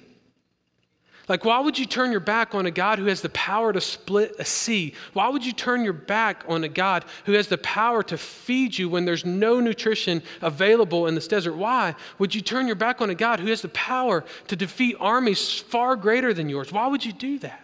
Like, 1.30 1.44
why 1.44 1.60
would 1.60 1.78
you 1.78 1.86
turn 1.86 2.10
your 2.10 2.18
back 2.18 2.56
on 2.56 2.66
a 2.66 2.72
God 2.72 2.98
who 2.98 3.06
has 3.06 3.20
the 3.20 3.28
power 3.28 3.72
to 3.72 3.80
split 3.80 4.34
a 4.40 4.44
sea? 4.44 4.94
Why 5.12 5.28
would 5.28 5.46
you 5.46 5.52
turn 5.52 5.84
your 5.84 5.92
back 5.92 6.42
on 6.48 6.64
a 6.64 6.68
God 6.68 7.04
who 7.24 7.34
has 7.34 7.46
the 7.46 7.56
power 7.56 8.02
to 8.02 8.18
feed 8.18 8.76
you 8.76 8.88
when 8.88 9.04
there's 9.04 9.24
no 9.24 9.60
nutrition 9.60 10.24
available 10.42 11.06
in 11.06 11.14
this 11.14 11.28
desert? 11.28 11.54
Why 11.54 11.94
would 12.18 12.34
you 12.34 12.40
turn 12.40 12.66
your 12.66 12.74
back 12.74 13.00
on 13.00 13.10
a 13.10 13.14
God 13.14 13.38
who 13.38 13.46
has 13.46 13.62
the 13.62 13.68
power 13.68 14.24
to 14.48 14.56
defeat 14.56 14.96
armies 14.98 15.60
far 15.60 15.94
greater 15.94 16.34
than 16.34 16.48
yours? 16.48 16.72
Why 16.72 16.88
would 16.88 17.04
you 17.04 17.12
do 17.12 17.38
that? 17.38 17.62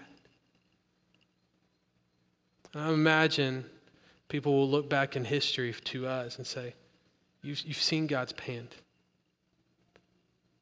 I 2.72 2.92
imagine 2.92 3.64
people 4.29 4.55
will 4.55 4.70
look 4.70 4.88
back 4.88 5.16
in 5.16 5.24
history 5.24 5.74
to 5.87 6.07
us 6.07 6.38
and 6.38 6.46
say, 6.46 6.72
You've, 7.42 7.62
you've 7.62 7.83
seen 7.83 8.07
God's 8.07 8.33
hand. 8.38 8.68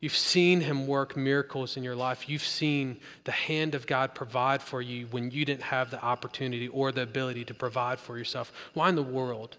You've 0.05 0.15
seen 0.15 0.61
him 0.61 0.87
work 0.87 1.17
miracles 1.17 1.79
in 1.79 1.83
your 1.83 1.97
life. 1.97 2.29
You've 2.29 2.45
seen 2.45 2.99
the 3.25 3.33
hand 3.33 3.75
of 3.75 3.87
God 3.87 4.15
provide 4.15 4.61
for 4.61 4.83
you 4.83 5.07
when 5.07 5.31
you 5.31 5.47
didn't 5.47 5.63
have 5.63 5.91
the 5.91 6.05
opportunity 6.05 6.69
or 6.69 6.93
the 6.93 7.01
ability 7.01 7.47
to 7.47 7.55
provide 7.55 7.99
for 7.99 8.19
yourself. 8.19 8.53
Why 8.75 8.91
in 8.91 8.97
the 8.97 9.03
world 9.03 9.57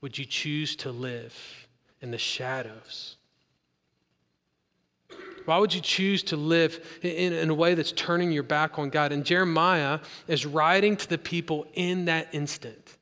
would 0.00 0.16
you 0.16 0.24
choose 0.24 0.76
to 0.76 0.90
live 0.90 1.38
in 2.00 2.10
the 2.10 2.16
shadows? 2.16 3.16
Why 5.44 5.58
would 5.58 5.74
you 5.74 5.82
choose 5.82 6.22
to 6.22 6.38
live 6.38 6.98
in, 7.02 7.34
in, 7.34 7.50
a 7.50 7.54
way 7.54 7.74
that's 7.74 7.92
turning 7.92 8.32
your 8.32 8.42
back 8.42 8.78
on 8.78 8.88
God? 8.88 9.12
And 9.12 9.26
Jeremiah 9.26 9.98
is 10.26 10.46
writing 10.46 10.96
to 10.96 11.06
the 11.06 11.18
people 11.18 11.66
in 11.74 12.06
that 12.06 12.28
instant. 12.32 12.96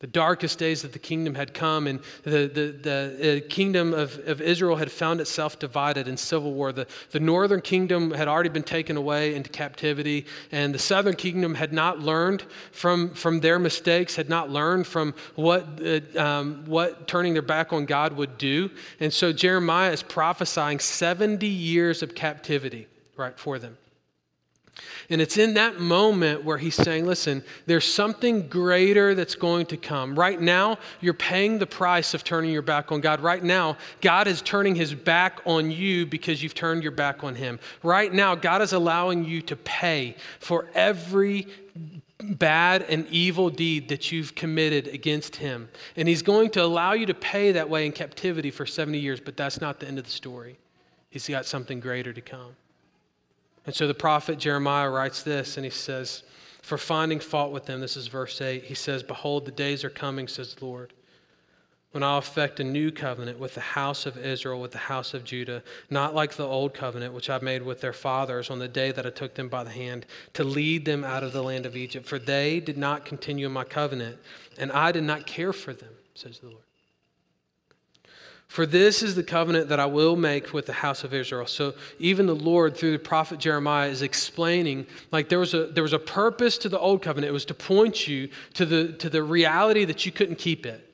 The 0.00 0.06
darkest 0.06 0.60
days 0.60 0.84
of 0.84 0.92
the 0.92 1.00
kingdom 1.00 1.34
had 1.34 1.52
come, 1.52 1.88
and 1.88 1.98
the, 2.22 2.46
the, 2.46 2.78
the 2.80 3.42
uh, 3.44 3.48
kingdom 3.48 3.92
of, 3.92 4.16
of 4.28 4.40
Israel 4.40 4.76
had 4.76 4.92
found 4.92 5.20
itself 5.20 5.58
divided 5.58 6.06
in 6.06 6.16
civil 6.16 6.52
war. 6.52 6.70
The, 6.70 6.86
the 7.10 7.18
northern 7.18 7.60
kingdom 7.60 8.12
had 8.12 8.28
already 8.28 8.48
been 8.48 8.62
taken 8.62 8.96
away 8.96 9.34
into 9.34 9.50
captivity, 9.50 10.24
and 10.52 10.72
the 10.72 10.78
southern 10.78 11.16
kingdom 11.16 11.56
had 11.56 11.72
not 11.72 11.98
learned 11.98 12.44
from, 12.70 13.12
from 13.14 13.40
their 13.40 13.58
mistakes, 13.58 14.14
had 14.14 14.28
not 14.28 14.50
learned 14.50 14.86
from 14.86 15.14
what, 15.34 15.66
uh, 15.84 16.00
um, 16.16 16.64
what 16.66 17.08
turning 17.08 17.32
their 17.32 17.42
back 17.42 17.72
on 17.72 17.84
God 17.84 18.12
would 18.12 18.38
do. 18.38 18.70
And 19.00 19.12
so 19.12 19.32
Jeremiah 19.32 19.90
is 19.90 20.04
prophesying 20.04 20.78
70 20.78 21.44
years 21.44 22.04
of 22.04 22.14
captivity, 22.14 22.86
right, 23.16 23.36
for 23.36 23.58
them. 23.58 23.76
And 25.10 25.20
it's 25.20 25.38
in 25.38 25.54
that 25.54 25.80
moment 25.80 26.44
where 26.44 26.58
he's 26.58 26.74
saying, 26.74 27.06
listen, 27.06 27.42
there's 27.66 27.90
something 27.90 28.48
greater 28.48 29.14
that's 29.14 29.34
going 29.34 29.66
to 29.66 29.76
come. 29.76 30.18
Right 30.18 30.40
now, 30.40 30.78
you're 31.00 31.14
paying 31.14 31.58
the 31.58 31.66
price 31.66 32.14
of 32.14 32.24
turning 32.24 32.50
your 32.50 32.62
back 32.62 32.92
on 32.92 33.00
God. 33.00 33.20
Right 33.20 33.42
now, 33.42 33.76
God 34.00 34.26
is 34.26 34.42
turning 34.42 34.74
his 34.74 34.94
back 34.94 35.40
on 35.46 35.70
you 35.70 36.06
because 36.06 36.42
you've 36.42 36.54
turned 36.54 36.82
your 36.82 36.92
back 36.92 37.24
on 37.24 37.34
him. 37.34 37.58
Right 37.82 38.12
now, 38.12 38.34
God 38.34 38.62
is 38.62 38.72
allowing 38.72 39.24
you 39.24 39.40
to 39.42 39.56
pay 39.56 40.16
for 40.40 40.68
every 40.74 41.46
bad 42.20 42.82
and 42.82 43.06
evil 43.08 43.48
deed 43.48 43.88
that 43.88 44.10
you've 44.10 44.34
committed 44.34 44.88
against 44.88 45.36
him. 45.36 45.68
And 45.96 46.08
he's 46.08 46.22
going 46.22 46.50
to 46.50 46.62
allow 46.62 46.92
you 46.92 47.06
to 47.06 47.14
pay 47.14 47.52
that 47.52 47.70
way 47.70 47.86
in 47.86 47.92
captivity 47.92 48.50
for 48.50 48.66
70 48.66 48.98
years, 48.98 49.20
but 49.20 49.36
that's 49.36 49.60
not 49.60 49.80
the 49.80 49.86
end 49.86 49.98
of 49.98 50.04
the 50.04 50.10
story. 50.10 50.58
He's 51.10 51.28
got 51.28 51.46
something 51.46 51.80
greater 51.80 52.12
to 52.12 52.20
come. 52.20 52.56
And 53.68 53.76
so 53.76 53.86
the 53.86 53.92
prophet 53.92 54.38
Jeremiah 54.38 54.88
writes 54.88 55.22
this, 55.22 55.58
and 55.58 55.64
he 55.66 55.70
says, 55.70 56.22
For 56.62 56.78
finding 56.78 57.20
fault 57.20 57.52
with 57.52 57.66
them, 57.66 57.80
this 57.80 57.98
is 57.98 58.06
verse 58.06 58.40
8, 58.40 58.64
he 58.64 58.72
says, 58.72 59.02
Behold, 59.02 59.44
the 59.44 59.50
days 59.50 59.84
are 59.84 59.90
coming, 59.90 60.26
says 60.26 60.54
the 60.54 60.64
Lord, 60.64 60.94
when 61.90 62.02
I'll 62.02 62.16
effect 62.16 62.60
a 62.60 62.64
new 62.64 62.90
covenant 62.90 63.38
with 63.38 63.56
the 63.56 63.60
house 63.60 64.06
of 64.06 64.16
Israel, 64.16 64.58
with 64.58 64.72
the 64.72 64.78
house 64.78 65.12
of 65.12 65.22
Judah, 65.22 65.62
not 65.90 66.14
like 66.14 66.32
the 66.32 66.46
old 66.46 66.72
covenant 66.72 67.12
which 67.12 67.28
I 67.28 67.40
made 67.40 67.60
with 67.60 67.82
their 67.82 67.92
fathers 67.92 68.48
on 68.48 68.58
the 68.58 68.68
day 68.68 68.90
that 68.90 69.04
I 69.04 69.10
took 69.10 69.34
them 69.34 69.50
by 69.50 69.64
the 69.64 69.70
hand 69.70 70.06
to 70.32 70.44
lead 70.44 70.86
them 70.86 71.04
out 71.04 71.22
of 71.22 71.34
the 71.34 71.42
land 71.42 71.66
of 71.66 71.76
Egypt. 71.76 72.06
For 72.06 72.18
they 72.18 72.60
did 72.60 72.78
not 72.78 73.04
continue 73.04 73.44
in 73.44 73.52
my 73.52 73.64
covenant, 73.64 74.16
and 74.56 74.72
I 74.72 74.92
did 74.92 75.04
not 75.04 75.26
care 75.26 75.52
for 75.52 75.74
them, 75.74 75.92
says 76.14 76.38
the 76.38 76.48
Lord. 76.48 76.62
For 78.48 78.64
this 78.64 79.02
is 79.02 79.14
the 79.14 79.22
covenant 79.22 79.68
that 79.68 79.78
I 79.78 79.84
will 79.84 80.16
make 80.16 80.54
with 80.54 80.66
the 80.66 80.72
house 80.72 81.04
of 81.04 81.12
Israel. 81.12 81.46
So 81.46 81.74
even 81.98 82.26
the 82.26 82.34
Lord, 82.34 82.76
through 82.76 82.92
the 82.92 82.98
prophet 82.98 83.38
Jeremiah, 83.38 83.90
is 83.90 84.00
explaining 84.00 84.86
like 85.12 85.28
there 85.28 85.38
was 85.38 85.52
a 85.52 85.66
there 85.66 85.82
was 85.82 85.92
a 85.92 85.98
purpose 85.98 86.56
to 86.58 86.70
the 86.70 86.78
old 86.78 87.02
covenant. 87.02 87.28
It 87.28 87.34
was 87.34 87.44
to 87.46 87.54
point 87.54 88.08
you 88.08 88.30
to 88.54 88.64
the 88.64 88.92
to 88.94 89.10
the 89.10 89.22
reality 89.22 89.84
that 89.84 90.06
you 90.06 90.12
couldn't 90.12 90.36
keep 90.36 90.64
it. 90.64 90.87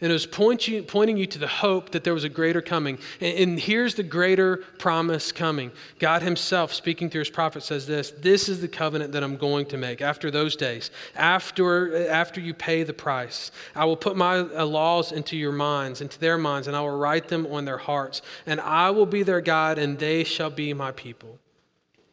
And 0.00 0.10
it 0.10 0.12
was 0.12 0.26
point 0.26 0.68
you, 0.68 0.82
pointing 0.82 1.16
you 1.16 1.26
to 1.26 1.38
the 1.38 1.46
hope 1.46 1.92
that 1.92 2.04
there 2.04 2.12
was 2.12 2.24
a 2.24 2.28
greater 2.28 2.60
coming. 2.60 2.98
And, 3.20 3.38
and, 3.38 3.60
here's 3.60 3.94
the 3.94 4.02
greater 4.02 4.58
promise 4.78 5.32
coming. 5.32 5.72
God 5.98 6.22
Himself, 6.22 6.74
speaking 6.74 7.08
through 7.08 7.20
His 7.20 7.30
prophet, 7.30 7.62
says 7.62 7.86
this 7.86 8.10
This 8.10 8.48
is 8.48 8.60
the 8.60 8.68
covenant 8.68 9.12
that 9.12 9.24
I'm 9.24 9.38
going 9.38 9.64
to 9.66 9.78
make 9.78 10.02
after 10.02 10.30
those 10.30 10.54
days, 10.54 10.90
after, 11.14 12.08
after 12.08 12.40
you 12.42 12.52
pay 12.52 12.82
the 12.82 12.92
price. 12.92 13.50
I 13.74 13.86
will 13.86 13.96
put 13.96 14.16
my 14.16 14.38
uh, 14.38 14.66
laws 14.66 15.12
into 15.12 15.36
your 15.36 15.52
minds, 15.52 16.02
into 16.02 16.18
their 16.18 16.36
minds, 16.36 16.68
and 16.68 16.76
I 16.76 16.80
will 16.80 16.98
write 16.98 17.28
them 17.28 17.46
on 17.46 17.64
their 17.64 17.78
hearts. 17.78 18.20
And 18.44 18.60
I 18.60 18.90
will 18.90 19.06
be 19.06 19.22
their 19.22 19.40
God, 19.40 19.78
and 19.78 19.98
they 19.98 20.24
shall 20.24 20.50
be 20.50 20.74
my 20.74 20.92
people. 20.92 21.38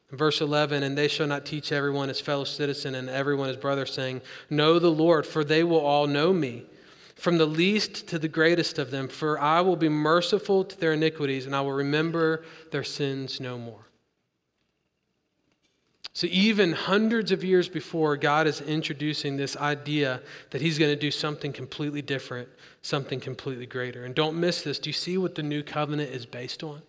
Verse 0.10 0.42
11, 0.42 0.84
and 0.84 0.98
they 0.98 1.08
shall 1.08 1.28
not 1.28 1.44
teach 1.44 1.72
everyone 1.72 2.10
as 2.10 2.22
fellow 2.22 2.44
citizen 2.44 2.96
and 2.96 3.10
everyone 3.10 3.50
as 3.50 3.58
brother, 3.58 3.86
saying, 3.86 4.22
Know 4.50 4.80
the 4.80 4.92
Lord, 4.92 5.26
for 5.26 5.44
they 5.44 5.64
will 5.64 5.80
all 5.80 6.08
know 6.08 6.32
me 6.32 6.66
from 7.16 7.38
the 7.38 7.46
least 7.46 8.08
to 8.08 8.20
the 8.20 8.28
greatest 8.28 8.80
of 8.80 8.92
them, 8.92 9.08
for 9.08 9.40
I 9.40 9.62
will 9.62 9.76
be 9.76 9.90
merciful 9.90 10.64
to 10.66 10.80
their 10.80 10.94
iniquities, 10.94 11.46
and 11.46 11.56
I 11.56 11.62
will 11.62 11.74
remember 11.74 12.44
their 12.72 12.84
sins 12.84 13.40
no 13.40 13.58
more. 13.58 13.88
So, 16.16 16.28
even 16.30 16.74
hundreds 16.74 17.32
of 17.32 17.44
years 17.44 17.68
before, 17.68 18.18
God 18.18 18.46
is 18.46 18.62
introducing 18.62 19.36
this 19.36 19.58
idea 19.58 20.22
that 20.52 20.62
He's 20.62 20.78
going 20.78 20.92
to 20.92 21.00
do 21.00 21.10
something 21.10 21.52
completely 21.52 22.04
different, 22.04 22.50
something 22.84 23.20
completely 23.20 23.66
greater. 23.66 24.06
And 24.06 24.14
don't 24.14 24.40
miss 24.40 24.62
this. 24.62 24.78
Do 24.78 24.90
you 24.90 24.94
see 24.94 25.18
what 25.18 25.34
the 25.34 25.42
new 25.42 25.64
covenant 25.64 26.12
is 26.12 26.28
based 26.28 26.64
on? 26.64 26.84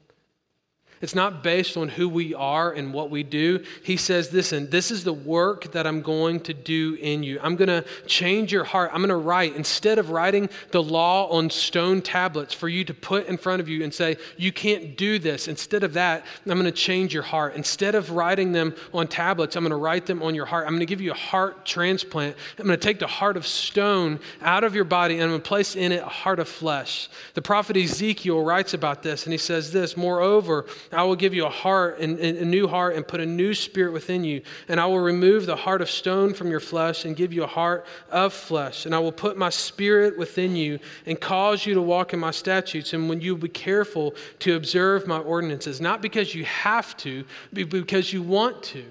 It's 1.00 1.14
not 1.14 1.42
based 1.42 1.76
on 1.76 1.88
who 1.88 2.08
we 2.08 2.34
are 2.34 2.72
and 2.72 2.92
what 2.92 3.10
we 3.10 3.22
do. 3.22 3.62
He 3.82 3.96
says, 3.96 4.32
Listen, 4.32 4.70
this 4.70 4.90
is 4.90 5.04
the 5.04 5.12
work 5.12 5.72
that 5.72 5.86
I'm 5.86 6.02
going 6.02 6.40
to 6.40 6.54
do 6.54 6.96
in 7.00 7.22
you. 7.22 7.38
I'm 7.42 7.56
going 7.56 7.68
to 7.68 7.84
change 8.06 8.52
your 8.52 8.64
heart. 8.64 8.90
I'm 8.92 9.00
going 9.00 9.08
to 9.10 9.16
write, 9.16 9.54
instead 9.56 9.98
of 9.98 10.10
writing 10.10 10.48
the 10.70 10.82
law 10.82 11.28
on 11.28 11.50
stone 11.50 12.00
tablets 12.00 12.54
for 12.54 12.68
you 12.68 12.84
to 12.84 12.94
put 12.94 13.26
in 13.26 13.36
front 13.36 13.60
of 13.60 13.68
you 13.68 13.84
and 13.84 13.92
say, 13.92 14.16
You 14.36 14.52
can't 14.52 14.96
do 14.96 15.18
this. 15.18 15.48
Instead 15.48 15.82
of 15.82 15.92
that, 15.94 16.24
I'm 16.46 16.52
going 16.52 16.64
to 16.64 16.72
change 16.72 17.12
your 17.12 17.22
heart. 17.22 17.54
Instead 17.54 17.94
of 17.94 18.10
writing 18.10 18.52
them 18.52 18.74
on 18.92 19.08
tablets, 19.08 19.56
I'm 19.56 19.62
going 19.62 19.70
to 19.70 19.76
write 19.76 20.06
them 20.06 20.22
on 20.22 20.34
your 20.34 20.46
heart. 20.46 20.66
I'm 20.66 20.72
going 20.72 20.80
to 20.80 20.86
give 20.86 21.00
you 21.00 21.10
a 21.10 21.14
heart 21.14 21.66
transplant. 21.66 22.36
I'm 22.58 22.66
going 22.66 22.78
to 22.78 22.84
take 22.84 22.98
the 22.98 23.06
heart 23.06 23.36
of 23.36 23.46
stone 23.46 24.20
out 24.42 24.64
of 24.64 24.74
your 24.74 24.84
body 24.84 25.14
and 25.14 25.24
I'm 25.24 25.30
going 25.30 25.42
to 25.42 25.48
place 25.48 25.76
in 25.76 25.92
it 25.92 26.02
a 26.02 26.06
heart 26.06 26.38
of 26.38 26.48
flesh. 26.48 27.08
The 27.34 27.42
prophet 27.42 27.76
Ezekiel 27.76 28.42
writes 28.42 28.74
about 28.74 29.02
this 29.02 29.24
and 29.24 29.32
he 29.32 29.38
says 29.38 29.72
this 29.72 29.96
Moreover, 29.96 30.66
I 30.94 31.02
will 31.02 31.16
give 31.16 31.34
you 31.34 31.46
a 31.46 31.50
heart, 31.50 31.98
and, 31.98 32.18
a 32.18 32.44
new 32.44 32.68
heart, 32.68 32.96
and 32.96 33.06
put 33.06 33.20
a 33.20 33.26
new 33.26 33.54
spirit 33.54 33.92
within 33.92 34.24
you. 34.24 34.42
And 34.68 34.80
I 34.80 34.86
will 34.86 35.00
remove 35.00 35.46
the 35.46 35.56
heart 35.56 35.82
of 35.82 35.90
stone 35.90 36.34
from 36.34 36.50
your 36.50 36.60
flesh 36.60 37.04
and 37.04 37.16
give 37.16 37.32
you 37.32 37.44
a 37.44 37.48
heart 37.48 37.86
of 38.10 38.32
flesh. 38.32 38.86
And 38.86 38.94
I 38.94 38.98
will 38.98 39.12
put 39.12 39.36
my 39.36 39.50
spirit 39.50 40.18
within 40.18 40.56
you 40.56 40.78
and 41.06 41.20
cause 41.20 41.66
you 41.66 41.74
to 41.74 41.82
walk 41.82 42.12
in 42.12 42.20
my 42.20 42.30
statutes. 42.30 42.92
And 42.92 43.08
when 43.08 43.20
you 43.20 43.36
be 43.36 43.48
careful 43.48 44.14
to 44.40 44.56
observe 44.56 45.06
my 45.06 45.18
ordinances, 45.18 45.80
not 45.80 46.02
because 46.02 46.34
you 46.34 46.44
have 46.44 46.96
to, 46.98 47.24
but 47.52 47.68
because 47.68 48.12
you 48.12 48.22
want 48.22 48.62
to, 48.64 48.84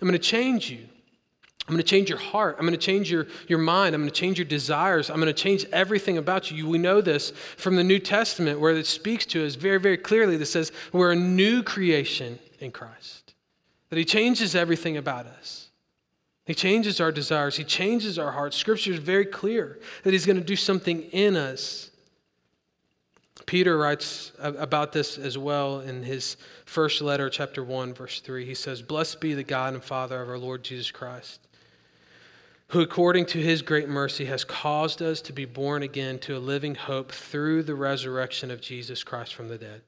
I'm 0.00 0.08
going 0.08 0.12
to 0.12 0.18
change 0.18 0.70
you. 0.70 0.86
I'm 1.72 1.76
going 1.76 1.84
to 1.84 1.88
change 1.88 2.10
your 2.10 2.18
heart. 2.18 2.56
I'm 2.58 2.66
going 2.66 2.78
to 2.78 2.86
change 2.86 3.10
your, 3.10 3.26
your 3.48 3.58
mind. 3.58 3.94
I'm 3.94 4.02
going 4.02 4.12
to 4.12 4.14
change 4.14 4.36
your 4.36 4.44
desires. 4.44 5.08
I'm 5.08 5.16
going 5.16 5.26
to 5.28 5.32
change 5.32 5.64
everything 5.72 6.18
about 6.18 6.50
you. 6.50 6.68
We 6.68 6.76
know 6.76 7.00
this 7.00 7.30
from 7.56 7.76
the 7.76 7.82
New 7.82 7.98
Testament 7.98 8.60
where 8.60 8.76
it 8.76 8.84
speaks 8.84 9.24
to 9.26 9.46
us 9.46 9.54
very, 9.54 9.80
very 9.80 9.96
clearly 9.96 10.36
that 10.36 10.44
says 10.46 10.70
we're 10.92 11.12
a 11.12 11.16
new 11.16 11.62
creation 11.62 12.38
in 12.60 12.72
Christ, 12.72 13.32
that 13.88 13.98
He 13.98 14.04
changes 14.04 14.54
everything 14.54 14.98
about 14.98 15.24
us. 15.24 15.70
He 16.44 16.52
changes 16.52 17.00
our 17.00 17.10
desires, 17.10 17.56
He 17.56 17.64
changes 17.64 18.18
our 18.18 18.32
hearts. 18.32 18.58
Scripture 18.58 18.92
is 18.92 18.98
very 18.98 19.24
clear 19.24 19.80
that 20.02 20.12
He's 20.12 20.26
going 20.26 20.36
to 20.36 20.44
do 20.44 20.56
something 20.56 21.04
in 21.04 21.36
us. 21.36 21.90
Peter 23.46 23.78
writes 23.78 24.32
about 24.38 24.92
this 24.92 25.16
as 25.16 25.38
well 25.38 25.80
in 25.80 26.02
his 26.02 26.36
first 26.66 27.00
letter, 27.00 27.30
chapter 27.30 27.64
1, 27.64 27.94
verse 27.94 28.20
3. 28.20 28.44
He 28.44 28.54
says, 28.54 28.82
Blessed 28.82 29.22
be 29.22 29.32
the 29.32 29.42
God 29.42 29.72
and 29.72 29.82
Father 29.82 30.20
of 30.20 30.28
our 30.28 30.38
Lord 30.38 30.62
Jesus 30.62 30.90
Christ 30.90 31.48
who 32.72 32.80
according 32.80 33.26
to 33.26 33.38
his 33.38 33.60
great 33.60 33.86
mercy 33.86 34.24
has 34.24 34.44
caused 34.44 35.02
us 35.02 35.20
to 35.20 35.30
be 35.30 35.44
born 35.44 35.82
again 35.82 36.18
to 36.18 36.34
a 36.34 36.38
living 36.38 36.74
hope 36.74 37.12
through 37.12 37.62
the 37.62 37.74
resurrection 37.74 38.50
of 38.50 38.62
Jesus 38.62 39.04
Christ 39.04 39.34
from 39.34 39.48
the 39.48 39.58
dead. 39.58 39.82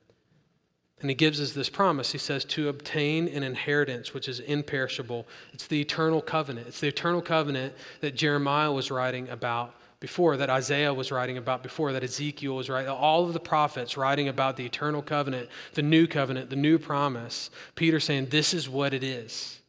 And 1.01 1.09
he 1.09 1.15
gives 1.15 1.41
us 1.41 1.53
this 1.53 1.71
promise. 1.71 2.13
He 2.13 2.19
says, 2.19 2.45
to 2.45 2.69
obtain 2.69 3.27
an 3.29 3.43
inheritance 3.43 4.13
which 4.13 4.29
is 4.29 4.41
imperishable. 4.41 5.27
It's 5.55 5.67
the 5.67 5.81
eternal 5.81 6.21
covenant. 6.21 6.67
It's 6.67 6.81
the 6.81 6.89
eternal 6.89 7.23
covenant 7.23 7.73
that 8.03 8.17
Jeremiah 8.17 8.71
was 8.71 8.91
writing 8.91 9.31
about 9.31 9.75
before, 9.99 10.37
that 10.37 10.51
Isaiah 10.51 10.93
was 10.93 11.11
writing 11.11 11.39
about 11.39 11.63
before, 11.63 11.91
that 11.95 12.05
Ezekiel 12.05 12.55
was 12.55 12.69
writing, 12.69 12.91
all 12.91 13.25
of 13.25 13.33
the 13.33 13.41
prophets 13.41 13.97
writing 13.97 14.29
about 14.29 14.59
the 14.59 14.67
eternal 14.67 15.01
covenant, 15.01 15.49
the 15.73 15.83
new 15.83 16.07
covenant, 16.07 16.51
the 16.51 16.57
new 16.57 16.79
promise. 16.79 17.49
Peter 17.77 17.99
saying, 17.99 18.27
This 18.27 18.53
is 18.53 18.69
what 18.69 18.93
it 18.93 19.03
is. 19.03 19.63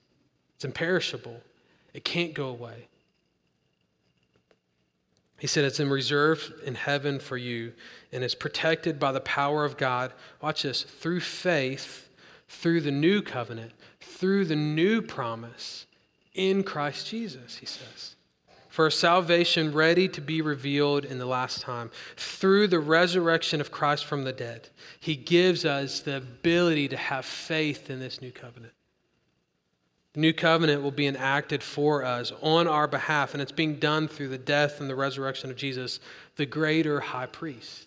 It's 0.56 0.66
imperishable, 0.66 1.40
it 1.94 2.04
can't 2.04 2.34
go 2.34 2.48
away. 2.48 2.90
He 5.46 5.48
said 5.48 5.64
it's 5.64 5.80
in 5.80 5.92
reserve 5.92 6.52
in 6.66 6.74
heaven 6.74 7.20
for 7.20 7.38
you 7.38 7.74
and 8.12 8.24
it's 8.24 8.34
protected 8.34 9.00
by 9.00 9.12
the 9.12 9.20
power 9.20 9.64
of 9.64 9.78
God. 9.78 10.12
Watch 10.42 10.64
this 10.64 10.82
through 10.82 11.20
faith, 11.20 12.10
through 12.50 12.82
the 12.82 12.90
new 12.90 13.22
covenant, 13.22 13.74
through 14.02 14.46
the 14.46 14.56
new 14.56 15.04
promise 15.04 15.86
in 16.34 16.64
Christ 16.64 17.06
Jesus, 17.06 17.58
he 17.58 17.68
says. 17.68 18.16
For 18.70 18.88
a 18.88 18.92
salvation 18.92 19.72
ready 19.72 20.08
to 20.08 20.20
be 20.20 20.42
revealed 20.42 21.06
in 21.06 21.20
the 21.20 21.28
last 21.28 21.62
time. 21.62 21.92
Through 22.18 22.70
the 22.70 22.80
resurrection 22.80 23.62
of 23.62 23.70
Christ 23.70 24.06
from 24.06 24.24
the 24.24 24.34
dead, 24.34 24.70
he 25.00 25.16
gives 25.16 25.64
us 25.64 26.00
the 26.00 26.18
ability 26.18 26.88
to 26.88 26.98
have 26.98 27.24
faith 27.24 27.92
in 27.92 28.00
this 28.00 28.20
new 28.20 28.32
covenant. 28.32 28.74
The 30.16 30.22
new 30.22 30.32
covenant 30.32 30.82
will 30.82 30.92
be 30.92 31.08
enacted 31.08 31.62
for 31.62 32.06
us 32.06 32.32
on 32.42 32.70
our 32.70 32.88
behalf, 32.88 33.34
and 33.34 33.42
it's 33.42 33.52
being 33.52 33.76
done 33.76 34.08
through 34.08 34.30
the 34.30 34.38
death 34.38 34.80
and 34.80 34.90
the 34.90 34.96
resurrection 34.96 35.52
of 35.52 35.58
Jesus, 35.58 36.00
the 36.38 36.46
greater 36.46 37.02
high 37.02 37.26
priest. 37.26 37.86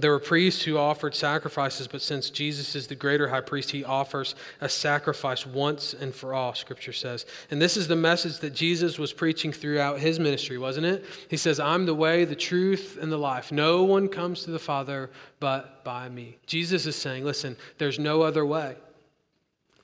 There 0.00 0.10
were 0.10 0.18
priests 0.18 0.62
who 0.62 0.76
offered 0.76 1.14
sacrifices, 1.14 1.86
but 1.86 2.02
since 2.02 2.30
Jesus 2.30 2.74
is 2.74 2.88
the 2.88 2.96
greater 2.96 3.28
high 3.28 3.42
priest, 3.42 3.70
he 3.70 3.84
offers 3.84 4.34
a 4.60 4.68
sacrifice 4.68 5.46
once 5.46 5.94
and 5.94 6.12
for 6.12 6.34
all, 6.34 6.52
scripture 6.54 6.92
says. 6.92 7.24
And 7.52 7.62
this 7.62 7.76
is 7.76 7.86
the 7.86 7.94
message 7.94 8.38
that 8.38 8.54
Jesus 8.54 8.98
was 8.98 9.12
preaching 9.12 9.52
throughout 9.52 10.00
his 10.00 10.18
ministry, 10.18 10.58
wasn't 10.58 10.86
it? 10.86 11.04
He 11.28 11.36
says, 11.36 11.60
I'm 11.60 11.86
the 11.86 11.94
way, 11.94 12.24
the 12.24 12.34
truth, 12.34 12.98
and 13.00 13.12
the 13.12 13.18
life. 13.18 13.52
No 13.52 13.84
one 13.84 14.08
comes 14.08 14.42
to 14.44 14.50
the 14.50 14.58
Father 14.58 15.10
but 15.38 15.84
by 15.84 16.08
me. 16.08 16.38
Jesus 16.46 16.86
is 16.86 16.96
saying, 16.96 17.24
listen, 17.24 17.56
there's 17.78 18.00
no 18.00 18.22
other 18.22 18.44
way. 18.44 18.74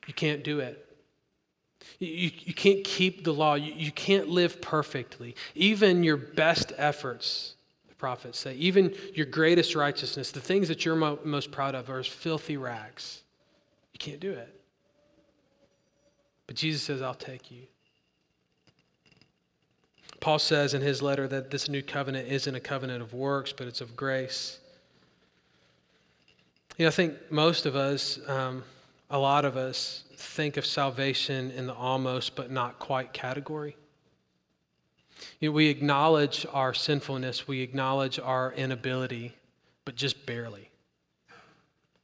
You 0.07 0.15
can't 0.15 0.43
do 0.43 0.61
it. 0.61 0.83
You, 1.99 2.31
you 2.39 2.55
can't 2.55 2.85
keep 2.85 3.25
the 3.25 3.33
law. 3.33 3.55
You, 3.55 3.73
you 3.75 3.93
can't 3.93 4.29
live 4.29 4.61
perfectly. 4.61 5.35
Even 5.55 6.03
your 6.03 6.17
best 6.17 6.73
efforts, 6.77 7.55
the 7.89 7.95
prophets 7.95 8.39
say, 8.39 8.55
even 8.55 8.95
your 9.15 9.27
greatest 9.27 9.75
righteousness, 9.75 10.31
the 10.31 10.41
things 10.41 10.69
that 10.69 10.85
you're 10.85 10.97
mo- 10.97 11.19
most 11.25 11.51
proud 11.51 11.75
of, 11.75 11.91
are 11.91 11.99
as 11.99 12.07
filthy 12.07 12.57
rags. 12.57 13.23
You 13.93 13.99
can't 13.99 14.21
do 14.21 14.33
it. 14.33 14.53
But 16.47 16.57
Jesus 16.57 16.83
says, 16.83 17.03
I'll 17.03 17.15
take 17.15 17.51
you. 17.51 17.63
Paul 20.21 20.39
says 20.39 20.75
in 20.75 20.83
his 20.83 21.03
letter 21.03 21.29
that 21.29 21.51
this 21.51 21.69
new 21.69 21.83
covenant 21.83 22.29
isn't 22.29 22.55
a 22.55 22.61
covenant 22.61 23.03
of 23.03 23.13
works, 23.13 23.53
but 23.53 23.67
it's 23.67 23.81
of 23.81 23.97
grace. 23.97 24.59
You 26.79 26.85
know, 26.85 26.89
I 26.89 26.93
think 26.93 27.15
most 27.31 27.67
of 27.67 27.75
us. 27.75 28.19
Um, 28.29 28.63
a 29.11 29.19
lot 29.19 29.45
of 29.45 29.57
us 29.57 30.05
think 30.17 30.57
of 30.57 30.67
salvation 30.67 31.51
in 31.53 31.67
the 31.67 31.75
almost 31.75 32.35
but 32.35 32.51
not 32.51 32.79
quite 32.79 33.13
category. 33.13 33.77
You 35.41 35.49
know, 35.49 35.53
we 35.53 35.69
acknowledge 35.69 36.47
our 36.53 36.75
sinfulness, 36.75 37.47
we 37.47 37.61
acknowledge 37.61 38.19
our 38.19 38.53
inability, 38.53 39.35
but 39.85 39.95
just 39.95 40.27
barely. 40.27 40.71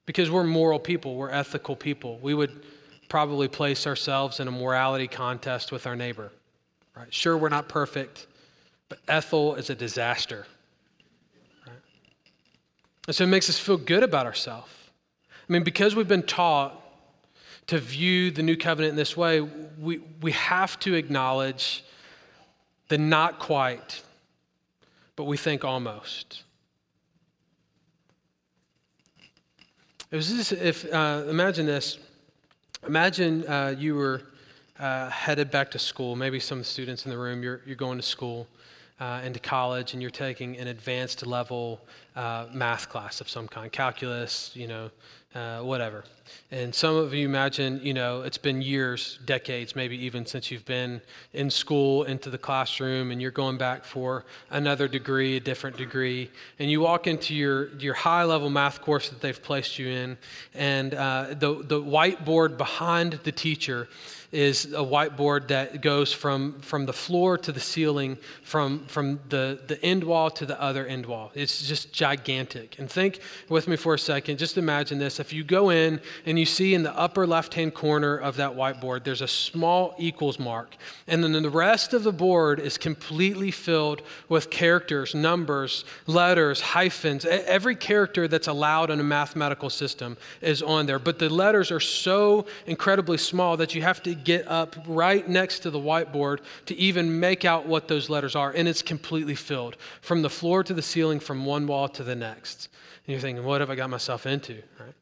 Because 0.07 0.31
we're 0.31 0.45
moral 0.45 0.79
people, 0.79 1.17
we're 1.17 1.31
ethical 1.31 1.77
people. 1.77 2.19
We 2.23 2.35
would 2.35 2.65
probably 3.09 3.49
place 3.49 3.87
ourselves 3.87 4.41
in 4.41 4.49
a 4.49 4.51
morality 4.51 5.07
contest 5.07 5.73
with 5.73 5.87
our 5.87 5.97
neighbor. 5.97 6.33
Right? 6.97 7.13
Sure, 7.13 7.37
we're 7.37 7.49
not 7.49 7.69
perfect, 7.69 8.27
but 8.89 8.99
Ethel 9.09 9.55
is 9.55 9.71
a 9.71 9.75
disaster. 9.75 10.47
Right? 11.67 11.77
And 13.07 13.17
so 13.17 13.25
it 13.25 13.29
makes 13.29 13.49
us 13.49 13.59
feel 13.59 13.77
good 13.77 14.03
about 14.03 14.27
ourselves. 14.27 14.71
I 15.49 15.53
mean, 15.53 15.63
because 15.63 15.95
we've 15.95 16.09
been 16.09 16.23
taught 16.23 16.82
to 17.69 17.79
view 17.79 18.31
the 18.31 18.43
new 18.43 18.57
covenant 18.57 18.91
in 18.91 18.97
this 18.97 19.17
way, 19.17 19.41
we, 19.41 20.01
we 20.21 20.33
have 20.33 20.79
to 20.81 20.95
acknowledge 20.95 21.85
the 22.89 22.99
not 22.99 23.39
quite, 23.39 24.03
but 25.17 25.25
we 25.25 25.37
think 25.37 25.65
almost. 25.65 26.43
It 30.11 30.17
was 30.17 30.35
this, 30.35 30.53
if, 30.53 30.93
uh, 30.93 31.25
imagine 31.29 31.65
this. 31.65 31.99
Imagine 32.87 33.47
uh, 33.47 33.75
you 33.79 33.95
were 33.95 34.23
uh, 34.79 35.09
headed 35.09 35.51
back 35.51 35.71
to 35.71 35.79
school. 35.79 36.17
Maybe 36.17 36.39
some 36.39 36.63
students 36.65 37.07
in 37.07 37.11
the 37.11 37.17
room, 37.17 37.43
you're, 37.43 37.63
you're 37.65 37.77
going 37.77 37.97
to 37.97 38.03
school, 38.03 38.47
uh, 39.03 39.21
into 39.25 39.41
college, 39.41 39.95
and 39.95 40.01
you're 40.01 40.13
taking 40.13 40.57
an 40.59 40.69
advanced 40.69 41.27
level 41.27 41.81
uh, 42.15 42.47
math 42.53 42.89
class 42.89 43.21
of 43.21 43.29
some 43.29 43.49
kind, 43.49 43.73
calculus, 43.73 44.53
you 44.55 44.69
know, 44.69 44.91
uh, 45.35 45.59
whatever. 45.59 46.05
And 46.53 46.73
some 46.73 46.95
of 46.95 47.13
you 47.13 47.27
imagine, 47.27 47.81
you 47.83 47.95
know, 47.95 48.23
it's 48.23 48.39
been 48.39 48.63
years, 48.63 49.19
decades, 49.25 49.75
maybe 49.75 49.97
even 50.05 50.25
since 50.25 50.53
you've 50.53 50.65
been 50.67 51.01
in 51.33 51.51
school, 51.51 52.05
into 52.05 52.31
the 52.31 52.39
classroom, 52.39 53.11
and 53.11 53.21
you're 53.21 53.33
going 53.33 53.59
back 53.59 53.85
for 53.85 54.25
another 54.51 54.87
degree, 54.87 55.37
a 55.37 55.41
different 55.41 55.77
degree. 55.77 56.31
And 56.61 56.71
you 56.71 56.81
walk 56.81 57.09
into 57.09 57.35
your, 57.35 57.77
your 57.79 57.95
high 57.95 58.23
level 58.23 58.51
math 58.51 58.83
course 58.83 59.09
that 59.09 59.21
they've 59.21 59.43
placed 59.43 59.81
you 59.81 59.89
in, 59.89 60.17
and 60.55 60.95
uh, 60.95 61.29
the, 61.31 61.65
the 61.65 61.83
whiteboard 61.83 62.57
behind 62.57 63.15
the 63.25 63.33
teacher 63.33 63.89
is 64.33 64.65
a 64.65 64.79
whiteboard 64.79 65.49
that 65.49 65.83
goes 65.83 66.11
from, 66.11 66.59
from 66.61 66.87
the 66.87 66.93
floor 66.93 67.37
to 67.37 67.53
the 67.53 67.61
ceiling, 67.61 68.17
from, 68.43 68.87
from 68.87 69.21
the, 69.29 69.61
the 69.67 69.83
end 69.85 70.03
wall 70.03 70.31
to 70.31 70.47
the 70.47 70.61
other 70.61 70.87
end 70.87 71.05
wall. 71.05 71.31
It's 71.35 71.69
just 71.69 71.93
gigantic. 71.93 72.79
And 72.79 72.91
think 72.91 73.21
with 73.51 73.69
me 73.69 73.77
for 73.77 73.95
a 73.95 73.99
second. 73.99 74.39
Just 74.39 74.57
imagine 74.57 74.99
this. 74.99 75.21
If 75.21 75.35
you 75.35 75.45
go 75.45 75.69
in 75.69 76.01
and 76.25 76.39
you 76.39 76.47
see 76.47 76.75
in 76.75 76.83
the 76.83 76.97
upper 76.97 77.27
left 77.27 77.53
hand 77.53 77.75
corner 77.75 78.17
of 78.17 78.37
that 78.37 78.53
whiteboard, 78.53 79.05
there's 79.05 79.21
a 79.21 79.29
small 79.29 79.95
equals 79.99 80.39
mark. 80.39 80.77
And 81.07 81.23
then 81.23 81.33
the 81.33 81.51
rest 81.51 81.93
of 81.93 82.03
the 82.03 82.13
board 82.13 82.59
is 82.59 82.79
completely 82.79 83.51
filled 83.51 84.01
with 84.31 84.49
characters, 84.49 85.15
numbers, 85.15 85.85
letters, 86.07 86.61
hyphens. 86.63 87.27
Every 87.27 87.77
character 87.77 88.29
that's 88.29 88.49
allowed 88.49 88.91
in 88.91 88.99
a 88.99 89.05
mathematical 89.05 89.69
system 89.69 90.17
is 90.41 90.63
on 90.63 90.87
there. 90.87 90.99
But 90.99 91.19
the 91.19 91.29
letters 91.29 91.71
are 91.71 91.81
so 91.81 92.47
incredibly 92.67 93.19
small 93.19 93.59
that 93.59 93.75
you 93.75 93.83
have 93.83 94.03
to 94.05 94.22
get 94.25 94.47
up 94.49 94.77
right 94.87 95.29
next 95.29 95.61
to 95.61 95.71
the 95.71 95.79
whiteboard 95.79 96.41
to 96.67 96.77
even 96.77 97.21
make 97.21 97.45
out 97.45 97.67
what 97.67 97.89
those 97.89 98.09
letters 98.09 98.37
are. 98.37 98.51
And 98.51 98.69
it's 98.69 98.83
completely 98.83 99.35
filled 99.35 99.77
from 100.01 100.23
the 100.23 100.31
floor 100.31 100.63
to 100.65 100.75
the 100.75 100.83
ceiling, 100.83 101.21
from 101.21 101.45
one 101.45 101.67
wall 101.67 101.89
to 101.91 102.03
the 102.03 102.15
next. 102.17 102.69
And 103.07 103.13
you're 103.13 103.21
thinking, 103.21 103.45
what 103.45 103.61
have 103.61 103.71
I 103.71 103.75
got 103.75 103.91
myself 103.91 104.27
into? 104.27 104.63
Right? 104.79 104.95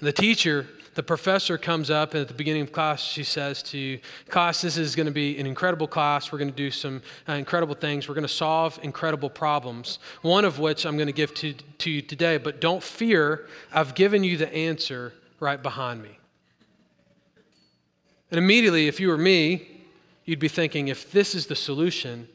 The 0.00 0.12
teacher, 0.12 0.66
the 0.94 1.02
professor 1.02 1.56
comes 1.56 1.90
up 1.90 2.12
and 2.12 2.22
at 2.22 2.28
the 2.28 2.34
beginning 2.34 2.62
of 2.62 2.72
class, 2.72 3.02
she 3.02 3.24
says 3.24 3.62
to 3.64 3.78
you, 3.78 4.00
class, 4.28 4.60
this 4.60 4.76
is 4.76 4.94
going 4.94 5.06
to 5.06 5.12
be 5.12 5.38
an 5.38 5.46
incredible 5.46 5.86
class. 5.86 6.30
We're 6.30 6.38
going 6.38 6.50
to 6.50 6.56
do 6.56 6.70
some 6.70 7.02
uh, 7.28 7.32
incredible 7.32 7.74
things. 7.74 8.08
We're 8.08 8.14
going 8.14 8.26
to 8.26 8.28
solve 8.28 8.78
incredible 8.82 9.30
problems, 9.30 9.98
one 10.22 10.44
of 10.44 10.58
which 10.58 10.84
I'm 10.84 10.96
going 10.96 11.06
to 11.06 11.12
give 11.12 11.32
to, 11.34 11.52
to 11.52 11.90
you 11.90 12.02
today. 12.02 12.36
But 12.36 12.60
don't 12.60 12.82
fear, 12.82 13.46
I've 13.72 13.94
given 13.94 14.22
you 14.22 14.36
the 14.36 14.52
answer 14.52 15.14
right 15.40 15.62
behind 15.62 16.02
me. 16.02 16.18
And 18.30 18.38
immediately, 18.38 18.88
if 18.88 18.98
you 19.00 19.08
were 19.08 19.18
me, 19.18 19.68
you'd 20.24 20.38
be 20.38 20.48
thinking, 20.48 20.88
if 20.88 21.12
this 21.12 21.34
is 21.34 21.46
the 21.46 21.56
solution, 21.56 22.28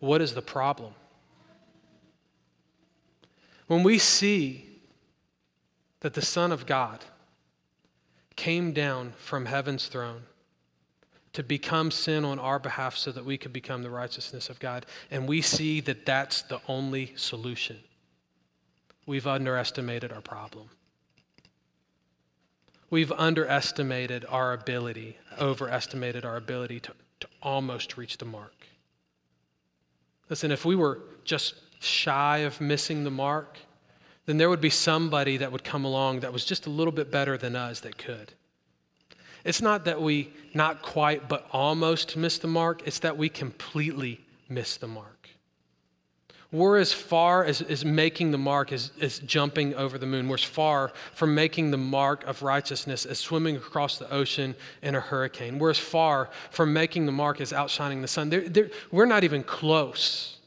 what 0.00 0.20
is 0.20 0.34
the 0.34 0.42
problem? 0.42 0.92
When 3.66 3.82
we 3.82 3.98
see 3.98 4.66
that 6.00 6.14
the 6.14 6.22
Son 6.22 6.50
of 6.50 6.66
God 6.66 7.04
came 8.34 8.72
down 8.72 9.12
from 9.18 9.46
heaven's 9.46 9.86
throne 9.86 10.22
to 11.32 11.42
become 11.44 11.90
sin 11.90 12.24
on 12.24 12.38
our 12.40 12.58
behalf 12.58 12.96
so 12.96 13.12
that 13.12 13.24
we 13.24 13.38
could 13.38 13.52
become 13.52 13.82
the 13.82 13.90
righteousness 13.90 14.48
of 14.50 14.58
God, 14.58 14.86
and 15.10 15.28
we 15.28 15.40
see 15.40 15.80
that 15.82 16.04
that's 16.04 16.42
the 16.42 16.60
only 16.66 17.12
solution, 17.16 17.78
we've 19.06 19.26
underestimated 19.26 20.12
our 20.12 20.20
problem. 20.20 20.68
We've 22.90 23.12
underestimated 23.12 24.26
our 24.28 24.52
ability, 24.52 25.16
overestimated 25.40 26.24
our 26.24 26.36
ability 26.36 26.80
to, 26.80 26.92
to 27.20 27.28
almost 27.40 27.96
reach 27.96 28.18
the 28.18 28.24
mark. 28.24 28.54
Listen, 30.28 30.50
if 30.50 30.64
we 30.64 30.74
were 30.74 31.00
just 31.24 31.54
shy 31.80 32.38
of 32.38 32.60
missing 32.60 33.04
the 33.04 33.10
mark, 33.10 33.58
then 34.26 34.38
there 34.38 34.50
would 34.50 34.60
be 34.60 34.70
somebody 34.70 35.36
that 35.38 35.50
would 35.52 35.64
come 35.64 35.84
along 35.84 36.20
that 36.20 36.32
was 36.32 36.44
just 36.44 36.66
a 36.66 36.70
little 36.70 36.92
bit 36.92 37.10
better 37.10 37.38
than 37.38 37.56
us 37.56 37.80
that 37.80 37.96
could. 37.96 38.32
It's 39.44 39.62
not 39.62 39.84
that 39.86 40.02
we 40.02 40.32
not 40.52 40.82
quite 40.82 41.28
but 41.28 41.46
almost 41.52 42.16
miss 42.16 42.38
the 42.38 42.48
mark, 42.48 42.82
it's 42.86 42.98
that 43.00 43.16
we 43.16 43.28
completely 43.28 44.20
miss 44.48 44.76
the 44.76 44.88
mark. 44.88 45.19
We're 46.52 46.78
as 46.78 46.92
far 46.92 47.44
as, 47.44 47.62
as 47.62 47.84
making 47.84 48.32
the 48.32 48.38
mark 48.38 48.72
as, 48.72 48.90
as 49.00 49.20
jumping 49.20 49.72
over 49.76 49.98
the 49.98 50.06
moon. 50.06 50.28
We're 50.28 50.34
as 50.34 50.42
far 50.42 50.92
from 51.14 51.32
making 51.32 51.70
the 51.70 51.78
mark 51.78 52.24
of 52.24 52.42
righteousness 52.42 53.06
as 53.06 53.20
swimming 53.20 53.56
across 53.56 53.98
the 53.98 54.10
ocean 54.12 54.56
in 54.82 54.96
a 54.96 55.00
hurricane. 55.00 55.60
We're 55.60 55.70
as 55.70 55.78
far 55.78 56.28
from 56.50 56.72
making 56.72 57.06
the 57.06 57.12
mark 57.12 57.40
as 57.40 57.52
outshining 57.52 58.02
the 58.02 58.08
sun. 58.08 58.30
They're, 58.30 58.48
they're, 58.48 58.70
we're 58.90 59.06
not 59.06 59.22
even 59.22 59.44
close. 59.44 60.38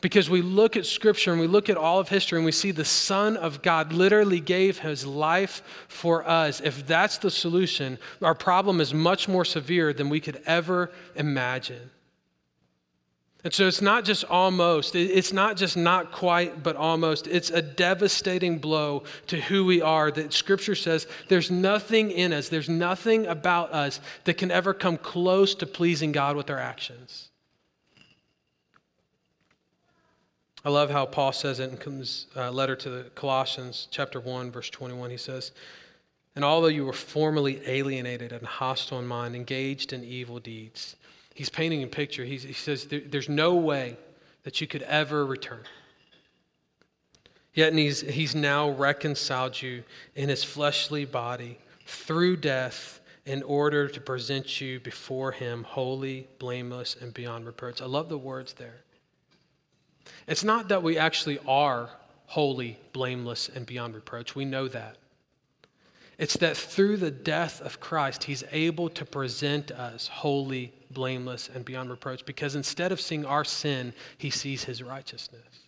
Because 0.00 0.28
we 0.28 0.42
look 0.42 0.76
at 0.76 0.86
Scripture 0.86 1.30
and 1.30 1.40
we 1.40 1.46
look 1.46 1.68
at 1.68 1.76
all 1.76 2.00
of 2.00 2.08
history 2.08 2.38
and 2.38 2.44
we 2.44 2.52
see 2.52 2.72
the 2.72 2.84
Son 2.84 3.36
of 3.36 3.62
God 3.62 3.92
literally 3.92 4.40
gave 4.40 4.78
his 4.78 5.06
life 5.06 5.62
for 5.86 6.26
us. 6.26 6.60
If 6.60 6.84
that's 6.86 7.18
the 7.18 7.30
solution, 7.30 7.98
our 8.22 8.34
problem 8.34 8.80
is 8.80 8.92
much 8.92 9.28
more 9.28 9.44
severe 9.44 9.92
than 9.92 10.08
we 10.08 10.18
could 10.18 10.42
ever 10.46 10.90
imagine. 11.14 11.90
And 13.42 13.54
so 13.54 13.66
it's 13.66 13.80
not 13.80 14.04
just 14.04 14.24
almost, 14.24 14.94
it's 14.94 15.32
not 15.32 15.56
just 15.56 15.76
not 15.76 16.12
quite, 16.12 16.62
but 16.62 16.76
almost. 16.76 17.26
It's 17.26 17.50
a 17.50 17.62
devastating 17.62 18.58
blow 18.58 19.04
to 19.28 19.40
who 19.40 19.64
we 19.64 19.80
are 19.80 20.10
that 20.10 20.34
Scripture 20.34 20.74
says 20.74 21.06
there's 21.28 21.50
nothing 21.50 22.10
in 22.10 22.34
us, 22.34 22.50
there's 22.50 22.68
nothing 22.68 23.26
about 23.26 23.72
us 23.72 24.00
that 24.24 24.34
can 24.34 24.50
ever 24.50 24.74
come 24.74 24.98
close 24.98 25.54
to 25.54 25.66
pleasing 25.66 26.12
God 26.12 26.36
with 26.36 26.50
our 26.50 26.58
actions. 26.58 27.30
I 30.62 30.68
love 30.68 30.90
how 30.90 31.06
Paul 31.06 31.32
says 31.32 31.58
it 31.58 31.70
in 31.72 31.96
his 31.98 32.26
uh, 32.36 32.50
letter 32.50 32.76
to 32.76 32.90
the 32.90 33.02
Colossians, 33.14 33.88
chapter 33.90 34.20
1, 34.20 34.50
verse 34.50 34.68
21. 34.68 35.10
He 35.10 35.16
says, 35.16 35.52
And 36.36 36.44
although 36.44 36.68
you 36.68 36.84
were 36.84 36.92
formerly 36.92 37.62
alienated 37.66 38.32
and 38.32 38.46
hostile 38.46 38.98
in 38.98 39.06
mind, 39.06 39.34
engaged 39.34 39.94
in 39.94 40.04
evil 40.04 40.38
deeds, 40.38 40.96
he's 41.40 41.48
painting 41.48 41.82
a 41.82 41.86
picture. 41.86 42.22
He's, 42.22 42.42
he 42.42 42.52
says, 42.52 42.86
There's 42.86 43.30
no 43.30 43.54
way 43.54 43.96
that 44.42 44.60
you 44.60 44.66
could 44.66 44.82
ever 44.82 45.24
return. 45.24 45.62
Yet 47.54 47.72
he's, 47.72 48.02
he's 48.02 48.34
now 48.34 48.68
reconciled 48.68 49.62
you 49.62 49.82
in 50.14 50.28
his 50.28 50.44
fleshly 50.44 51.06
body 51.06 51.56
through 51.86 52.36
death 52.36 53.00
in 53.24 53.42
order 53.44 53.88
to 53.88 54.00
present 54.02 54.60
you 54.60 54.80
before 54.80 55.32
him 55.32 55.64
holy, 55.64 56.28
blameless, 56.38 56.94
and 57.00 57.14
beyond 57.14 57.46
reproach. 57.46 57.80
I 57.80 57.86
love 57.86 58.10
the 58.10 58.18
words 58.18 58.52
there. 58.52 58.82
It's 60.26 60.44
not 60.44 60.68
that 60.68 60.82
we 60.82 60.98
actually 60.98 61.38
are 61.48 61.88
holy, 62.26 62.78
blameless, 62.92 63.48
and 63.48 63.64
beyond 63.64 63.94
reproach. 63.94 64.34
We 64.34 64.44
know 64.44 64.68
that. 64.68 64.98
It's 66.18 66.36
that 66.36 66.54
through 66.54 66.98
the 66.98 67.10
death 67.10 67.62
of 67.62 67.80
Christ, 67.80 68.24
he's 68.24 68.44
able 68.52 68.90
to 68.90 69.06
present 69.06 69.70
us 69.70 70.06
holy, 70.06 70.74
blameless, 70.90 71.48
and 71.52 71.64
beyond 71.64 71.90
reproach 71.90 72.24
because 72.24 72.54
instead 72.54 72.92
of 72.92 73.00
seeing 73.00 73.24
our 73.24 73.44
sin, 73.44 73.92
he 74.18 74.30
sees 74.30 74.64
his 74.64 74.82
righteousness. 74.82 75.60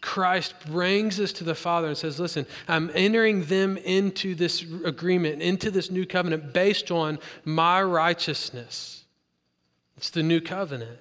Christ 0.00 0.54
brings 0.66 1.18
us 1.18 1.32
to 1.34 1.44
the 1.44 1.54
Father 1.54 1.88
and 1.88 1.96
says, 1.96 2.20
Listen, 2.20 2.46
I'm 2.68 2.90
entering 2.94 3.44
them 3.44 3.76
into 3.76 4.34
this 4.34 4.64
agreement, 4.84 5.42
into 5.42 5.70
this 5.70 5.90
new 5.90 6.06
covenant 6.06 6.52
based 6.52 6.90
on 6.90 7.18
my 7.44 7.82
righteousness. 7.82 9.04
It's 9.96 10.10
the 10.10 10.22
new 10.22 10.40
covenant, 10.40 10.98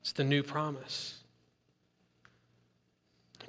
it's 0.00 0.12
the 0.12 0.24
new 0.24 0.42
promise. 0.42 1.13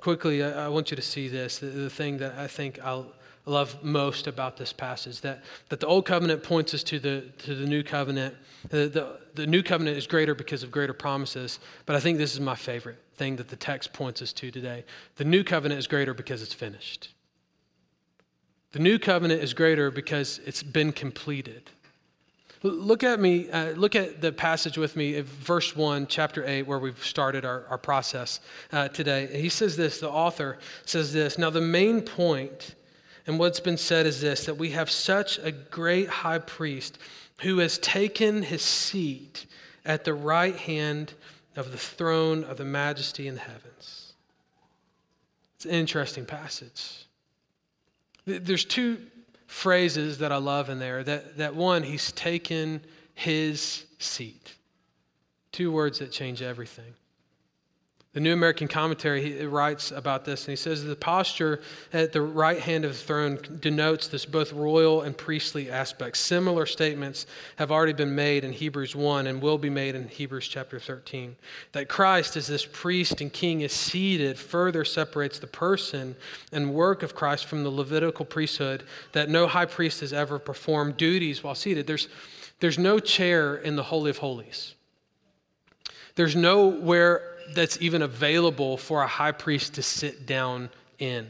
Quickly, 0.05 0.43
I, 0.43 0.67
want 0.67 0.91
you 0.91 0.95
to 0.97 1.01
see 1.01 1.27
this 1.27 1.57
the, 1.57 1.65
the 1.65 1.89
thing 1.89 2.19
that 2.19 2.37
I 2.37 2.45
think 2.45 2.77
I'll 2.83 3.07
love 3.47 3.83
most 3.83 4.27
about 4.27 4.55
this 4.55 4.71
passage 4.71 5.21
that, 5.21 5.43
that 5.69 5.79
the 5.79 5.87
old 5.87 6.05
covenant 6.05 6.43
points 6.43 6.75
us 6.75 6.83
to 6.83 6.99
the, 6.99 7.21
to 7.39 7.55
the 7.55 7.65
new 7.65 7.81
covenant. 7.81 8.35
The, 8.69 8.87
the, 8.87 9.19
the 9.33 9.47
new 9.47 9.63
covenant 9.63 9.97
is 9.97 10.05
greater 10.05 10.35
because 10.35 10.61
of 10.61 10.69
greater 10.69 10.93
promises, 10.93 11.57
but 11.87 11.95
I 11.95 11.99
think 11.99 12.19
this 12.19 12.35
is 12.35 12.39
my 12.39 12.53
favorite 12.53 12.99
thing 13.15 13.37
that 13.37 13.47
the 13.47 13.55
text 13.55 13.93
points 13.93 14.21
us 14.21 14.31
to 14.33 14.51
today. 14.51 14.85
The 15.15 15.25
new 15.25 15.43
covenant 15.43 15.79
is 15.79 15.87
greater 15.87 16.13
because 16.13 16.43
it's 16.43 16.53
finished. 16.53 17.09
The 18.73 18.79
new 18.79 18.99
covenant 18.99 19.41
is 19.41 19.55
greater 19.55 19.89
because 19.89 20.39
it's 20.45 20.61
been 20.61 20.91
completed. 20.91 21.71
Look 22.65 23.03
at 23.03 23.19
me, 23.19 23.47
uh, 23.51 23.73
look 23.73 23.95
at 23.95 24.21
the 24.21 24.31
passage 24.31 24.75
with 24.75 24.95
me, 24.95 25.21
verse 25.21 25.75
1, 25.75 26.07
chapter 26.07 26.43
8, 26.43 26.63
where 26.63 26.79
we've 26.79 27.05
started 27.05 27.45
our, 27.45 27.67
our 27.69 27.77
process 27.77 28.39
uh, 28.71 28.87
today. 28.87 29.39
He 29.39 29.49
says 29.49 29.77
this, 29.77 29.99
the 29.99 30.09
author 30.09 30.57
says 30.83 31.13
this. 31.13 31.37
Now, 31.37 31.51
the 31.51 31.61
main 31.61 32.01
point 32.01 32.73
and 33.27 33.37
what's 33.37 33.59
been 33.59 33.77
said 33.77 34.07
is 34.07 34.19
this 34.19 34.47
that 34.47 34.57
we 34.57 34.71
have 34.71 34.89
such 34.89 35.37
a 35.37 35.51
great 35.51 36.09
high 36.09 36.39
priest 36.39 36.97
who 37.41 37.59
has 37.59 37.77
taken 37.77 38.41
his 38.41 38.63
seat 38.63 39.45
at 39.85 40.03
the 40.03 40.15
right 40.15 40.55
hand 40.55 41.13
of 41.55 41.71
the 41.71 41.77
throne 41.77 42.43
of 42.43 42.57
the 42.57 42.65
majesty 42.65 43.27
in 43.27 43.35
the 43.35 43.41
heavens. 43.41 44.13
It's 45.55 45.65
an 45.65 45.71
interesting 45.71 46.25
passage. 46.25 47.05
There's 48.25 48.65
two 48.65 49.01
phrases 49.47 50.17
that 50.19 50.31
I 50.31 50.37
love 50.37 50.69
in 50.69 50.79
there. 50.79 51.03
That, 51.03 51.37
that 51.37 51.55
one, 51.55 51.83
he's 51.83 52.11
taken 52.11 52.81
his 53.13 53.85
seat. 53.99 54.55
Two 55.51 55.71
words 55.71 55.99
that 55.99 56.11
change 56.11 56.41
everything. 56.41 56.93
The 58.15 58.21
New 58.21 58.31
American 58.31 58.69
Commentary 58.69 59.45
writes 59.45 59.91
about 59.91 60.23
this, 60.23 60.45
and 60.45 60.53
he 60.53 60.55
says 60.55 60.85
the 60.85 60.95
posture 60.95 61.59
at 61.91 62.13
the 62.13 62.21
right 62.21 62.57
hand 62.57 62.85
of 62.85 62.93
the 62.93 62.97
throne 62.97 63.37
denotes 63.59 64.07
this 64.07 64.25
both 64.25 64.53
royal 64.53 65.01
and 65.01 65.17
priestly 65.17 65.69
aspect. 65.69 66.15
Similar 66.15 66.65
statements 66.65 67.25
have 67.57 67.73
already 67.73 67.91
been 67.91 68.15
made 68.15 68.45
in 68.45 68.53
Hebrews 68.53 68.95
1 68.95 69.27
and 69.27 69.41
will 69.41 69.57
be 69.57 69.69
made 69.69 69.95
in 69.95 70.07
Hebrews 70.07 70.47
chapter 70.47 70.79
13. 70.79 71.35
That 71.73 71.89
Christ, 71.89 72.37
as 72.37 72.47
this 72.47 72.65
priest 72.65 73.19
and 73.19 73.33
king, 73.33 73.59
is 73.59 73.73
seated 73.73 74.39
further 74.39 74.85
separates 74.85 75.37
the 75.37 75.47
person 75.47 76.15
and 76.53 76.73
work 76.73 77.03
of 77.03 77.15
Christ 77.15 77.47
from 77.47 77.65
the 77.65 77.69
Levitical 77.69 78.23
priesthood, 78.23 78.83
that 79.11 79.27
no 79.27 79.45
high 79.45 79.65
priest 79.65 79.99
has 79.99 80.13
ever 80.13 80.39
performed 80.39 80.95
duties 80.95 81.43
while 81.43 81.53
seated. 81.53 81.85
There's, 81.85 82.07
there's 82.61 82.79
no 82.79 82.97
chair 82.97 83.57
in 83.57 83.75
the 83.75 83.83
Holy 83.83 84.09
of 84.09 84.19
Holies. 84.19 84.73
There's 86.15 86.37
nowhere 86.37 87.34
that's 87.53 87.81
even 87.81 88.01
available 88.01 88.77
for 88.77 89.03
a 89.03 89.07
high 89.07 89.31
priest 89.31 89.75
to 89.75 89.81
sit 89.81 90.25
down 90.25 90.69
in. 90.99 91.27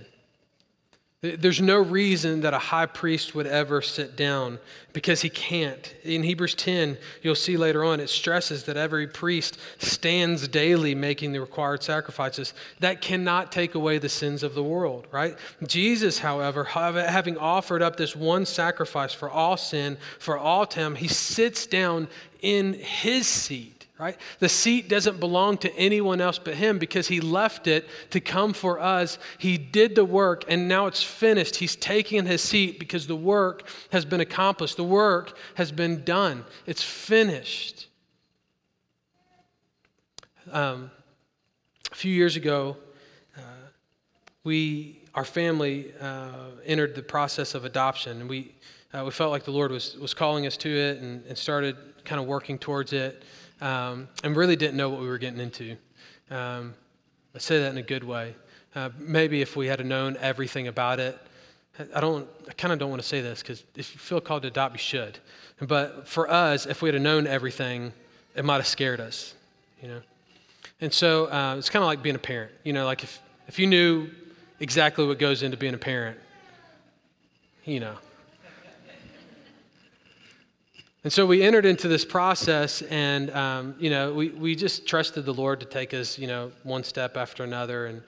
There's 1.21 1.61
no 1.61 1.77
reason 1.77 2.41
that 2.41 2.53
a 2.53 2.59
high 2.59 2.85
priest 2.85 3.33
would 3.33 3.47
ever 3.47 3.81
sit 3.81 4.15
down 4.15 4.59
because 4.93 5.21
he 5.21 5.29
can't. 5.29 5.95
In 6.03 6.21
Hebrews 6.21 6.53
10, 6.53 6.97
you'll 7.23 7.33
see 7.33 7.57
later 7.57 7.83
on, 7.83 7.99
it 7.99 8.09
stresses 8.09 8.65
that 8.65 8.77
every 8.77 9.07
priest 9.07 9.57
stands 9.79 10.47
daily 10.47 10.93
making 10.93 11.31
the 11.31 11.41
required 11.41 11.81
sacrifices. 11.81 12.53
That 12.79 13.01
cannot 13.01 13.51
take 13.51 13.73
away 13.73 13.97
the 13.97 14.09
sins 14.09 14.43
of 14.43 14.53
the 14.53 14.63
world, 14.63 15.07
right? 15.11 15.35
Jesus, 15.65 16.19
however, 16.19 16.63
having 16.65 17.37
offered 17.37 17.81
up 17.81 17.95
this 17.95 18.15
one 18.15 18.45
sacrifice 18.45 19.13
for 19.13 19.29
all 19.29 19.57
sin, 19.57 19.97
for 20.19 20.37
all 20.37 20.67
time, 20.67 20.93
he 20.93 21.07
sits 21.07 21.65
down 21.65 22.07
in 22.41 22.73
his 22.73 23.25
seat 23.25 23.74
right? 23.97 24.17
The 24.39 24.49
seat 24.49 24.89
doesn't 24.89 25.19
belong 25.19 25.57
to 25.59 25.73
anyone 25.75 26.19
else 26.19 26.37
but 26.37 26.55
him 26.55 26.79
because 26.79 27.07
he 27.07 27.21
left 27.21 27.67
it 27.67 27.87
to 28.09 28.19
come 28.19 28.53
for 28.53 28.79
us. 28.79 29.17
He 29.37 29.57
did 29.57 29.95
the 29.95 30.03
work 30.03 30.43
and 30.49 30.67
now 30.67 30.87
it's 30.87 31.01
finished. 31.01 31.55
He's 31.55 31.75
taking 31.75 32.25
his 32.25 32.41
seat 32.41 32.77
because 32.77 33.07
the 33.07 33.15
work 33.15 33.67
has 33.91 34.03
been 34.03 34.19
accomplished, 34.19 34.75
the 34.75 34.83
work 34.83 35.37
has 35.55 35.71
been 35.71 36.03
done, 36.03 36.43
it's 36.65 36.83
finished. 36.83 37.87
Um, 40.51 40.91
a 41.91 41.95
few 41.95 42.13
years 42.13 42.35
ago, 42.35 42.77
uh, 43.37 43.41
we, 44.43 45.01
our 45.15 45.25
family, 45.25 45.93
uh, 46.01 46.49
entered 46.65 46.93
the 46.93 47.01
process 47.01 47.55
of 47.55 47.65
adoption, 47.65 48.21
and 48.21 48.29
we, 48.29 48.53
uh, 48.93 49.03
we 49.05 49.11
felt 49.11 49.31
like 49.31 49.43
the 49.43 49.51
Lord 49.51 49.71
was, 49.71 49.97
was 49.97 50.13
calling 50.13 50.45
us 50.45 50.55
to 50.57 50.69
it 50.69 50.99
and, 50.99 51.25
and 51.25 51.37
started 51.37 51.77
kind 52.03 52.21
of 52.21 52.27
working 52.27 52.59
towards 52.59 52.93
it 52.93 53.23
um, 53.61 54.07
and 54.23 54.35
really 54.35 54.55
didn't 54.55 54.77
know 54.77 54.89
what 54.89 55.01
we 55.01 55.07
were 55.07 55.17
getting 55.17 55.39
into. 55.39 55.77
Um, 56.29 56.73
I 57.33 57.39
say 57.39 57.59
that 57.59 57.69
in 57.69 57.77
a 57.77 57.83
good 57.83 58.03
way. 58.03 58.35
Uh, 58.75 58.89
maybe 58.97 59.41
if 59.41 59.55
we 59.55 59.67
had 59.67 59.85
known 59.85 60.17
everything 60.19 60.67
about 60.67 60.99
it, 60.99 61.17
I 61.93 61.99
don't. 61.99 62.27
I 62.47 62.53
kind 62.53 62.71
of 62.71 62.79
don't 62.79 62.89
want 62.89 63.01
to 63.01 63.07
say 63.07 63.21
this 63.21 63.41
because 63.41 63.63
if 63.75 63.93
you 63.93 63.99
feel 63.99 64.21
called 64.21 64.43
to 64.43 64.47
adopt, 64.47 64.75
you 64.75 64.79
should. 64.79 65.19
But 65.61 66.07
for 66.07 66.29
us, 66.29 66.65
if 66.65 66.81
we 66.81 66.89
had 66.89 67.01
known 67.01 67.27
everything, 67.27 67.91
it 68.35 68.45
might 68.45 68.57
have 68.57 68.67
scared 68.67 69.01
us, 69.01 69.33
you 69.81 69.89
know. 69.89 70.01
And 70.79 70.93
so 70.93 71.25
uh, 71.25 71.55
it's 71.57 71.69
kind 71.69 71.83
of 71.83 71.87
like 71.87 72.01
being 72.01 72.15
a 72.15 72.19
parent. 72.19 72.51
You 72.63 72.73
know, 72.73 72.85
like 72.85 73.03
if 73.03 73.21
if 73.47 73.59
you 73.59 73.67
knew 73.67 74.09
exactly 74.59 75.05
what 75.05 75.19
goes 75.19 75.43
into 75.43 75.57
being 75.57 75.73
a 75.73 75.77
parent, 75.77 76.17
you 77.65 77.81
know, 77.81 77.95
and 81.05 81.13
so 81.13 81.23
we 81.23 81.43
entered 81.43 81.67
into 81.67 81.87
this 81.87 82.03
process, 82.03 82.81
and 82.81 83.29
um, 83.29 83.75
you 83.77 83.91
know, 83.91 84.11
we, 84.11 84.29
we 84.29 84.55
just 84.55 84.87
trusted 84.87 85.23
the 85.23 85.35
Lord 85.35 85.59
to 85.59 85.65
take 85.67 85.93
us, 85.93 86.17
you 86.17 86.25
know, 86.25 86.51
one 86.63 86.83
step 86.83 87.15
after 87.15 87.43
another. 87.43 87.85
And 87.85 88.01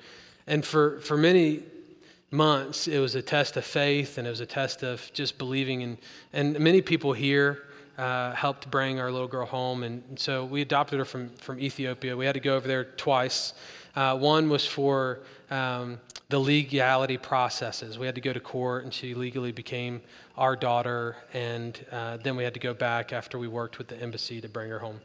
and 0.47 0.65
for 0.65 0.99
for 1.01 1.15
many 1.15 1.61
months, 2.31 2.87
it 2.87 2.97
was 2.97 3.13
a 3.13 3.21
test 3.21 3.55
of 3.55 3.65
faith, 3.65 4.17
and 4.17 4.25
it 4.25 4.31
was 4.31 4.39
a 4.39 4.47
test 4.47 4.81
of 4.81 5.11
just 5.13 5.37
believing. 5.37 5.83
And 5.83 5.97
and 6.33 6.59
many 6.59 6.81
people 6.81 7.13
here 7.13 7.67
uh, 7.99 8.33
helped 8.33 8.71
bring 8.71 8.99
our 8.99 9.11
little 9.11 9.27
girl 9.27 9.45
home, 9.45 9.83
and, 9.83 10.01
and, 10.09 10.19
so 10.19 10.43
we 10.43 10.63
adopted 10.63 10.97
her 10.97 11.05
from 11.05 11.29
from 11.35 11.59
Ethiopia. 11.59 12.17
We 12.17 12.25
had 12.25 12.33
to 12.33 12.39
go 12.39 12.55
over 12.55 12.67
there 12.67 12.85
twice. 12.85 13.53
Uh, 13.95 14.17
one 14.17 14.49
was 14.49 14.65
for 14.65 15.19
um, 15.49 15.99
the 16.29 16.39
legality 16.39 17.17
processes. 17.17 17.97
We 17.97 18.05
had 18.05 18.15
to 18.15 18.21
go 18.21 18.33
to 18.33 18.39
court, 18.39 18.83
and 18.83 18.93
she 18.93 19.13
legally 19.13 19.51
became 19.51 20.01
our 20.37 20.55
daughter. 20.55 21.17
And 21.33 21.79
uh, 21.91 22.17
then 22.17 22.35
we 22.35 22.43
had 22.43 22.53
to 22.53 22.59
go 22.59 22.73
back 22.73 23.13
after 23.13 23.37
we 23.37 23.47
worked 23.47 23.77
with 23.77 23.87
the 23.87 24.01
embassy 24.01 24.41
to 24.41 24.49
bring 24.49 24.69
her 24.69 24.79
home. 24.79 24.99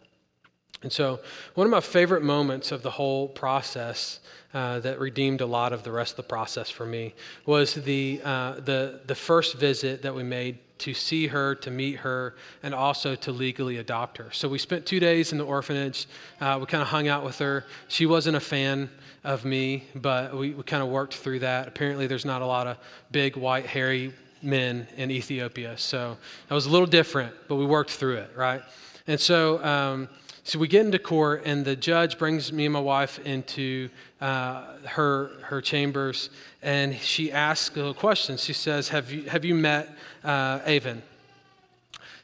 And 0.82 0.92
so, 0.92 1.20
one 1.54 1.64
of 1.64 1.70
my 1.70 1.80
favorite 1.80 2.24
moments 2.24 2.72
of 2.72 2.82
the 2.82 2.90
whole 2.90 3.28
process 3.28 4.18
uh, 4.52 4.80
that 4.80 4.98
redeemed 4.98 5.40
a 5.40 5.46
lot 5.46 5.72
of 5.72 5.84
the 5.84 5.92
rest 5.92 6.12
of 6.12 6.16
the 6.16 6.22
process 6.24 6.68
for 6.70 6.84
me 6.84 7.14
was 7.46 7.74
the, 7.74 8.20
uh, 8.24 8.54
the, 8.54 9.00
the 9.06 9.14
first 9.14 9.54
visit 9.54 10.02
that 10.02 10.12
we 10.12 10.24
made 10.24 10.58
to 10.82 10.94
see 10.94 11.26
her, 11.28 11.54
to 11.56 11.70
meet 11.70 11.96
her, 11.96 12.34
and 12.62 12.74
also 12.74 13.14
to 13.16 13.32
legally 13.32 13.78
adopt 13.78 14.18
her. 14.18 14.30
So, 14.32 14.48
we 14.48 14.58
spent 14.58 14.86
two 14.86 15.00
days 15.00 15.32
in 15.32 15.38
the 15.38 15.44
orphanage. 15.44 16.06
Uh, 16.40 16.58
we 16.60 16.66
kind 16.66 16.82
of 16.82 16.88
hung 16.88 17.08
out 17.08 17.24
with 17.24 17.38
her. 17.38 17.64
She 17.88 18.06
wasn't 18.06 18.36
a 18.36 18.40
fan 18.40 18.90
of 19.24 19.44
me, 19.44 19.84
but 19.94 20.36
we, 20.36 20.50
we 20.54 20.62
kind 20.62 20.82
of 20.82 20.88
worked 20.88 21.14
through 21.14 21.40
that. 21.40 21.68
Apparently, 21.68 22.06
there's 22.06 22.24
not 22.24 22.42
a 22.42 22.46
lot 22.46 22.66
of 22.66 22.78
big, 23.10 23.36
white, 23.36 23.66
hairy 23.66 24.12
men 24.42 24.86
in 24.96 25.10
Ethiopia. 25.10 25.78
So 25.78 26.16
that 26.48 26.54
was 26.54 26.66
a 26.66 26.70
little 26.70 26.86
different, 26.86 27.34
but 27.48 27.56
we 27.56 27.64
worked 27.64 27.90
through 27.90 28.16
it, 28.16 28.30
right? 28.36 28.62
And 29.06 29.18
so, 29.18 29.64
um, 29.64 30.08
so 30.44 30.58
we 30.58 30.66
get 30.66 30.84
into 30.84 30.98
court, 30.98 31.42
and 31.44 31.64
the 31.64 31.76
judge 31.76 32.18
brings 32.18 32.52
me 32.52 32.66
and 32.66 32.72
my 32.72 32.80
wife 32.80 33.20
into 33.20 33.88
uh, 34.20 34.64
her 34.86 35.30
her 35.42 35.60
chambers, 35.60 36.30
and 36.62 36.96
she 36.96 37.30
asks 37.30 37.76
a 37.76 37.94
question. 37.94 38.36
She 38.36 38.52
says, 38.52 38.88
"Have 38.88 39.12
you 39.12 39.22
have 39.30 39.44
you 39.44 39.54
met 39.54 39.88
uh, 40.24 40.60
Avon?" 40.64 41.02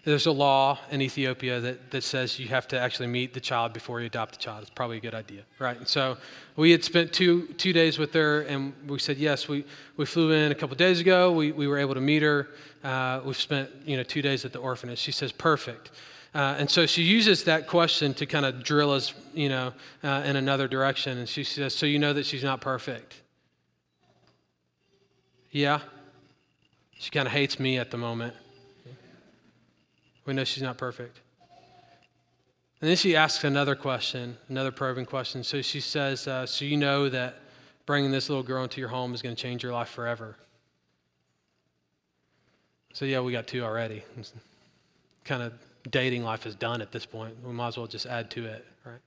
There's 0.05 0.27
a 0.27 0.33
law 0.33 0.79
in 0.91 1.03
Ethiopia 1.03 1.61
that, 1.61 1.91
that 1.91 2.03
says 2.03 2.39
you 2.39 2.49
have 2.49 2.67
to 2.69 2.81
actually 2.81 3.09
meet 3.09 3.35
the 3.35 3.41
child 3.41 3.75
before 3.75 4.01
you 4.01 4.07
adopt 4.07 4.33
the 4.33 4.39
child. 4.39 4.63
It's 4.63 4.71
probably 4.71 4.97
a 4.97 5.01
good 5.01 5.15
idea, 5.15 5.43
right? 5.59 5.77
And 5.77 5.87
so 5.87 6.17
we 6.57 6.71
had 6.71 6.83
spent 6.83 7.13
two, 7.13 7.49
two 7.59 7.75
days 7.75 7.99
with 7.99 8.15
her, 8.15 8.41
and 8.43 8.73
we 8.87 8.99
said, 9.01 9.19
yes, 9.19 9.49
we, 9.49 9.67
we 9.99 10.07
flew 10.07 10.31
in 10.33 10.51
a 10.51 10.55
couple 10.55 10.77
days 10.77 11.01
ago. 11.01 11.33
We, 11.33 11.53
we 11.53 11.67
were 11.67 11.77
able 11.77 11.93
to 11.93 12.01
meet 12.01 12.23
her. 12.23 12.49
Uh, 12.83 13.21
we've 13.23 13.37
spent, 13.37 13.69
you 13.85 13.99
know, 13.99 14.03
two 14.03 14.23
days 14.23 14.47
at 14.47 14.53
the 14.53 14.61
orphanage. 14.61 14.99
She 14.99 15.13
says, 15.13 15.31
perfect. 15.31 15.91
Uh, 16.35 16.57
and 16.59 16.71
so 16.71 16.87
she 16.87 17.03
uses 17.03 17.45
that 17.45 17.67
question 17.67 18.15
to 18.15 18.25
kind 18.25 18.47
of 18.47 18.63
drill 18.63 18.93
us, 18.93 19.13
you 19.35 19.51
know, 19.51 19.75
uh, 20.03 20.23
in 20.25 20.37
another 20.37 20.69
direction. 20.69 21.19
And 21.19 21.29
she 21.29 21.45
says, 21.45 21.75
so 21.75 21.85
you 21.85 21.99
know 21.99 22.15
that 22.15 22.25
she's 22.25 22.45
not 22.45 22.63
perfect? 22.63 23.21
Yeah. 25.51 25.81
She 26.99 27.11
kind 27.11 27.27
of 27.27 27.33
hates 27.33 27.59
me 27.61 27.79
at 27.79 27.91
the 27.91 27.97
moment. 27.97 28.35
We 30.27 30.35
know 30.35 30.45
she's 30.45 30.63
not 30.63 30.77
perfect. 30.77 31.21
And 32.81 32.91
then 32.91 32.97
she 32.97 33.17
asks 33.17 33.43
another 33.45 33.75
question, 33.75 34.37
another 34.49 34.71
probing 34.71 35.07
question. 35.07 35.43
So 35.43 35.63
she 35.63 35.81
says, 35.81 36.29
uh, 36.29 36.45
So 36.45 36.65
you 36.65 36.77
know 36.77 37.09
that 37.09 37.37
bringing 37.87 38.11
this 38.11 38.29
little 38.29 38.45
girl 38.45 38.65
into 38.65 38.81
your 38.81 38.91
home 38.91 39.15
is 39.15 39.23
going 39.23 39.35
to 39.35 39.41
change 39.41 39.63
your 39.63 39.73
life 39.73 39.89
forever? 39.89 40.37
So, 42.93 43.05
yeah, 43.05 43.21
we 43.21 43.33
got 43.33 43.47
two 43.47 43.63
already. 43.63 44.03
kind 45.25 45.43
of 45.43 45.53
dating 45.91 46.25
life 46.25 46.47
is 46.47 46.55
done 46.55 46.83
at 46.83 46.93
this 46.93 47.07
point. 47.07 47.35
We 47.45 47.53
might 47.53 47.69
as 47.69 47.77
well 47.79 47.87
just 47.87 48.07
add 48.07 48.31
to 48.33 48.45
it, 48.45 48.67
right? 48.85 49.01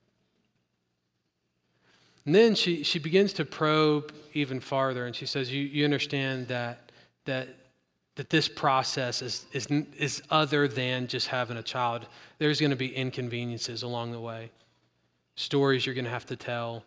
And 2.26 2.34
then 2.34 2.56
she, 2.56 2.84
she 2.84 3.00
begins 3.00 3.34
to 3.34 3.46
probe 3.46 4.14
even 4.34 4.60
farther, 4.60 5.06
and 5.06 5.16
she 5.16 5.26
says, 5.26 5.52
You, 5.52 5.62
you 5.62 5.84
understand 5.84 6.48
that, 6.48 6.92
that 7.26 7.50
that 8.16 8.30
this 8.30 8.48
process 8.48 9.22
is, 9.22 9.46
is, 9.54 9.68
is 9.98 10.22
other 10.30 10.68
than 10.68 11.08
just 11.08 11.28
having 11.28 11.58
a 11.58 11.64
child. 11.64 12.06
There's 12.40 12.60
going 12.60 12.72
to 12.72 12.76
be 12.76 12.94
inconveniences 12.94 13.84
along 13.84 14.12
the 14.12 14.20
way, 14.20 14.52
stories 15.36 15.86
you're 15.86 15.96
going 15.96 16.06
to 16.06 16.12
have 16.12 16.26
to 16.28 16.36
tell, 16.36 16.84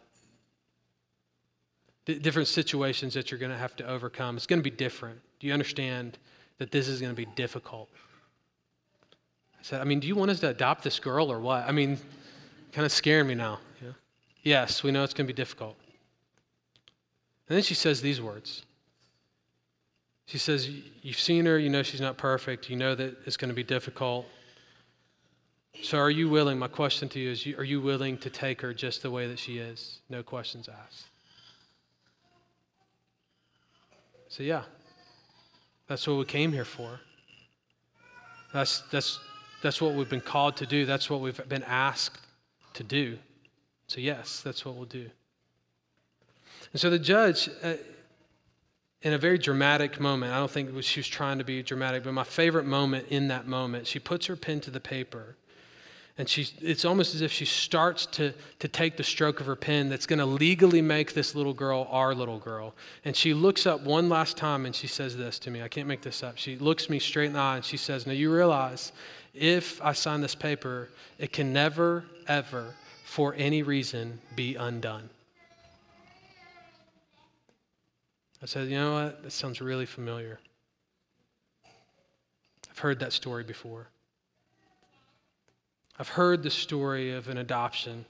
different 2.04 2.48
situations 2.48 3.14
that 3.14 3.30
you're 3.30 3.40
going 3.40 3.52
to 3.52 3.58
have 3.58 3.74
to 3.76 3.86
overcome. 3.86 4.36
It's 4.36 4.46
going 4.46 4.60
to 4.60 4.70
be 4.70 4.74
different. 4.76 5.18
Do 5.40 5.46
you 5.46 5.54
understand 5.54 6.18
that 6.58 6.70
this 6.70 6.88
is 6.88 7.00
going 7.00 7.12
to 7.12 7.16
be 7.16 7.26
difficult? 7.34 7.88
I 9.58 9.62
said, 9.62 9.80
I 9.80 9.84
mean, 9.84 10.00
do 10.00 10.06
you 10.06 10.14
want 10.14 10.30
us 10.30 10.40
to 10.40 10.48
adopt 10.50 10.84
this 10.84 10.98
girl 11.00 11.32
or 11.32 11.40
what? 11.40 11.66
I 11.66 11.72
mean, 11.72 11.98
kind 12.72 12.84
of 12.84 12.92
scaring 12.92 13.26
me 13.26 13.34
now. 13.34 13.60
Yeah. 13.82 13.92
Yes, 14.42 14.82
we 14.82 14.92
know 14.92 15.02
it's 15.02 15.14
going 15.14 15.26
to 15.26 15.32
be 15.32 15.36
difficult. 15.36 15.76
And 17.48 17.56
then 17.56 17.62
she 17.62 17.74
says 17.74 18.02
these 18.02 18.20
words. 18.20 18.64
She 20.26 20.38
says, 20.38 20.68
You've 21.02 21.20
seen 21.20 21.46
her, 21.46 21.58
you 21.58 21.70
know 21.70 21.82
she's 21.82 22.00
not 22.00 22.16
perfect, 22.16 22.70
you 22.70 22.76
know 22.76 22.94
that 22.94 23.16
it's 23.26 23.36
going 23.36 23.50
to 23.50 23.54
be 23.54 23.62
difficult. 23.62 24.26
So, 25.82 25.98
are 25.98 26.10
you 26.10 26.28
willing? 26.28 26.58
My 26.58 26.68
question 26.68 27.08
to 27.10 27.18
you 27.18 27.30
is 27.32 27.46
Are 27.58 27.64
you 27.64 27.80
willing 27.80 28.16
to 28.18 28.30
take 28.30 28.60
her 28.60 28.72
just 28.72 29.02
the 29.02 29.10
way 29.10 29.26
that 29.26 29.38
she 29.38 29.58
is? 29.58 30.00
No 30.08 30.22
questions 30.22 30.68
asked. 30.68 31.06
So, 34.28 34.42
yeah, 34.42 34.62
that's 35.86 36.06
what 36.06 36.16
we 36.16 36.24
came 36.24 36.52
here 36.52 36.64
for. 36.64 37.00
That's, 38.52 38.80
that's, 38.92 39.18
that's 39.62 39.80
what 39.80 39.94
we've 39.94 40.08
been 40.08 40.20
called 40.20 40.56
to 40.58 40.66
do. 40.66 40.86
That's 40.86 41.10
what 41.10 41.20
we've 41.20 41.48
been 41.48 41.64
asked 41.64 42.20
to 42.74 42.82
do. 42.82 43.18
So, 43.88 44.00
yes, 44.00 44.40
that's 44.42 44.64
what 44.64 44.76
we'll 44.76 44.86
do. 44.86 45.10
And 46.72 46.80
so 46.80 46.90
the 46.90 46.98
judge, 46.98 47.48
uh, 47.62 47.74
in 49.04 49.12
a 49.12 49.18
very 49.18 49.38
dramatic 49.38 50.00
moment, 50.00 50.32
I 50.32 50.38
don't 50.38 50.50
think 50.50 50.70
she 50.82 50.98
was 50.98 51.06
trying 51.06 51.38
to 51.38 51.44
be 51.44 51.62
dramatic, 51.62 52.02
but 52.02 52.12
my 52.12 52.24
favorite 52.24 52.66
moment 52.66 53.06
in 53.10 53.28
that 53.28 53.46
moment, 53.46 53.86
she 53.86 54.00
puts 54.00 54.26
her 54.26 54.34
pen 54.34 54.60
to 54.62 54.70
the 54.72 54.80
paper 54.80 55.36
and 56.16 56.28
she, 56.28 56.48
it's 56.60 56.84
almost 56.84 57.14
as 57.16 57.22
if 57.22 57.32
she 57.32 57.44
starts 57.44 58.06
to, 58.06 58.32
to 58.60 58.68
take 58.68 58.96
the 58.96 59.02
stroke 59.02 59.40
of 59.40 59.46
her 59.46 59.56
pen 59.56 59.88
that's 59.88 60.06
going 60.06 60.20
to 60.20 60.26
legally 60.26 60.80
make 60.80 61.12
this 61.12 61.34
little 61.34 61.52
girl 61.52 61.88
our 61.90 62.14
little 62.14 62.38
girl. 62.38 62.72
And 63.04 63.16
she 63.16 63.34
looks 63.34 63.66
up 63.66 63.80
one 63.80 64.08
last 64.08 64.36
time 64.36 64.64
and 64.64 64.74
she 64.74 64.86
says 64.86 65.16
this 65.16 65.40
to 65.40 65.50
me. 65.50 65.60
I 65.60 65.66
can't 65.66 65.88
make 65.88 66.02
this 66.02 66.22
up. 66.22 66.38
She 66.38 66.56
looks 66.56 66.88
me 66.88 67.00
straight 67.00 67.26
in 67.26 67.32
the 67.32 67.40
eye 67.40 67.56
and 67.56 67.64
she 67.64 67.76
says, 67.76 68.06
Now 68.06 68.12
you 68.12 68.32
realize 68.32 68.92
if 69.34 69.82
I 69.82 69.92
sign 69.92 70.20
this 70.20 70.36
paper, 70.36 70.88
it 71.18 71.32
can 71.32 71.52
never, 71.52 72.04
ever, 72.28 72.74
for 73.04 73.34
any 73.34 73.64
reason, 73.64 74.20
be 74.36 74.54
undone. 74.54 75.10
I 78.44 78.46
said, 78.46 78.68
You 78.68 78.76
know 78.76 78.92
what? 78.92 79.22
That 79.22 79.32
sounds 79.32 79.62
really 79.62 79.86
familiar. 79.86 80.38
I've 82.70 82.78
heard 82.78 83.00
that 83.00 83.14
story 83.14 83.42
before. 83.42 83.88
I've 85.98 86.08
heard 86.10 86.42
the 86.42 86.50
story 86.50 87.14
of 87.14 87.28
an 87.28 87.38
adoption, 87.38 88.04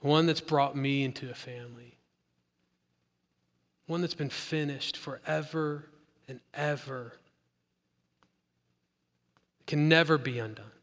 one 0.00 0.26
that's 0.26 0.40
brought 0.40 0.76
me 0.76 1.04
into 1.04 1.30
a 1.30 1.34
family, 1.34 1.98
one 3.86 4.00
that's 4.00 4.14
been 4.14 4.28
finished 4.28 4.96
forever 4.96 5.84
and 6.26 6.40
ever. 6.52 7.12
It 9.60 9.66
can 9.68 9.88
never 9.88 10.18
be 10.18 10.40
undone. 10.40 10.73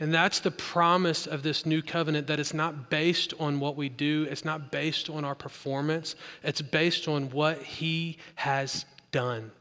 And 0.00 0.12
that's 0.12 0.40
the 0.40 0.50
promise 0.50 1.26
of 1.26 1.42
this 1.42 1.64
new 1.64 1.80
covenant 1.80 2.26
that 2.26 2.40
it's 2.40 2.54
not 2.54 2.90
based 2.90 3.32
on 3.38 3.60
what 3.60 3.76
we 3.76 3.88
do, 3.88 4.26
it's 4.28 4.44
not 4.44 4.72
based 4.72 5.08
on 5.08 5.24
our 5.24 5.36
performance, 5.36 6.16
it's 6.42 6.60
based 6.60 7.06
on 7.06 7.30
what 7.30 7.62
He 7.62 8.18
has 8.34 8.84
done 9.12 9.52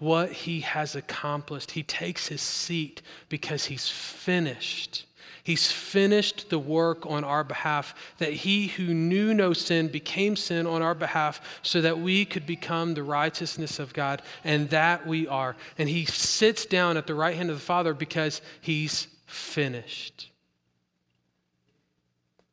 what 0.00 0.32
he 0.32 0.60
has 0.60 0.96
accomplished. 0.96 1.70
He 1.70 1.82
takes 1.84 2.26
his 2.26 2.40
seat 2.40 3.02
because 3.28 3.66
he's 3.66 3.86
finished. 3.86 5.04
He's 5.44 5.70
finished 5.70 6.48
the 6.48 6.58
work 6.58 7.06
on 7.06 7.22
our 7.22 7.44
behalf, 7.44 7.94
that 8.18 8.32
he 8.32 8.68
who 8.68 8.94
knew 8.94 9.34
no 9.34 9.52
sin 9.52 9.88
became 9.88 10.36
sin 10.36 10.66
on 10.66 10.82
our 10.82 10.94
behalf 10.94 11.40
so 11.62 11.80
that 11.82 11.98
we 11.98 12.24
could 12.24 12.46
become 12.46 12.94
the 12.94 13.02
righteousness 13.02 13.78
of 13.78 13.92
God, 13.92 14.22
and 14.42 14.70
that 14.70 15.06
we 15.06 15.26
are. 15.28 15.54
And 15.78 15.88
he 15.88 16.06
sits 16.06 16.66
down 16.66 16.96
at 16.96 17.06
the 17.06 17.14
right 17.14 17.36
hand 17.36 17.50
of 17.50 17.56
the 17.56 17.62
Father 17.62 17.94
because 17.94 18.40
he's 18.60 19.06
finished. 19.30 20.30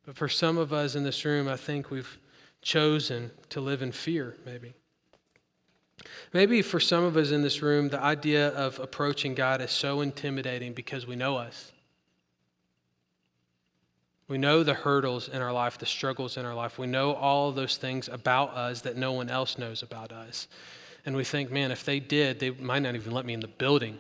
But 0.06 0.16
for 0.16 0.30
some 0.30 0.58
of 0.58 0.72
us 0.72 0.96
in 0.96 1.04
this 1.04 1.26
room, 1.26 1.48
I 1.48 1.58
think 1.58 1.92
we've 1.92 2.18
chosen 2.62 3.32
to 3.50 3.60
live 3.60 3.82
in 3.82 3.92
fear, 3.92 4.36
maybe. 4.46 4.74
Maybe 6.34 6.62
for 6.62 6.80
some 6.80 7.04
of 7.04 7.18
us 7.18 7.32
in 7.32 7.42
this 7.42 7.62
room, 7.62 7.90
the 7.90 8.02
idea 8.02 8.50
of 8.50 8.80
approaching 8.80 9.34
God 9.34 9.62
is 9.62 9.72
so 9.72 10.02
intimidating 10.02 10.74
because 10.74 11.08
we 11.08 11.16
know 11.16 11.36
us. 11.36 11.72
We 14.28 14.38
know 14.38 14.64
the 14.64 14.74
hurdles 14.74 15.30
in 15.30 15.42
our 15.42 15.54
life, 15.54 15.78
the 15.78 15.86
struggles 15.86 16.38
in 16.38 16.46
our 16.46 16.54
life. 16.54 16.78
We 16.78 16.88
know 16.88 17.14
all 17.14 17.52
those 17.52 17.78
things 17.78 18.08
about 18.08 18.52
us 18.52 18.82
that 18.82 18.98
no 18.98 19.14
one 19.14 19.30
else 19.30 19.58
knows 19.58 19.82
about 19.82 20.12
us. 20.12 20.48
And 21.06 21.16
we 21.16 21.24
think, 21.24 21.50
man, 21.50 21.72
if 21.72 21.86
they 21.86 22.00
did, 22.00 22.40
they 22.40 22.52
might 22.52 22.80
not 22.84 22.96
even 22.96 23.14
let 23.14 23.26
me 23.26 23.34
in 23.34 23.40
the 23.40 23.48
building. 23.48 23.98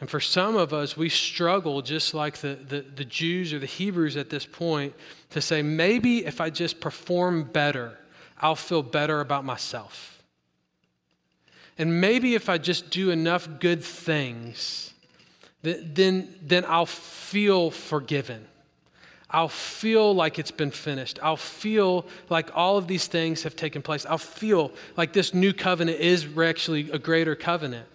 And 0.00 0.10
for 0.10 0.20
some 0.20 0.56
of 0.56 0.74
us, 0.74 0.96
we 0.96 1.08
struggle 1.08 1.80
just 1.80 2.12
like 2.12 2.38
the, 2.38 2.54
the, 2.54 2.82
the, 2.82 3.04
Jews 3.04 3.54
or 3.54 3.58
the 3.58 3.66
Hebrews 3.66 4.16
at 4.16 4.28
this 4.28 4.44
point 4.44 4.94
to 5.30 5.40
say, 5.40 5.62
maybe 5.62 6.26
if 6.26 6.40
I 6.40 6.50
just 6.50 6.80
perform 6.80 7.44
better, 7.44 7.98
I'll 8.38 8.56
feel 8.56 8.82
better 8.82 9.20
about 9.20 9.44
myself. 9.44 10.22
And 11.78 12.00
maybe 12.00 12.34
if 12.34 12.48
I 12.48 12.58
just 12.58 12.90
do 12.90 13.10
enough 13.10 13.48
good 13.58 13.82
things, 13.82 14.92
then, 15.62 16.34
then 16.42 16.64
I'll 16.66 16.86
feel 16.86 17.70
forgiven. 17.70 18.46
I'll 19.30 19.48
feel 19.48 20.14
like 20.14 20.38
it's 20.38 20.50
been 20.50 20.70
finished. 20.70 21.18
I'll 21.22 21.36
feel 21.36 22.06
like 22.30 22.50
all 22.54 22.76
of 22.76 22.86
these 22.86 23.06
things 23.06 23.42
have 23.42 23.56
taken 23.56 23.82
place. 23.82 24.06
I'll 24.06 24.18
feel 24.18 24.72
like 24.96 25.12
this 25.12 25.34
new 25.34 25.52
covenant 25.52 26.00
is 26.00 26.26
actually 26.38 26.90
a 26.90 26.98
greater 26.98 27.34
covenant. 27.34 27.86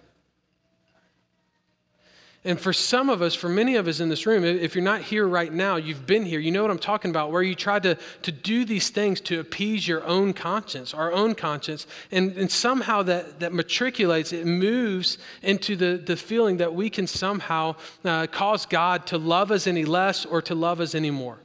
And 2.44 2.58
for 2.60 2.72
some 2.72 3.08
of 3.08 3.22
us, 3.22 3.36
for 3.36 3.48
many 3.48 3.76
of 3.76 3.86
us 3.86 4.00
in 4.00 4.08
this 4.08 4.26
room, 4.26 4.42
if 4.42 4.74
you're 4.74 4.82
not 4.82 5.02
here 5.02 5.28
right 5.28 5.52
now, 5.52 5.76
you've 5.76 6.08
been 6.08 6.24
here, 6.24 6.40
you 6.40 6.50
know 6.50 6.62
what 6.62 6.72
I'm 6.72 6.78
talking 6.78 7.10
about, 7.10 7.30
where 7.30 7.42
you 7.42 7.54
try 7.54 7.78
to, 7.78 7.96
to 8.22 8.32
do 8.32 8.64
these 8.64 8.90
things 8.90 9.20
to 9.22 9.38
appease 9.38 9.86
your 9.86 10.04
own 10.04 10.32
conscience, 10.32 10.92
our 10.92 11.12
own 11.12 11.36
conscience, 11.36 11.86
and, 12.10 12.36
and 12.36 12.50
somehow 12.50 13.04
that, 13.04 13.38
that 13.38 13.52
matriculates, 13.52 14.32
it 14.32 14.44
moves 14.44 15.18
into 15.42 15.76
the, 15.76 16.02
the 16.04 16.16
feeling 16.16 16.56
that 16.56 16.74
we 16.74 16.90
can 16.90 17.06
somehow 17.06 17.76
uh, 18.04 18.26
cause 18.26 18.66
God 18.66 19.06
to 19.06 19.18
love 19.18 19.52
us 19.52 19.68
any 19.68 19.84
less 19.84 20.26
or 20.26 20.42
to 20.42 20.56
love 20.56 20.80
us 20.80 20.96
any 20.96 21.12
more. 21.12 21.38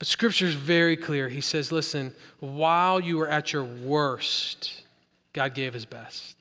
But 0.00 0.08
Scripture 0.08 0.46
is 0.46 0.54
very 0.54 0.96
clear. 0.96 1.28
He 1.28 1.40
says, 1.40 1.70
listen, 1.70 2.12
while 2.40 2.98
you 2.98 3.16
were 3.16 3.28
at 3.28 3.52
your 3.52 3.62
worst, 3.62 4.82
God 5.34 5.54
gave 5.54 5.72
his 5.72 5.84
best 5.84 6.34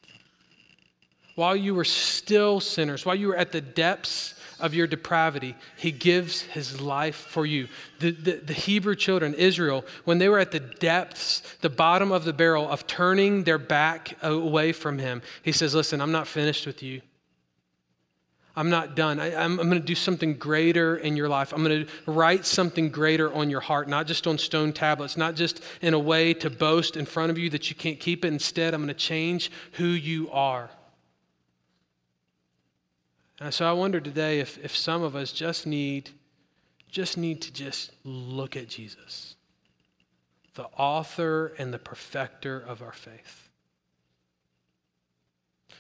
while 1.40 1.56
you 1.56 1.74
were 1.74 1.86
still 1.86 2.60
sinners, 2.60 3.06
while 3.06 3.16
you 3.16 3.30
were 3.30 3.36
at 3.36 3.54
the 3.54 3.62
depths 3.62 4.36
of 4.60 4.74
your 4.74 4.86
depravity, 4.86 5.56
he 5.78 5.90
gives 5.90 6.42
his 6.42 6.82
life 6.82 7.16
for 7.16 7.46
you. 7.46 7.70
The, 8.00 8.12
the, 8.12 8.32
the, 8.34 8.54
Hebrew 8.54 8.94
children, 8.94 9.34
Israel, 9.36 9.86
when 10.04 10.18
they 10.18 10.28
were 10.28 10.40
at 10.40 10.52
the 10.52 10.60
depths, 10.60 11.42
the 11.62 11.70
bottom 11.70 12.12
of 12.12 12.26
the 12.26 12.34
barrel 12.34 12.70
of 12.70 12.88
turning 12.88 13.46
their 13.46 13.58
back 13.58 14.22
away 14.22 14.74
from 14.74 14.98
him, 15.00 15.22
he 15.42 15.54
says, 15.54 15.74
Listen, 15.74 16.02
I'm 16.02 16.12
not 16.12 16.28
finished 16.28 16.68
with 16.68 16.84
you. 16.84 17.02
I'm 18.54 18.70
not 18.70 18.98
done. 18.98 19.22
I, 19.22 19.42
am 19.42 19.56
going 19.56 19.70
to 19.70 19.80
do 19.80 19.96
something 19.96 20.34
greater 20.34 20.98
in 20.98 21.16
your 21.16 21.30
life. 21.30 21.54
I'm 21.54 21.64
going 21.64 21.86
to 21.86 22.12
write 22.12 22.46
something 22.46 22.90
greater 22.90 23.34
on 23.34 23.50
your 23.50 23.62
heart, 23.62 23.88
not 23.88 24.08
just 24.08 24.28
on 24.28 24.38
stone 24.38 24.74
tablets, 24.74 25.16
not 25.16 25.36
just 25.36 25.64
in 25.82 25.94
a 25.94 26.00
way 26.00 26.34
to 26.34 26.50
boast 26.50 26.98
in 26.98 27.06
front 27.06 27.32
of 27.32 27.38
you 27.38 27.50
that 27.52 27.70
you 27.70 27.78
can't 27.78 27.98
keep 27.98 28.26
it. 28.26 28.28
Instead, 28.28 28.74
I'm 28.74 28.82
going 28.82 28.90
to 28.90 28.94
change 28.94 29.50
who 29.74 29.86
you 29.86 30.30
are. 30.32 30.70
And 33.40 33.54
so 33.54 33.70
I 33.70 33.72
wonder 33.72 34.02
today 34.02 34.40
if, 34.40 34.58
if 34.64 34.76
some 34.76 35.02
of 35.02 35.16
us 35.16 35.32
just 35.32 35.66
need, 35.66 36.10
just 36.90 37.18
need 37.18 37.42
to 37.44 37.54
just 37.54 37.92
look 38.04 38.58
at 38.58 38.68
Jesus, 38.68 39.36
the 40.56 40.66
author 40.78 41.54
and 41.58 41.74
the 41.74 41.80
perfecter 41.80 42.60
of 42.60 42.82
our 42.82 42.92
faith. 42.92 43.50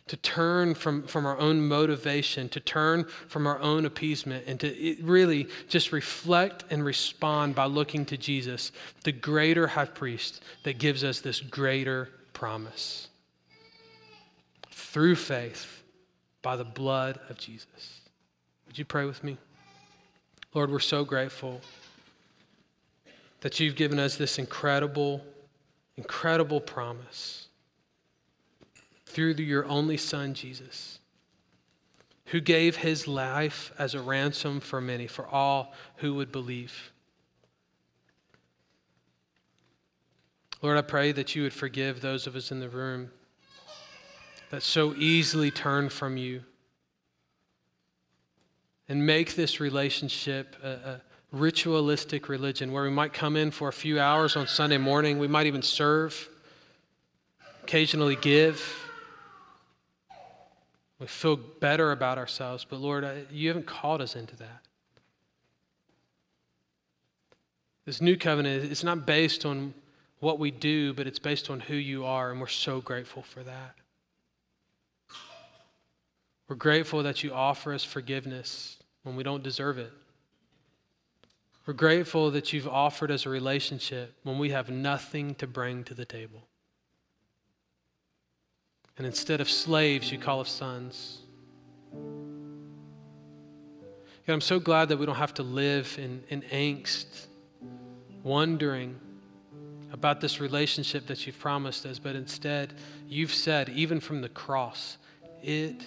To 0.07 0.18
turn 0.18 0.74
from, 0.74 1.03
from 1.03 1.26
our 1.26 1.38
own 1.38 1.68
motivation, 1.68 2.49
to 2.49 2.60
turn 2.60 3.03
from 3.28 3.45
our 3.45 3.60
own 3.60 3.86
appeasement, 3.86 4.45
and 4.47 4.60
to 4.62 4.95
really 5.03 5.47
just 5.68 5.91
reflect 5.91 6.64
and 6.72 6.84
respond 6.84 7.53
by 7.53 7.66
looking 7.66 8.05
to 8.05 8.18
Jesus, 8.18 8.72
the 9.03 9.12
greater 9.12 9.68
high 9.68 9.86
priest 9.86 10.41
that 10.64 10.80
gives 10.80 11.03
us 11.03 11.20
this 11.20 11.41
greater 11.41 12.10
promise. 12.34 13.10
Through 14.72 15.16
faith, 15.18 15.78
by 16.41 16.55
the 16.55 16.63
blood 16.63 17.19
of 17.29 17.37
Jesus. 17.37 18.01
Would 18.67 18.77
you 18.77 18.85
pray 18.85 19.05
with 19.05 19.23
me? 19.23 19.37
Lord, 20.53 20.71
we're 20.71 20.79
so 20.79 21.03
grateful 21.03 21.61
that 23.41 23.59
you've 23.59 23.75
given 23.75 23.99
us 23.99 24.15
this 24.15 24.39
incredible, 24.39 25.23
incredible 25.97 26.59
promise 26.59 27.47
through 29.05 29.33
your 29.33 29.65
only 29.65 29.97
Son, 29.97 30.33
Jesus, 30.33 30.99
who 32.25 32.39
gave 32.39 32.77
his 32.77 33.07
life 33.07 33.71
as 33.77 33.93
a 33.93 34.01
ransom 34.01 34.59
for 34.59 34.79
many, 34.79 35.07
for 35.07 35.27
all 35.27 35.73
who 35.97 36.13
would 36.15 36.31
believe. 36.31 36.91
Lord, 40.61 40.77
I 40.77 40.81
pray 40.81 41.11
that 41.11 41.35
you 41.35 41.43
would 41.43 41.53
forgive 41.53 42.01
those 42.01 42.27
of 42.27 42.35
us 42.35 42.51
in 42.51 42.59
the 42.59 42.69
room 42.69 43.11
that 44.50 44.64
so 44.64 44.93
easily 44.95 45.52
turn 45.52 45.89
from 45.89 46.18
you 46.18 46.41
and 48.88 49.06
make 49.06 49.36
this 49.36 49.60
relationship 49.60 50.56
a, 50.64 50.68
a, 50.68 51.02
ritualistic 51.32 52.28
religion 52.28 52.72
where 52.72 52.84
we 52.84 52.89
might 52.89 53.14
come 53.14 53.36
in 53.36 53.52
for 53.52 53.68
a 53.68 53.74
few 53.74 54.00
hours 54.00 54.36
on 54.36 54.47
Sunday 54.47 54.80
morning, 54.80 55.20
we 55.20 55.28
might 55.28 55.45
even 55.45 55.62
serve, 55.62 56.28
occasionally 57.62 58.16
give. 58.16 58.88
We 60.97 61.06
feel 61.06 61.36
better 61.36 61.91
about 61.91 62.18
ourselves, 62.18 62.66
but 62.68 62.80
Lord, 62.80 63.08
you 63.32 63.47
haven't 63.47 63.68
called 63.68 64.02
us 64.02 64.16
into 64.16 64.36
that. 64.38 64.66
This 67.86 68.02
new 68.02 68.18
covenant 68.18 68.72
is 68.72 68.84
not 68.84 69.06
based 69.06 69.45
on 69.45 69.76
what 70.20 70.39
we 70.39 70.50
do, 70.52 70.93
but 70.93 71.06
it's 71.06 71.20
based 71.20 71.50
on 71.50 71.60
who 71.60 71.76
you 71.76 72.06
are, 72.06 72.32
and 72.32 72.41
we're 72.41 72.47
so 72.47 72.82
grateful 72.82 73.22
for 73.22 73.43
that. 73.43 73.76
We're 76.50 76.56
grateful 76.56 77.04
that 77.04 77.24
you 77.24 77.32
offer 77.32 77.74
us 77.74 77.84
forgiveness 77.84 78.78
when 79.04 79.16
we 79.16 79.22
don't 79.22 79.43
deserve 79.43 79.78
it. 79.78 79.93
We're 81.68 81.74
grateful 81.74 82.32
that 82.32 82.52
you've 82.52 82.68
offered 82.68 83.12
us 83.12 83.28
a 83.28 83.30
relationship 83.30 84.16
when 84.24 84.39
we 84.39 84.50
have 84.50 84.72
nothing 84.72 85.36
to 85.36 85.45
bring 85.45 85.84
to 85.84 85.93
the 85.93 86.06
table. 86.06 86.47
And 88.97 89.06
instead 89.06 89.39
of 89.39 89.50
slaves, 89.50 90.12
you 90.12 90.18
call 90.18 90.39
us 90.41 90.50
sons. 90.50 91.20
God, 94.26 94.34
I'm 94.34 94.41
so 94.41 94.60
glad 94.60 94.89
that 94.89 94.97
we 94.97 95.06
don't 95.06 95.16
have 95.16 95.36
to 95.36 95.43
live 95.43 95.95
in, 96.02 96.24
in 96.30 96.41
angst, 96.52 97.28
wondering 98.24 99.00
about 99.91 100.20
this 100.20 100.39
relationship 100.39 101.06
that 101.06 101.28
you've 101.28 101.39
promised 101.39 101.86
us, 101.86 102.00
but 102.00 102.16
instead, 102.16 102.74
you've 103.08 103.34
said, 103.34 103.70
even 103.70 104.00
from 104.00 104.22
the 104.22 104.30
cross, 104.30 104.97
it 105.43 105.84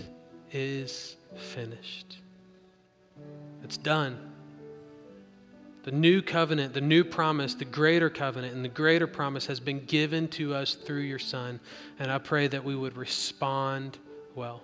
is 0.53 1.17
finished. 1.35 2.19
It's 3.65 3.77
done. 3.77 4.33
The 5.85 5.91
new 5.91 6.23
covenant, 6.23 6.75
the 6.75 6.81
new 6.81 7.03
promise, 7.03 7.55
the 7.55 7.65
greater 7.65 8.09
covenant, 8.09 8.55
and 8.55 8.65
the 8.65 8.69
greater 8.69 9.07
promise 9.07 9.47
has 9.47 9.59
been 9.59 9.85
given 9.85 10.29
to 10.29 10.55
us 10.55 10.75
through 10.75 11.01
your 11.01 11.19
Son. 11.19 11.59
And 11.99 12.11
I 12.11 12.19
pray 12.19 12.47
that 12.49 12.63
we 12.63 12.77
would 12.77 12.97
respond 12.97 13.99
well. 14.35 14.63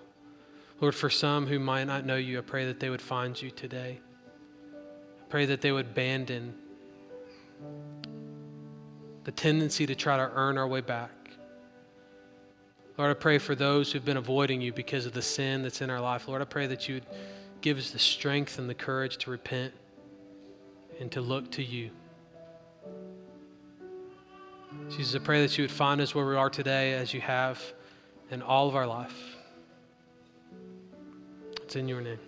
Lord, 0.79 0.95
for 0.95 1.09
some 1.09 1.45
who 1.45 1.59
might 1.59 1.85
not 1.85 2.05
know 2.05 2.15
you, 2.15 2.37
I 2.37 2.41
pray 2.41 2.65
that 2.65 2.79
they 2.79 2.89
would 2.89 3.01
find 3.01 3.39
you 3.41 3.51
today. 3.51 3.99
I 4.73 5.25
pray 5.29 5.45
that 5.45 5.59
they 5.59 5.73
would 5.73 5.87
abandon 5.87 6.55
the 9.25 9.31
tendency 9.31 9.85
to 9.85 9.95
try 9.95 10.15
to 10.15 10.31
earn 10.33 10.57
our 10.57 10.67
way 10.67 10.79
back. 10.79 11.11
Lord, 12.99 13.11
I 13.11 13.13
pray 13.13 13.37
for 13.37 13.55
those 13.55 13.93
who've 13.93 14.03
been 14.03 14.17
avoiding 14.17 14.59
you 14.59 14.73
because 14.73 15.05
of 15.05 15.13
the 15.13 15.21
sin 15.21 15.63
that's 15.63 15.79
in 15.79 15.89
our 15.89 16.01
life. 16.01 16.27
Lord, 16.27 16.41
I 16.41 16.45
pray 16.45 16.67
that 16.67 16.89
you 16.89 16.95
would 16.95 17.05
give 17.61 17.77
us 17.77 17.91
the 17.91 17.97
strength 17.97 18.59
and 18.59 18.69
the 18.69 18.73
courage 18.73 19.15
to 19.19 19.31
repent 19.31 19.73
and 20.99 21.09
to 21.13 21.21
look 21.21 21.49
to 21.51 21.63
you. 21.63 21.91
Jesus, 24.89 25.15
I 25.15 25.23
pray 25.23 25.41
that 25.43 25.57
you 25.57 25.63
would 25.63 25.71
find 25.71 26.01
us 26.01 26.13
where 26.13 26.25
we 26.25 26.35
are 26.35 26.49
today 26.49 26.93
as 26.93 27.13
you 27.13 27.21
have 27.21 27.63
in 28.31 28.41
all 28.41 28.67
of 28.67 28.75
our 28.75 28.85
life. 28.85 29.15
It's 31.63 31.77
in 31.77 31.87
your 31.87 32.01
name. 32.01 32.19